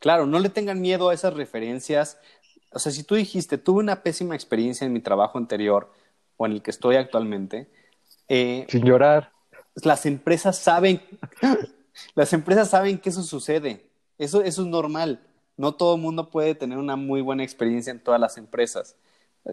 Claro, 0.00 0.26
no 0.26 0.38
le 0.38 0.48
tengan 0.48 0.80
miedo 0.80 1.08
a 1.08 1.14
esas 1.14 1.34
referencias. 1.34 2.20
O 2.70 2.78
sea, 2.78 2.92
si 2.92 3.02
tú 3.02 3.14
dijiste, 3.14 3.58
tuve 3.58 3.80
una 3.80 4.02
pésima 4.02 4.34
experiencia 4.34 4.86
en 4.86 4.92
mi 4.92 5.00
trabajo 5.00 5.38
anterior 5.38 5.92
o 6.36 6.46
en 6.46 6.52
el 6.52 6.62
que 6.62 6.70
estoy 6.70 6.96
actualmente. 6.96 7.70
Eh, 8.28 8.66
Sin 8.68 8.84
llorar. 8.84 9.32
Las 9.76 10.06
empresas 10.06 10.58
saben, 10.58 11.00
las 12.14 12.32
empresas 12.32 12.70
saben 12.70 12.98
que 12.98 13.10
eso 13.10 13.22
sucede. 13.22 13.88
Eso, 14.18 14.42
eso 14.42 14.62
es 14.62 14.68
normal. 14.68 15.20
No 15.56 15.74
todo 15.74 15.96
el 15.96 16.00
mundo 16.00 16.30
puede 16.30 16.54
tener 16.54 16.78
una 16.78 16.96
muy 16.96 17.20
buena 17.20 17.42
experiencia 17.42 17.90
en 17.90 18.02
todas 18.02 18.20
las 18.20 18.38
empresas. 18.38 18.96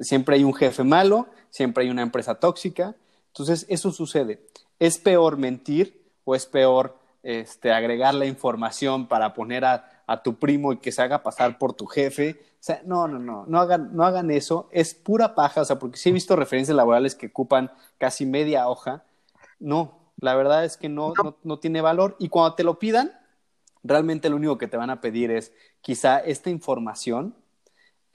Siempre 0.01 0.35
hay 0.35 0.43
un 0.43 0.53
jefe 0.53 0.83
malo, 0.83 1.27
siempre 1.49 1.83
hay 1.83 1.89
una 1.89 2.01
empresa 2.01 2.35
tóxica. 2.35 2.95
Entonces, 3.27 3.65
eso 3.69 3.91
sucede. 3.91 4.45
¿Es 4.79 4.97
peor 4.97 5.37
mentir 5.37 6.01
o 6.23 6.35
es 6.35 6.45
peor 6.45 6.97
este, 7.23 7.71
agregar 7.71 8.13
la 8.13 8.25
información 8.25 9.07
para 9.07 9.33
poner 9.33 9.65
a, 9.65 9.91
tu 10.23 10.35
primo 10.35 10.71
y 10.71 10.77
que 10.77 10.91
se 10.91 11.01
haga 11.01 11.23
pasar 11.23 11.57
por 11.57 11.73
tu 11.73 11.87
jefe? 11.87 12.39
O 12.65 12.67
sea, 12.67 12.81
no, 12.83 13.07
no, 13.07 13.19
no, 13.19 13.45
no 13.47 13.59
hagan, 13.59 13.95
no 13.95 14.03
hagan 14.03 14.31
eso. 14.31 14.69
Es 14.71 14.95
pura 14.95 15.35
paja, 15.35 15.61
o 15.61 15.65
sea, 15.65 15.77
porque 15.77 15.97
sí 15.97 16.09
he 16.09 16.11
visto 16.11 16.35
referencias 16.35 16.75
laborales 16.75 17.13
que 17.13 17.27
ocupan 17.27 17.71
casi 17.99 18.25
media 18.25 18.67
hoja. 18.67 19.03
No, 19.59 19.99
la 20.19 20.33
verdad 20.33 20.65
es 20.65 20.75
que 20.75 20.89
no, 20.89 21.13
no, 21.43 21.59
tiene 21.59 21.81
valor. 21.81 22.15
Y 22.17 22.29
cuando 22.29 22.55
te 22.55 22.63
lo 22.63 22.79
pidan, 22.79 23.11
realmente 23.83 24.31
lo 24.31 24.37
único 24.37 24.57
que 24.57 24.67
te 24.67 24.77
van 24.77 24.89
a 24.89 24.99
pedir 24.99 25.29
es 25.29 25.53
quizá 25.81 26.17
esta 26.17 26.49
información, 26.49 27.35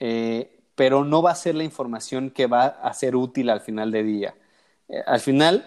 eh, 0.01 0.59
pero 0.75 1.05
no 1.05 1.21
va 1.21 1.31
a 1.31 1.35
ser 1.35 1.55
la 1.55 1.63
información 1.63 2.29
que 2.29 2.47
va 2.47 2.65
a 2.65 2.93
ser 2.93 3.15
útil 3.15 3.49
al 3.51 3.61
final 3.61 3.89
de 3.89 4.03
día. 4.03 4.35
Eh, 4.89 5.01
al 5.07 5.21
final, 5.21 5.63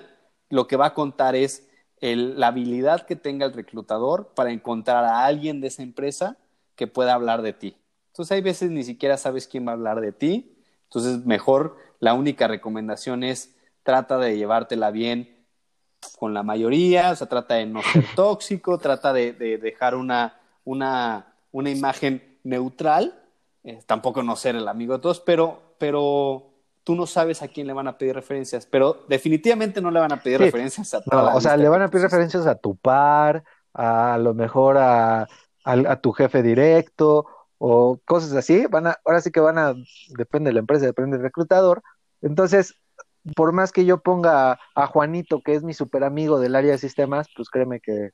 lo 0.51 0.67
que 0.67 0.77
va 0.77 0.89
a 0.89 0.95
contar 0.95 1.37
es 1.37 1.67
la 2.03 2.49
habilidad 2.49 3.07
que 3.07 3.17
tenga 3.17 3.47
el 3.47 3.55
reclutador 3.55 4.35
para 4.35 4.53
encontrar 4.53 5.07
a 5.07 5.25
alguien 5.25 5.63
de 5.63 5.69
esa 5.69 5.83
empresa 5.83 6.37
que 6.77 6.87
pueda 6.87 7.15
hablar 7.15 7.41
de 7.41 7.55
ti. 7.55 7.79
Entonces, 8.15 8.31
hay 8.31 8.43
veces 8.43 8.71
ni 8.71 8.85
siquiera 8.85 9.17
sabes 9.17 9.49
quién 9.49 9.67
va 9.67 9.73
a 9.73 9.75
hablar 9.75 10.01
de 10.01 10.13
ti. 10.13 10.57
Entonces, 10.85 11.27
mejor 11.27 11.77
la 11.99 12.15
única 12.15 12.47
recomendación 12.47 13.25
es 13.25 13.57
trata 13.83 14.19
de 14.19 14.37
llevártela 14.37 14.93
bien 14.93 15.35
con 16.17 16.33
la 16.33 16.45
mayoría, 16.45 17.11
o 17.11 17.17
sea, 17.17 17.27
trata 17.27 17.55
de 17.55 17.67
no 17.67 17.83
ser 17.83 18.05
tóxico, 18.15 18.79
trata 18.79 19.13
de, 19.13 19.33
dejar 19.33 19.97
una, 19.97 20.39
una, 20.65 21.27
una, 21.51 21.71
imagen 21.71 22.39
neutral, 22.45 23.21
eh, 23.65 23.81
tampoco 23.85 24.23
no 24.23 24.37
ser 24.37 24.55
el 24.55 24.69
amigo 24.69 24.95
de 24.95 25.01
todos, 25.01 25.19
pero, 25.19 25.75
pero 25.79 26.53
tú 26.85 26.95
no 26.95 27.07
sabes 27.07 27.43
a 27.43 27.49
quién 27.49 27.67
le 27.67 27.73
van 27.73 27.89
a 27.89 27.99
pedir 27.99 28.15
referencias, 28.15 28.65
pero 28.65 29.05
definitivamente 29.09 29.81
no 29.81 29.91
le 29.91 29.99
van 29.99 30.13
a 30.13 30.23
pedir 30.23 30.39
referencias 30.39 30.95
a 30.95 31.03
toda 31.03 31.35
O 31.35 31.41
sea, 31.41 31.57
le 31.57 31.69
van 31.69 31.83
a 31.83 31.91
pedir 31.91 32.05
referencias 32.05 32.47
a 32.47 32.55
tu 32.55 32.77
par, 32.77 33.43
a, 33.73 34.19
lo 34.19 34.35
mejor 34.35 34.79
a, 34.79 35.27
a, 35.65 35.97
tu 35.97 36.13
jefe 36.13 36.45
directo 36.45 37.27
o 37.67 37.99
cosas 38.05 38.35
así. 38.35 38.67
Van 38.67 38.89
a, 38.89 38.99
ahora 39.07 39.23
sí 39.23 39.31
que 39.31 39.41
van 39.41 39.57
a, 39.57 39.75
depende 40.19 40.51
de 40.51 40.55
la 40.55 40.61
empresa, 40.61 40.85
depende 40.85 41.17
del 41.17 41.25
reclutador. 41.25 41.83
Entonces, 42.21 42.75
por 43.35 43.53
más 43.53 43.73
que 43.73 43.87
yo 43.87 44.03
ponga 44.03 44.61
a 44.75 44.87
Juanito, 44.87 45.41
que 45.41 45.55
es 45.55 45.63
mi 45.63 45.73
super 45.73 46.05
amigo 46.05 46.39
del 46.39 46.57
área 46.57 46.73
de 46.73 46.79
sistemas, 46.79 47.27
pues 47.35 47.49
créeme 47.49 47.81
que 47.81 48.11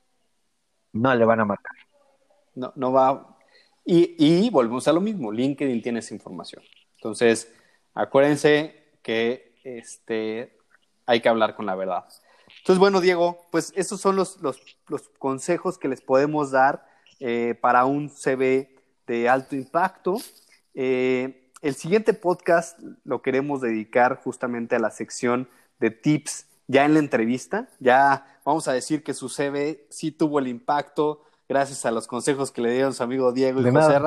no 0.93 1.13
le 1.13 1.25
van 1.25 1.41
a 1.41 1.45
marcar. 1.45 1.75
No, 2.55 2.71
no 2.77 2.93
va. 2.93 3.37
Y, 3.83 4.15
y 4.17 4.49
volvemos 4.49 4.87
a 4.87 4.93
lo 4.93 5.01
mismo, 5.01 5.33
LinkedIn 5.33 5.81
tiene 5.81 5.99
esa 5.99 6.13
información. 6.13 6.63
Entonces, 6.95 7.53
acuérdense 7.93 8.93
que 9.01 9.57
este, 9.65 10.57
hay 11.05 11.19
que 11.19 11.27
hablar 11.27 11.57
con 11.57 11.65
la 11.65 11.75
verdad. 11.75 12.05
Entonces, 12.59 12.79
bueno, 12.79 13.01
Diego, 13.01 13.47
pues 13.51 13.73
esos 13.75 13.99
son 13.99 14.15
los, 14.15 14.39
los, 14.41 14.61
consejos 15.19 15.77
que 15.77 15.89
les 15.89 15.99
podemos 15.99 16.51
dar 16.51 16.85
eh, 17.19 17.53
para 17.59 17.83
un 17.83 18.09
CV 18.09 18.80
de 19.11 19.27
alto 19.27 19.57
impacto. 19.57 20.17
Eh, 20.73 21.51
el 21.61 21.75
siguiente 21.75 22.13
podcast 22.13 22.79
lo 23.03 23.21
queremos 23.21 23.59
dedicar 23.59 24.21
justamente 24.23 24.77
a 24.77 24.79
la 24.79 24.89
sección 24.89 25.49
de 25.81 25.91
tips 25.91 26.45
ya 26.67 26.85
en 26.85 26.93
la 26.93 26.99
entrevista. 26.99 27.67
Ya 27.79 28.39
vamos 28.45 28.69
a 28.69 28.73
decir 28.73 29.03
que 29.03 29.13
su 29.13 29.27
CV 29.27 29.85
sí 29.89 30.11
tuvo 30.11 30.39
el 30.39 30.47
impacto 30.47 31.23
gracias 31.49 31.85
a 31.85 31.91
los 31.91 32.07
consejos 32.07 32.51
que 32.51 32.61
le 32.61 32.71
dieron 32.71 32.93
su 32.93 33.03
amigo 33.03 33.33
Diego 33.33 33.59
y 33.59 33.69
José 33.69 33.99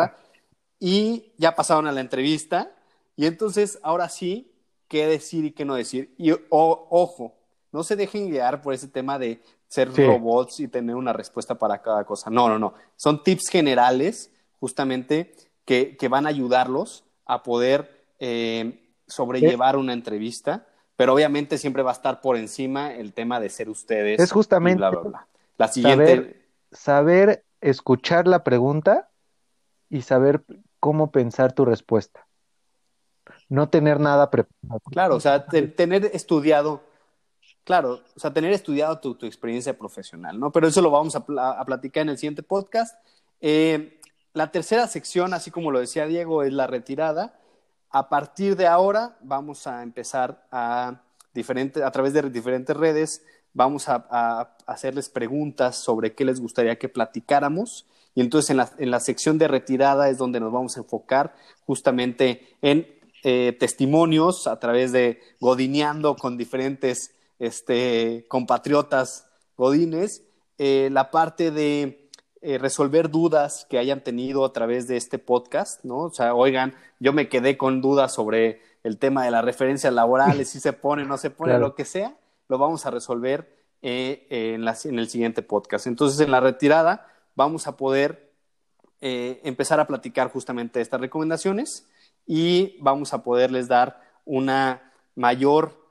Y 0.81 1.32
ya 1.36 1.55
pasaron 1.55 1.86
a 1.86 1.93
la 1.93 2.01
entrevista. 2.01 2.72
Y 3.14 3.26
entonces, 3.26 3.78
ahora 3.82 4.09
sí, 4.09 4.51
qué 4.89 5.06
decir 5.06 5.44
y 5.44 5.52
qué 5.52 5.66
no 5.66 5.74
decir. 5.74 6.14
Y 6.16 6.32
ojo, 6.48 7.35
no 7.72 7.85
se 7.85 7.94
dejen 7.94 8.31
guiar 8.31 8.62
por 8.62 8.72
ese 8.72 8.89
tema 8.89 9.18
de 9.18 9.43
ser 9.68 9.94
robots 9.94 10.60
y 10.60 10.68
tener 10.68 10.97
una 10.97 11.12
respuesta 11.12 11.56
para 11.56 11.82
cada 11.82 12.05
cosa. 12.05 12.31
No, 12.31 12.48
no, 12.48 12.59
no. 12.59 12.72
Son 12.97 13.22
tips 13.22 13.48
generales, 13.51 14.31
justamente, 14.65 15.35
que, 15.66 15.95
que 15.99 16.09
van 16.09 16.24
a 16.24 16.31
ayudarlos 16.31 17.05
a 17.27 17.43
poder 17.43 18.07
eh, 18.19 18.81
sobrellevar 19.07 19.77
una 19.77 19.93
entrevista, 19.93 20.66
pero 20.97 21.12
obviamente 21.12 21.59
siempre 21.59 21.82
va 21.82 21.91
a 21.91 21.93
estar 21.93 22.23
por 22.23 22.39
encima 22.39 22.95
el 22.95 23.12
tema 23.12 23.41
de 23.41 23.51
ser 23.51 23.69
ustedes. 23.69 24.19
Es 24.19 24.32
justamente 24.32 24.82
La 25.59 25.69
siguiente. 25.69 26.49
Saber, 26.73 27.45
escuchar 27.61 28.27
la 28.27 28.43
pregunta 28.43 29.11
y 29.91 30.01
saber 30.01 30.43
cómo 30.81 31.11
pensar 31.11 31.53
tu 31.53 31.66
respuesta. 31.66 32.27
No 33.51 33.69
tener 33.69 34.01
nada 34.01 34.31
preparado. 34.31 34.81
Claro, 34.91 35.16
o 35.16 35.20
sea, 35.20 35.45
tener 35.45 36.07
estudiado, 36.07 36.85
claro, 37.65 38.01
o 38.16 38.19
sea, 38.19 38.32
tener 38.32 38.53
estudiado 38.53 38.99
tu, 38.99 39.27
experiencia 39.27 39.77
profesional, 39.77 40.41
¿no? 40.41 40.51
Pero 40.53 40.69
eso 40.69 40.81
lo 40.81 40.91
vamos 40.91 41.15
a, 41.15 41.51
a 41.51 41.65
platicar 41.66 42.05
en 42.05 42.09
el 42.09 42.16
siguiente 42.16 42.43
podcast. 42.43 42.97
Eh, 43.43 44.01
la 44.35 44.51
tercera 44.51 44.86
sección, 44.89 45.32
así 45.32 45.51
como 45.51 45.70
lo 45.70 45.81
decía 45.81 46.06
Diego, 46.06 46.43
es 46.43 46.52
la 46.52 46.66
retirada. 46.66 47.39
A 47.90 48.09
partir 48.09 48.56
de 48.56 48.66
ahora 48.66 49.16
vamos 49.23 49.66
a 49.69 49.82
empezar 49.82 50.47
a, 50.51 51.01
a 51.85 51.90
través 51.93 52.12
de 52.12 52.23
diferentes 52.31 52.77
redes, 52.77 53.23
vamos 53.52 53.89
a, 53.89 54.56
hacerles 54.66 55.09
preguntas 55.09 55.77
sobre 55.77 56.15
qué 56.15 56.24
les 56.24 56.40
gustaría 56.40 56.78
que 56.78 56.89
platicáramos. 56.89 57.86
Y 58.16 58.20
entonces 58.20 58.51
en 58.51 58.56
la, 58.56 58.70
en 58.78 58.90
la 58.90 59.01
sección 59.01 59.39
de 59.39 59.48
retirada 59.48 60.09
es 60.09 60.19
donde 60.19 60.40
nos 60.40 60.52
vamos 60.52 60.77
a 60.77 60.81
enfocar 60.81 61.35
justamente 61.65 62.56
en 62.61 62.86
eh, 63.23 63.56
testimonios 63.59 64.47
a 64.47 64.59
través 64.59 64.90
de 64.93 65.20
godineando 65.40 66.16
con 66.16 66.36
diferentes 66.36 67.15
este, 67.39 68.27
compatriotas 68.28 69.27
godines. 69.56 70.23
Eh, 70.59 70.89
la 70.93 71.11
parte 71.11 71.51
de 71.51 72.03
eh, 72.46 72.58
resolver 72.58 73.10
dudas 73.10 73.66
que 73.70 73.78
hayan 73.78 74.04
tenido 74.04 74.44
a 74.44 74.52
través 74.52 74.86
de 74.86 74.98
este 74.98 75.18
podcast, 75.18 75.82
¿no? 75.82 76.00
O 76.00 76.10
sea, 76.10 76.34
oigan, 76.34 76.74
yo 77.00 77.14
me 77.14 77.30
quedé 77.30 77.56
con 77.56 77.80
dudas 77.80 78.12
sobre 78.12 78.60
el 78.82 78.98
tema 78.98 79.24
de 79.24 79.30
las 79.30 79.42
referencias 79.42 79.94
laborales, 79.94 80.50
si 80.50 80.60
se 80.60 80.74
pone, 80.74 81.06
no 81.06 81.16
se 81.16 81.30
pone, 81.30 81.58
lo 81.58 81.74
que 81.74 81.86
sea, 81.86 82.18
lo 82.48 82.58
vamos 82.58 82.84
a 82.84 82.90
resolver 82.90 83.56
eh, 83.80 84.26
en, 84.28 84.68
en, 84.68 84.98
el 84.98 85.08
siguiente 85.08 85.40
podcast. 85.40 85.86
Entonces, 85.86 86.20
en 86.20 86.30
la 86.30 86.40
retirada 86.40 87.06
vamos 87.34 87.66
a 87.66 87.78
poder 87.78 88.30
eh, 89.00 89.40
empezar 89.44 89.80
a 89.80 89.86
platicar 89.86 90.30
justamente 90.30 90.82
estas 90.82 91.00
recomendaciones 91.00 91.88
y 92.26 92.76
vamos 92.80 93.14
a 93.14 93.22
poderles 93.22 93.68
dar 93.68 94.02
una 94.26 94.92
mayor 95.14 95.82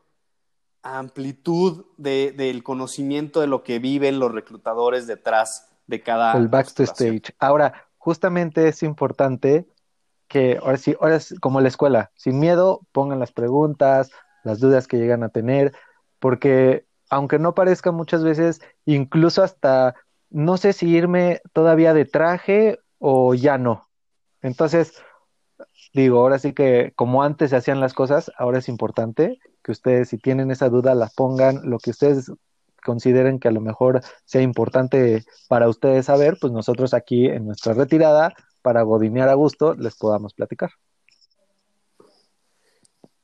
amplitud 0.84 1.86
del 1.98 2.62
conocimiento 2.62 3.42
de 3.42 3.48
lo 3.48 3.64
que 3.64 3.80
viven 3.80 4.20
los 4.20 4.32
reclutadores 4.32 5.08
detrás 5.08 5.73
de 5.88 6.02
cada. 6.02 6.34
El 6.38 6.48
backstage. 6.48 7.34
Ahora, 7.40 7.74
justamente 7.98 8.68
es 8.68 8.84
importante 8.84 9.66
que 10.28 10.58
ahora 10.62 10.78
sí, 10.78 10.96
ahora 11.00 11.16
es 11.16 11.36
como 11.40 11.62
la 11.62 11.68
escuela, 11.68 12.12
sin 12.16 12.40
miedo, 12.40 12.82
pongan 12.92 13.20
las 13.20 13.32
preguntas, 13.32 14.12
las 14.44 14.60
dudas 14.60 14.88
que 14.88 14.98
llegan 14.98 15.24
a 15.24 15.30
tener, 15.30 15.74
porque 16.20 16.86
aunque 17.10 17.38
no 17.38 17.54
parezca 17.54 17.92
muchas 17.92 18.24
veces, 18.24 18.62
incluso 18.86 19.44
hasta 19.44 19.96
no 20.30 20.58
sé 20.58 20.74
si 20.74 20.90
irme 20.90 21.42
todavía 21.54 21.94
de 21.94 22.06
traje 22.06 22.80
o 22.98 23.36
ya 23.36 23.58
no. 23.58 23.88
Entonces, 24.42 24.94
digo, 25.94 26.20
ahora 26.20 26.40
sí 26.40 26.54
que 26.54 26.92
como 26.96 27.22
antes 27.22 27.52
se 27.52 27.56
hacían 27.56 27.80
las 27.80 27.94
cosas, 27.94 28.32
ahora 28.38 28.58
es 28.58 28.68
importante 28.68 29.38
que 29.64 29.72
ustedes 29.72 30.10
si 30.10 30.18
tienen 30.18 30.50
esa 30.50 30.70
duda 30.70 30.96
la 30.96 31.10
pongan, 31.16 31.70
lo 31.70 31.78
que 31.78 31.92
ustedes 31.92 32.32
consideren 32.84 33.40
que 33.40 33.48
a 33.48 33.52
lo 33.52 33.62
mejor 33.62 34.02
sea 34.26 34.42
importante 34.42 35.24
para 35.48 35.68
ustedes 35.70 36.06
saber, 36.06 36.38
pues 36.40 36.54
nosotros 36.54 36.94
aquí 36.94 37.28
en 37.28 37.46
nuestra 37.46 37.74
retirada, 37.74 38.34
para 38.62 38.82
godinear 38.84 39.30
a 39.30 39.34
gusto, 39.34 39.74
les 39.76 39.96
podamos 39.96 40.34
platicar. 40.34 40.72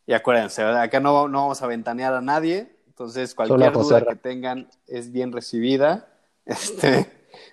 Y 0.05 0.13
acuérdense, 0.13 0.63
acá 0.63 0.99
no, 0.99 1.27
no 1.27 1.41
vamos 1.41 1.61
a 1.61 1.67
ventanear 1.67 2.13
a 2.15 2.21
nadie, 2.21 2.75
entonces 2.87 3.35
cualquier 3.35 3.71
duda 3.71 4.03
que 4.03 4.15
tengan 4.15 4.69
es 4.87 5.11
bien 5.11 5.31
recibida. 5.31 6.07
Este, 6.49 7.05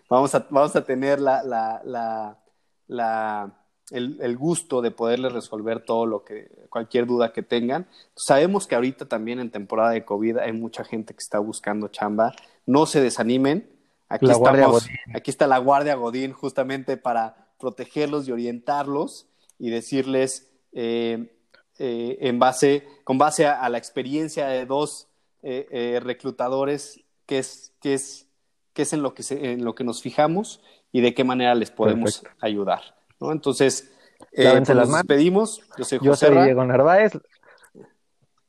vamos, 0.08 0.34
a, 0.34 0.46
vamos 0.48 0.74
a 0.74 0.82
tener 0.82 1.20
la, 1.20 1.42
la, 1.42 1.82
la, 1.84 2.38
la 2.86 3.65
el, 3.90 4.36
gusto 4.36 4.82
de 4.82 4.90
poderles 4.90 5.32
resolver 5.32 5.80
todo 5.80 6.06
lo 6.06 6.24
que, 6.24 6.50
cualquier 6.70 7.06
duda 7.06 7.32
que 7.32 7.42
tengan. 7.42 7.86
Sabemos 8.14 8.66
que 8.66 8.74
ahorita 8.74 9.06
también 9.06 9.38
en 9.38 9.50
temporada 9.50 9.90
de 9.90 10.04
COVID 10.04 10.38
hay 10.38 10.52
mucha 10.52 10.84
gente 10.84 11.14
que 11.14 11.22
está 11.22 11.38
buscando 11.38 11.88
chamba. 11.88 12.34
No 12.66 12.86
se 12.86 13.00
desanimen. 13.00 13.70
Aquí, 14.08 14.30
estamos, 14.30 14.88
aquí 15.14 15.30
está 15.30 15.46
la 15.46 15.58
Guardia 15.58 15.94
Godín 15.94 16.32
justamente 16.32 16.96
para 16.96 17.48
protegerlos 17.58 18.28
y 18.28 18.32
orientarlos 18.32 19.26
y 19.58 19.70
decirles 19.70 20.48
eh, 20.72 21.32
eh, 21.78 22.18
en 22.20 22.38
base, 22.38 22.86
con 23.04 23.18
base 23.18 23.46
a, 23.46 23.68
la 23.68 23.78
experiencia 23.78 24.46
de 24.46 24.64
dos 24.64 25.08
eh, 25.42 26.00
reclutadores 26.02 27.00
qué 27.26 27.38
es, 27.38 27.72
qué 27.80 27.94
es, 27.94 28.26
qué 28.72 28.82
es 28.82 28.92
en, 28.92 29.02
lo 29.02 29.14
que 29.14 29.22
en 29.30 29.64
lo 29.64 29.74
que 29.74 29.84
nos 29.84 30.02
fijamos 30.02 30.60
y 30.92 31.00
de 31.00 31.14
qué 31.14 31.24
manera 31.24 31.54
les 31.54 31.70
podemos 31.70 32.22
ayudar. 32.40 32.95
¿No? 33.20 33.32
Entonces, 33.32 33.93
Eh, 34.32 34.51
pues 34.51 34.68
las 34.68 34.88
nos 34.88 34.98
despedimos. 34.98 35.62
Yo 35.76 35.84
soy, 35.84 35.98
Yo 36.02 36.16
soy 36.16 36.36
Diego 36.44 36.64
Narváez. 36.64 37.12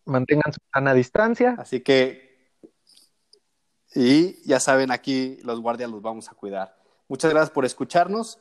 Mantengan 0.06 0.54
su 0.54 0.60
sana 0.74 0.94
distancia. 0.94 1.56
Así 1.58 1.82
que, 1.82 2.52
y 3.94 4.42
ya 4.48 4.60
saben, 4.60 4.92
aquí 4.92 5.40
los 5.44 5.60
guardias 5.60 5.90
los 5.92 6.02
vamos 6.02 6.30
a 6.30 6.36
cuidar. 6.36 6.78
Muchas 7.08 7.32
gracias 7.32 7.52
por 7.52 7.66
escucharnos 7.66 8.40